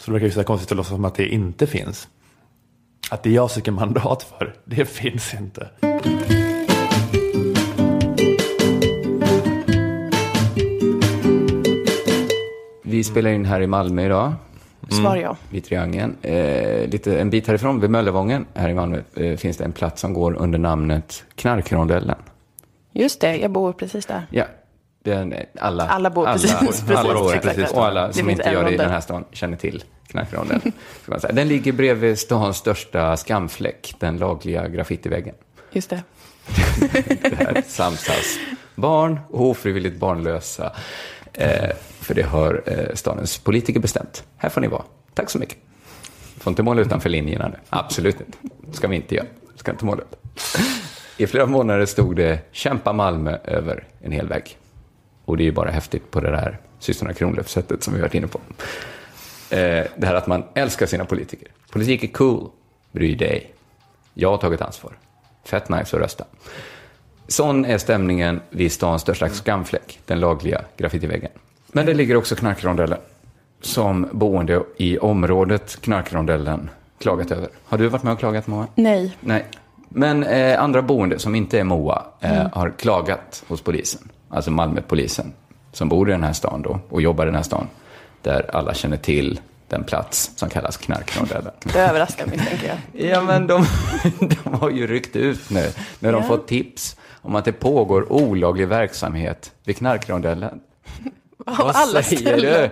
Så 0.00 0.06
det 0.06 0.12
verkar 0.12 0.26
ju 0.26 0.32
så 0.32 0.44
konstigt 0.44 0.72
att 0.72 0.76
låtsas 0.76 0.94
som 0.94 1.04
att 1.04 1.14
det 1.14 1.28
inte 1.28 1.66
finns. 1.66 2.08
Att 3.10 3.22
det 3.22 3.30
jag 3.30 3.50
söker 3.50 3.72
mandat 3.72 4.22
för, 4.22 4.54
det 4.64 4.84
finns 4.84 5.34
inte. 5.34 5.68
Vi 12.82 13.04
spelar 13.04 13.30
in 13.30 13.44
här 13.44 13.60
i 13.60 13.66
Malmö 13.66 14.04
idag, 14.04 14.32
Svar 14.88 15.16
ja. 15.16 15.36
vid 15.50 15.64
Triangeln. 15.64 16.16
Eh, 16.22 16.88
lite, 16.88 17.20
en 17.20 17.30
bit 17.30 17.46
härifrån, 17.46 17.80
vid 17.80 17.90
Möllevången, 17.90 18.46
här 18.54 18.68
i 18.68 18.74
Malmö, 18.74 19.02
eh, 19.14 19.36
finns 19.36 19.56
det 19.56 19.64
en 19.64 19.72
plats 19.72 20.00
som 20.00 20.14
går 20.14 20.34
under 20.34 20.58
namnet 20.58 21.24
Knarkrondellen. 21.34 22.18
Just 22.92 23.20
det, 23.20 23.36
jag 23.36 23.50
bor 23.50 23.72
precis 23.72 24.06
där. 24.06 24.26
Ja, 24.30 24.44
den, 25.04 25.34
alla, 25.60 25.88
Alla 25.88 26.10
bor 26.10 26.26
precis- 26.26 26.54
precis, 26.60 26.90
alla 26.90 27.14
bor 27.14 27.34
exakt. 27.34 27.56
precis. 27.56 27.74
Och 27.76 27.86
alla 27.86 28.12
som 28.12 28.30
inte 28.30 28.50
gör 28.50 28.64
det 28.64 28.70
i 28.70 28.76
den 28.76 28.90
här 28.90 29.00
stan 29.00 29.24
känner 29.32 29.56
till 29.56 29.84
säga. 31.20 31.32
Den 31.32 31.48
ligger 31.48 31.72
bredvid 31.72 32.18
stans 32.18 32.56
största 32.56 33.16
skamfläck, 33.16 33.94
den 33.98 34.16
lagliga 34.16 34.68
graffitiväggen. 34.68 35.34
Just 35.72 35.90
det. 35.90 36.02
Där 37.22 37.62
samsas 37.68 38.38
barn 38.74 39.20
och 39.30 39.46
ofrivilligt 39.46 39.96
barnlösa. 39.96 40.72
Eh, 41.32 41.70
för 42.00 42.14
det 42.14 42.22
har 42.22 42.62
eh, 42.66 42.94
stadens 42.94 43.38
politiker 43.38 43.80
bestämt. 43.80 44.24
Här 44.36 44.48
får 44.48 44.60
ni 44.60 44.68
vara. 44.68 44.82
Tack 45.14 45.30
så 45.30 45.38
mycket. 45.38 45.58
Får 46.38 46.50
inte 46.50 46.62
måla 46.62 46.80
utanför 46.80 47.08
linjerna 47.10 47.48
nu. 47.48 47.56
Absolut 47.70 48.20
inte. 48.20 48.38
ska 48.76 48.88
vi 48.88 48.96
inte 48.96 49.14
göra. 49.14 49.26
Ska 49.56 49.70
inte 49.70 49.84
måla 49.84 50.02
upp. 50.02 50.16
I 51.16 51.26
flera 51.26 51.46
månader 51.46 51.86
stod 51.86 52.16
det 52.16 52.38
Kämpa 52.52 52.92
Malmö 52.92 53.38
över 53.44 53.84
en 54.00 54.12
hel 54.12 54.28
vägg. 54.28 54.56
Och 55.30 55.36
det 55.36 55.42
är 55.42 55.44
ju 55.44 55.52
bara 55.52 55.70
häftigt 55.70 56.10
på 56.10 56.20
det 56.20 56.30
där 56.30 56.58
systrarna 56.78 57.14
Kronlöf-sättet 57.14 57.82
som 57.82 57.94
vi 57.94 58.00
har 58.00 58.06
varit 58.06 58.14
inne 58.14 58.26
på. 58.26 58.40
Eh, 59.50 59.84
det 59.96 60.06
här 60.06 60.14
att 60.14 60.26
man 60.26 60.44
älskar 60.54 60.86
sina 60.86 61.04
politiker. 61.04 61.48
Politik 61.70 62.04
är 62.04 62.08
cool. 62.08 62.50
Bry 62.92 63.14
dig. 63.14 63.54
Jag 64.14 64.30
har 64.30 64.38
tagit 64.38 64.60
ansvar. 64.60 64.92
Fett 65.44 65.68
nice 65.68 65.96
att 65.96 66.02
rösta. 66.02 66.24
Sån 67.28 67.64
är 67.64 67.78
stämningen 67.78 68.40
vid 68.50 68.72
stans 68.72 69.02
största 69.02 69.28
skamfläck, 69.28 69.98
den 70.06 70.20
lagliga 70.20 70.64
graffitiväggen. 70.76 71.30
Men 71.66 71.86
det 71.86 71.94
ligger 71.94 72.16
också 72.16 72.36
knarkrondellen, 72.36 72.98
som 73.60 74.08
boende 74.12 74.62
i 74.76 74.98
området 74.98 75.80
Knarkrondellen 75.80 76.70
klagat 76.98 77.30
över. 77.30 77.48
Har 77.64 77.78
du 77.78 77.88
varit 77.88 78.02
med 78.02 78.12
och 78.12 78.18
klagat, 78.18 78.46
Moa? 78.46 78.66
Nej. 78.74 79.16
Nej. 79.20 79.44
Men 79.88 80.24
eh, 80.24 80.62
andra 80.62 80.82
boende 80.82 81.18
som 81.18 81.34
inte 81.34 81.58
är 81.60 81.64
Moa 81.64 82.06
eh, 82.20 82.48
har 82.52 82.70
klagat 82.70 83.44
hos 83.48 83.62
polisen, 83.62 84.08
alltså 84.30 84.50
Malmöpolisen, 84.50 85.32
som 85.72 85.88
bor 85.88 86.08
i 86.08 86.12
den 86.12 86.24
här 86.24 86.32
stan 86.32 86.62
då 86.62 86.80
och 86.88 87.02
jobbar 87.02 87.24
i 87.24 87.26
den 87.26 87.34
här 87.34 87.42
stan, 87.42 87.66
där 88.22 88.50
alla 88.56 88.74
känner 88.74 88.96
till 88.96 89.40
den 89.68 89.84
plats 89.84 90.30
som 90.36 90.48
kallas 90.48 90.76
Knarkrondellen. 90.76 91.52
Det 91.62 91.78
överraskar 91.80 92.26
misstänker 92.26 92.66
jag. 92.68 92.76
Ja, 93.10 93.22
men 93.22 93.46
de, 93.46 93.66
de 94.44 94.54
har 94.54 94.70
ju 94.70 94.86
ryckt 94.86 95.16
ut 95.16 95.50
nu 95.50 95.70
när 95.98 96.12
de 96.12 96.22
Ja. 96.22 96.28
fått 96.28 96.48
tips 96.48 96.96
om 97.22 97.34
att 97.36 97.44
det 97.44 97.52
pågår 97.52 98.12
olaglig 98.12 98.68
verksamhet 98.68 99.52
vid 99.64 99.76
Knarkrondellen. 99.76 100.60
Vad 101.46 101.76
alla 101.76 102.02
säger 102.02 102.20
ställen. 102.22 102.70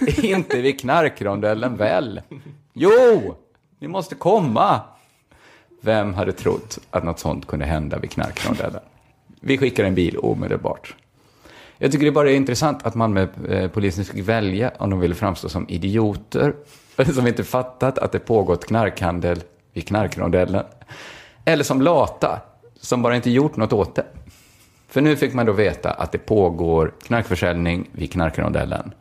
du? 0.00 0.28
Inte 0.28 0.60
vid 0.60 0.80
Knarkrondellen 0.80 1.76
väl? 1.76 2.20
Jo, 2.72 3.34
ni 3.78 3.88
måste 3.88 4.14
komma. 4.14 4.80
Vem 5.80 6.14
hade 6.14 6.32
trott 6.32 6.78
att 6.90 7.04
något 7.04 7.18
sånt 7.18 7.46
kunde 7.46 7.64
hända 7.66 7.98
vid 7.98 8.10
Knarkrondellen? 8.10 8.80
Vi 9.48 9.58
skickar 9.58 9.84
en 9.84 9.94
bil 9.94 10.18
omedelbart. 10.18 10.94
Jag 11.78 11.92
tycker 11.92 12.04
det 12.04 12.12
bara 12.12 12.30
är 12.30 12.34
intressant 12.34 12.86
att 12.86 12.94
Malmöpolisen 12.94 14.02
eh, 14.02 14.06
fick 14.06 14.28
välja 14.28 14.72
om 14.78 14.90
de 14.90 15.00
ville 15.00 15.14
framstå 15.14 15.48
som 15.48 15.68
idioter, 15.68 16.54
som 17.14 17.26
inte 17.26 17.44
fattat 17.44 17.98
att 17.98 18.12
det 18.12 18.18
pågått 18.18 18.66
knarkhandel 18.66 19.42
vid 19.72 19.86
knarkrondellen, 19.86 20.64
eller 21.44 21.64
som 21.64 21.82
lata, 21.82 22.40
som 22.80 23.02
bara 23.02 23.16
inte 23.16 23.30
gjort 23.30 23.56
något 23.56 23.72
åt 23.72 23.94
det. 23.94 24.04
För 24.88 25.00
nu 25.00 25.16
fick 25.16 25.34
man 25.34 25.46
då 25.46 25.52
veta 25.52 25.90
att 25.90 26.12
det 26.12 26.18
pågår 26.18 26.92
knarkförsäljning 27.02 27.88
vid 27.92 28.12
knarkrondellen. 28.12 28.92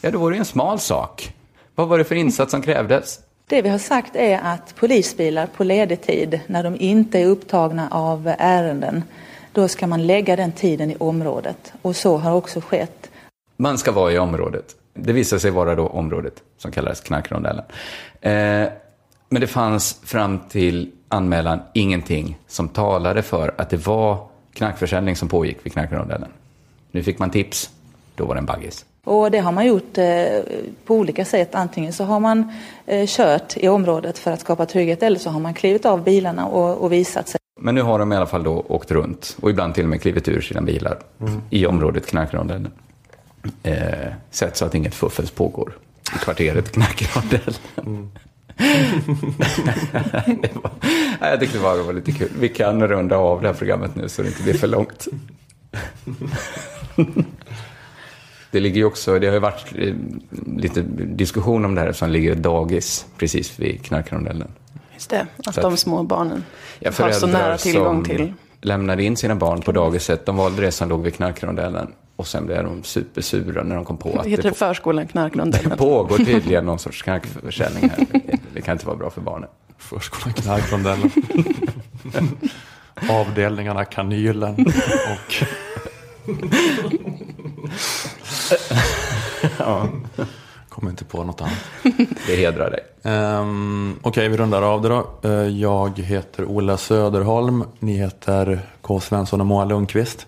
Ja, 0.00 0.10
då 0.10 0.18
var 0.18 0.30
det 0.30 0.34
ju 0.36 0.38
en 0.38 0.44
smal 0.44 0.78
sak. 0.78 1.34
Vad 1.74 1.88
var 1.88 1.98
det 1.98 2.04
för 2.04 2.14
insats 2.14 2.50
som 2.50 2.62
krävdes? 2.62 3.20
Det 3.46 3.62
vi 3.62 3.68
har 3.68 3.78
sagt 3.78 4.16
är 4.16 4.40
att 4.42 4.74
polisbilar 4.76 5.46
på 5.56 5.64
ledig 5.64 6.02
tid, 6.02 6.40
när 6.46 6.62
de 6.62 6.76
inte 6.76 7.18
är 7.18 7.26
upptagna 7.26 7.88
av 7.90 8.34
ärenden, 8.38 9.02
då 9.52 9.68
ska 9.68 9.86
man 9.86 10.06
lägga 10.06 10.36
den 10.36 10.52
tiden 10.52 10.90
i 10.90 10.96
området. 10.96 11.72
Och 11.82 11.96
så 11.96 12.16
har 12.16 12.34
också 12.34 12.60
skett. 12.60 13.10
Man 13.56 13.78
ska 13.78 13.92
vara 13.92 14.12
i 14.12 14.18
området. 14.18 14.76
Det 14.94 15.12
visade 15.12 15.40
sig 15.40 15.50
vara 15.50 15.74
då 15.74 15.86
området 15.86 16.42
som 16.58 16.70
kallades 16.70 17.00
knarkrondellen. 17.00 17.64
Eh, 18.20 18.68
men 19.28 19.40
det 19.40 19.46
fanns 19.46 20.00
fram 20.04 20.38
till 20.48 20.90
anmälan 21.08 21.60
ingenting 21.72 22.38
som 22.46 22.68
talade 22.68 23.22
för 23.22 23.54
att 23.58 23.70
det 23.70 23.86
var 23.86 24.26
knarkförsäljning 24.54 25.16
som 25.16 25.28
pågick 25.28 25.66
vid 25.66 25.72
knarkrondellen. 25.72 26.28
Nu 26.90 27.02
fick 27.02 27.18
man 27.18 27.30
tips, 27.30 27.70
då 28.14 28.24
var 28.24 28.34
det 28.34 28.38
en 28.38 28.46
baggis. 28.46 28.84
Och 29.04 29.30
det 29.30 29.38
har 29.38 29.52
man 29.52 29.66
gjort 29.66 29.98
eh, 29.98 30.04
på 30.84 30.94
olika 30.94 31.24
sätt. 31.24 31.54
Antingen 31.54 31.92
så 31.92 32.04
har 32.04 32.20
man 32.20 32.52
eh, 32.86 33.06
kört 33.06 33.56
i 33.56 33.68
området 33.68 34.18
för 34.18 34.32
att 34.32 34.40
skapa 34.40 34.66
trygghet 34.66 35.02
eller 35.02 35.18
så 35.18 35.30
har 35.30 35.40
man 35.40 35.54
klivit 35.54 35.86
av 35.86 36.04
bilarna 36.04 36.46
och, 36.46 36.84
och 36.84 36.92
visat 36.92 37.28
sig. 37.28 37.41
Men 37.64 37.74
nu 37.74 37.82
har 37.82 37.98
de 37.98 38.12
i 38.12 38.16
alla 38.16 38.26
fall 38.26 38.42
då 38.42 38.64
åkt 38.68 38.90
runt 38.90 39.36
och 39.40 39.50
ibland 39.50 39.74
till 39.74 39.84
och 39.84 39.90
med 39.90 40.02
klivit 40.02 40.28
ur 40.28 40.40
sina 40.40 40.60
bilar 40.60 40.98
i 41.50 41.66
området 41.66 42.06
knarkrondellen. 42.06 42.72
Eh, 43.62 44.12
sett 44.30 44.56
så 44.56 44.64
att 44.64 44.74
inget 44.74 44.94
fuffens 44.94 45.30
pågår 45.30 45.72
i 46.14 46.18
kvarteret 46.18 46.76
var, 50.54 50.70
nej, 51.20 51.30
jag 51.30 51.40
tyckte 51.40 51.58
bara 51.58 51.76
det 51.76 51.82
var 51.82 51.92
lite 51.92 52.12
kul. 52.12 52.28
Vi 52.40 52.48
kan 52.48 52.88
runda 52.88 53.16
av 53.16 53.42
det 53.42 53.48
här 53.48 53.54
programmet 53.54 53.96
nu 53.96 54.08
så 54.08 54.22
det 54.22 54.28
inte 54.28 54.42
blir 54.42 54.54
för 54.54 54.68
långt. 54.68 55.08
Det 58.50 58.60
ligger 58.60 58.76
ju 58.76 58.84
också, 58.84 59.18
det 59.18 59.26
har 59.26 59.34
ju 59.34 59.40
varit 59.40 59.72
eh, 59.78 59.94
lite 60.56 60.82
diskussion 61.06 61.64
om 61.64 61.74
det 61.74 61.80
här 61.80 61.88
eftersom 61.88 62.08
det 62.08 62.12
ligger 62.12 62.32
ett 62.32 62.42
dagis 62.42 63.06
precis 63.18 63.58
vid 63.58 63.82
knarkrondellen. 63.84 64.48
Just 65.02 65.10
det, 65.10 65.26
att 65.46 65.54
Så 65.54 65.60
de 65.60 65.74
att- 65.74 65.80
små 65.80 66.02
barnen 66.02 66.44
Ja, 66.78 66.90
har 66.98 67.12
så 67.12 67.26
nära 67.26 67.58
tillgång 67.58 68.04
som 68.04 68.16
till. 68.16 68.32
lämnade 68.60 69.02
in 69.02 69.16
sina 69.16 69.34
barn 69.34 69.60
på 69.60 69.72
dagiset, 69.72 70.26
de 70.26 70.36
valde 70.36 70.62
det 70.62 70.72
som 70.72 70.88
låg 70.88 71.02
vid 71.02 71.14
knarkrondellen. 71.14 71.92
Och 72.16 72.26
sen 72.26 72.46
blev 72.46 72.64
de 72.64 72.82
supersura 72.84 73.62
när 73.62 73.74
de 73.76 73.84
kom 73.84 73.96
på 73.96 74.18
att 74.18 74.26
Heter 74.26 74.42
det, 74.42 74.48
det 74.48 74.54
förskolan 74.54 75.04
det 75.06 75.12
Knarkrondellen? 75.12 75.78
pågår 75.78 76.16
tydligen 76.18 76.66
någon 76.66 76.78
sorts 76.78 77.02
knarkförsäljning 77.02 77.90
här. 77.90 78.06
Det- 78.12 78.38
Det 78.54 78.60
kan 78.60 78.72
inte 78.72 78.86
vara 78.86 78.96
bra 78.96 79.10
för 79.10 79.20
barnen. 79.20 79.48
Förskolan 79.78 80.34
Knarkrondellen. 80.34 81.10
Avdelningarna 83.10 83.84
Kanylen 83.84 84.66
och... 85.12 85.44
ja. 89.58 89.88
Kommer 90.74 90.90
inte 90.90 91.04
på 91.04 91.24
något 91.24 91.40
annat. 91.40 91.64
Det 92.26 92.36
hedrar 92.36 92.70
dig. 92.70 92.80
Um, 93.12 93.98
Okej, 94.02 94.28
vi 94.28 94.36
rundar 94.36 94.62
av 94.62 94.82
det 94.82 94.88
då. 94.88 95.10
Eh, 95.22 95.30
jag 95.32 95.98
heter 95.98 96.44
Ola 96.44 96.76
Söderholm. 96.76 97.64
Ni 97.78 97.96
heter 97.96 98.60
K. 98.80 99.00
Svensson 99.00 99.40
och 99.40 99.46
Moa 99.46 99.64
Lundqvist. 99.64 100.26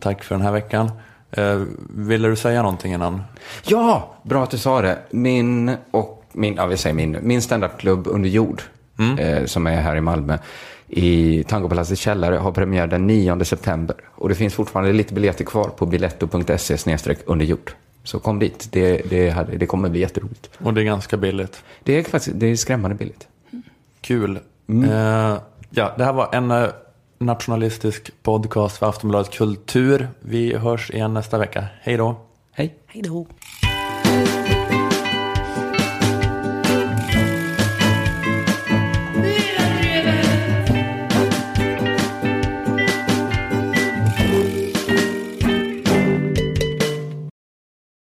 Tack 0.00 0.24
för 0.24 0.34
den 0.34 0.44
här 0.44 0.52
veckan. 0.52 0.90
Uh, 1.38 1.64
ville 1.88 2.28
du 2.28 2.36
säga 2.36 2.62
någonting 2.62 2.92
innan? 2.92 3.22
Ja, 3.66 4.14
bra 4.22 4.42
att 4.42 4.50
du 4.50 4.58
sa 4.58 4.82
det. 4.82 4.98
Min 5.10 5.76
och 5.90 6.24
min, 6.32 6.54
ja 6.54 6.66
vi 6.66 6.76
säger 6.76 6.94
min, 6.94 7.18
min 7.22 7.42
standupklubb 7.42 8.06
Under 8.06 8.28
jord, 8.28 8.62
eh, 9.18 9.44
som 9.44 9.66
är 9.66 9.76
här 9.76 9.96
i 9.96 10.00
Malmö, 10.00 10.38
i 10.88 11.44
Tangopalatsets 11.44 12.00
källare, 12.00 12.36
har 12.36 12.52
premiär 12.52 12.86
den 12.86 13.06
9 13.06 13.44
september. 13.44 13.96
Och 14.14 14.28
det 14.28 14.34
finns 14.34 14.54
fortfarande 14.54 14.92
lite 14.92 15.14
biljetter 15.14 15.44
kvar 15.44 15.68
på 15.68 15.86
biletto.se 15.86 16.78
snedstreck 16.78 17.18
under 17.26 17.46
jord. 17.46 17.72
Så 18.06 18.18
kom 18.18 18.38
dit, 18.38 18.68
det, 18.72 19.10
det, 19.10 19.30
hade, 19.30 19.56
det 19.56 19.66
kommer 19.66 19.88
bli 19.88 20.00
jätteroligt. 20.00 20.50
Och 20.58 20.74
det 20.74 20.80
är 20.80 20.84
ganska 20.84 21.16
billigt. 21.16 21.62
Det 21.82 21.98
är 21.98 22.02
faktiskt 22.02 22.40
det 22.40 22.46
är 22.46 22.56
skrämmande 22.56 22.96
billigt. 22.96 23.28
Kul. 24.00 24.38
Eh, 24.68 25.36
ja, 25.70 25.94
det 25.98 26.04
här 26.04 26.12
var 26.12 26.34
en 26.34 26.50
eh, 26.50 26.68
nationalistisk 27.18 28.10
podcast 28.22 28.76
för 28.76 28.88
Aftonbladet 28.88 29.32
Kultur. 29.32 30.08
Vi 30.20 30.56
hörs 30.56 30.90
igen 30.90 31.14
nästa 31.14 31.38
vecka. 31.38 31.66
Hej 31.80 31.96
då. 31.96 32.16
Hej. 32.52 32.74
Hej 32.86 33.02
då. 33.02 33.26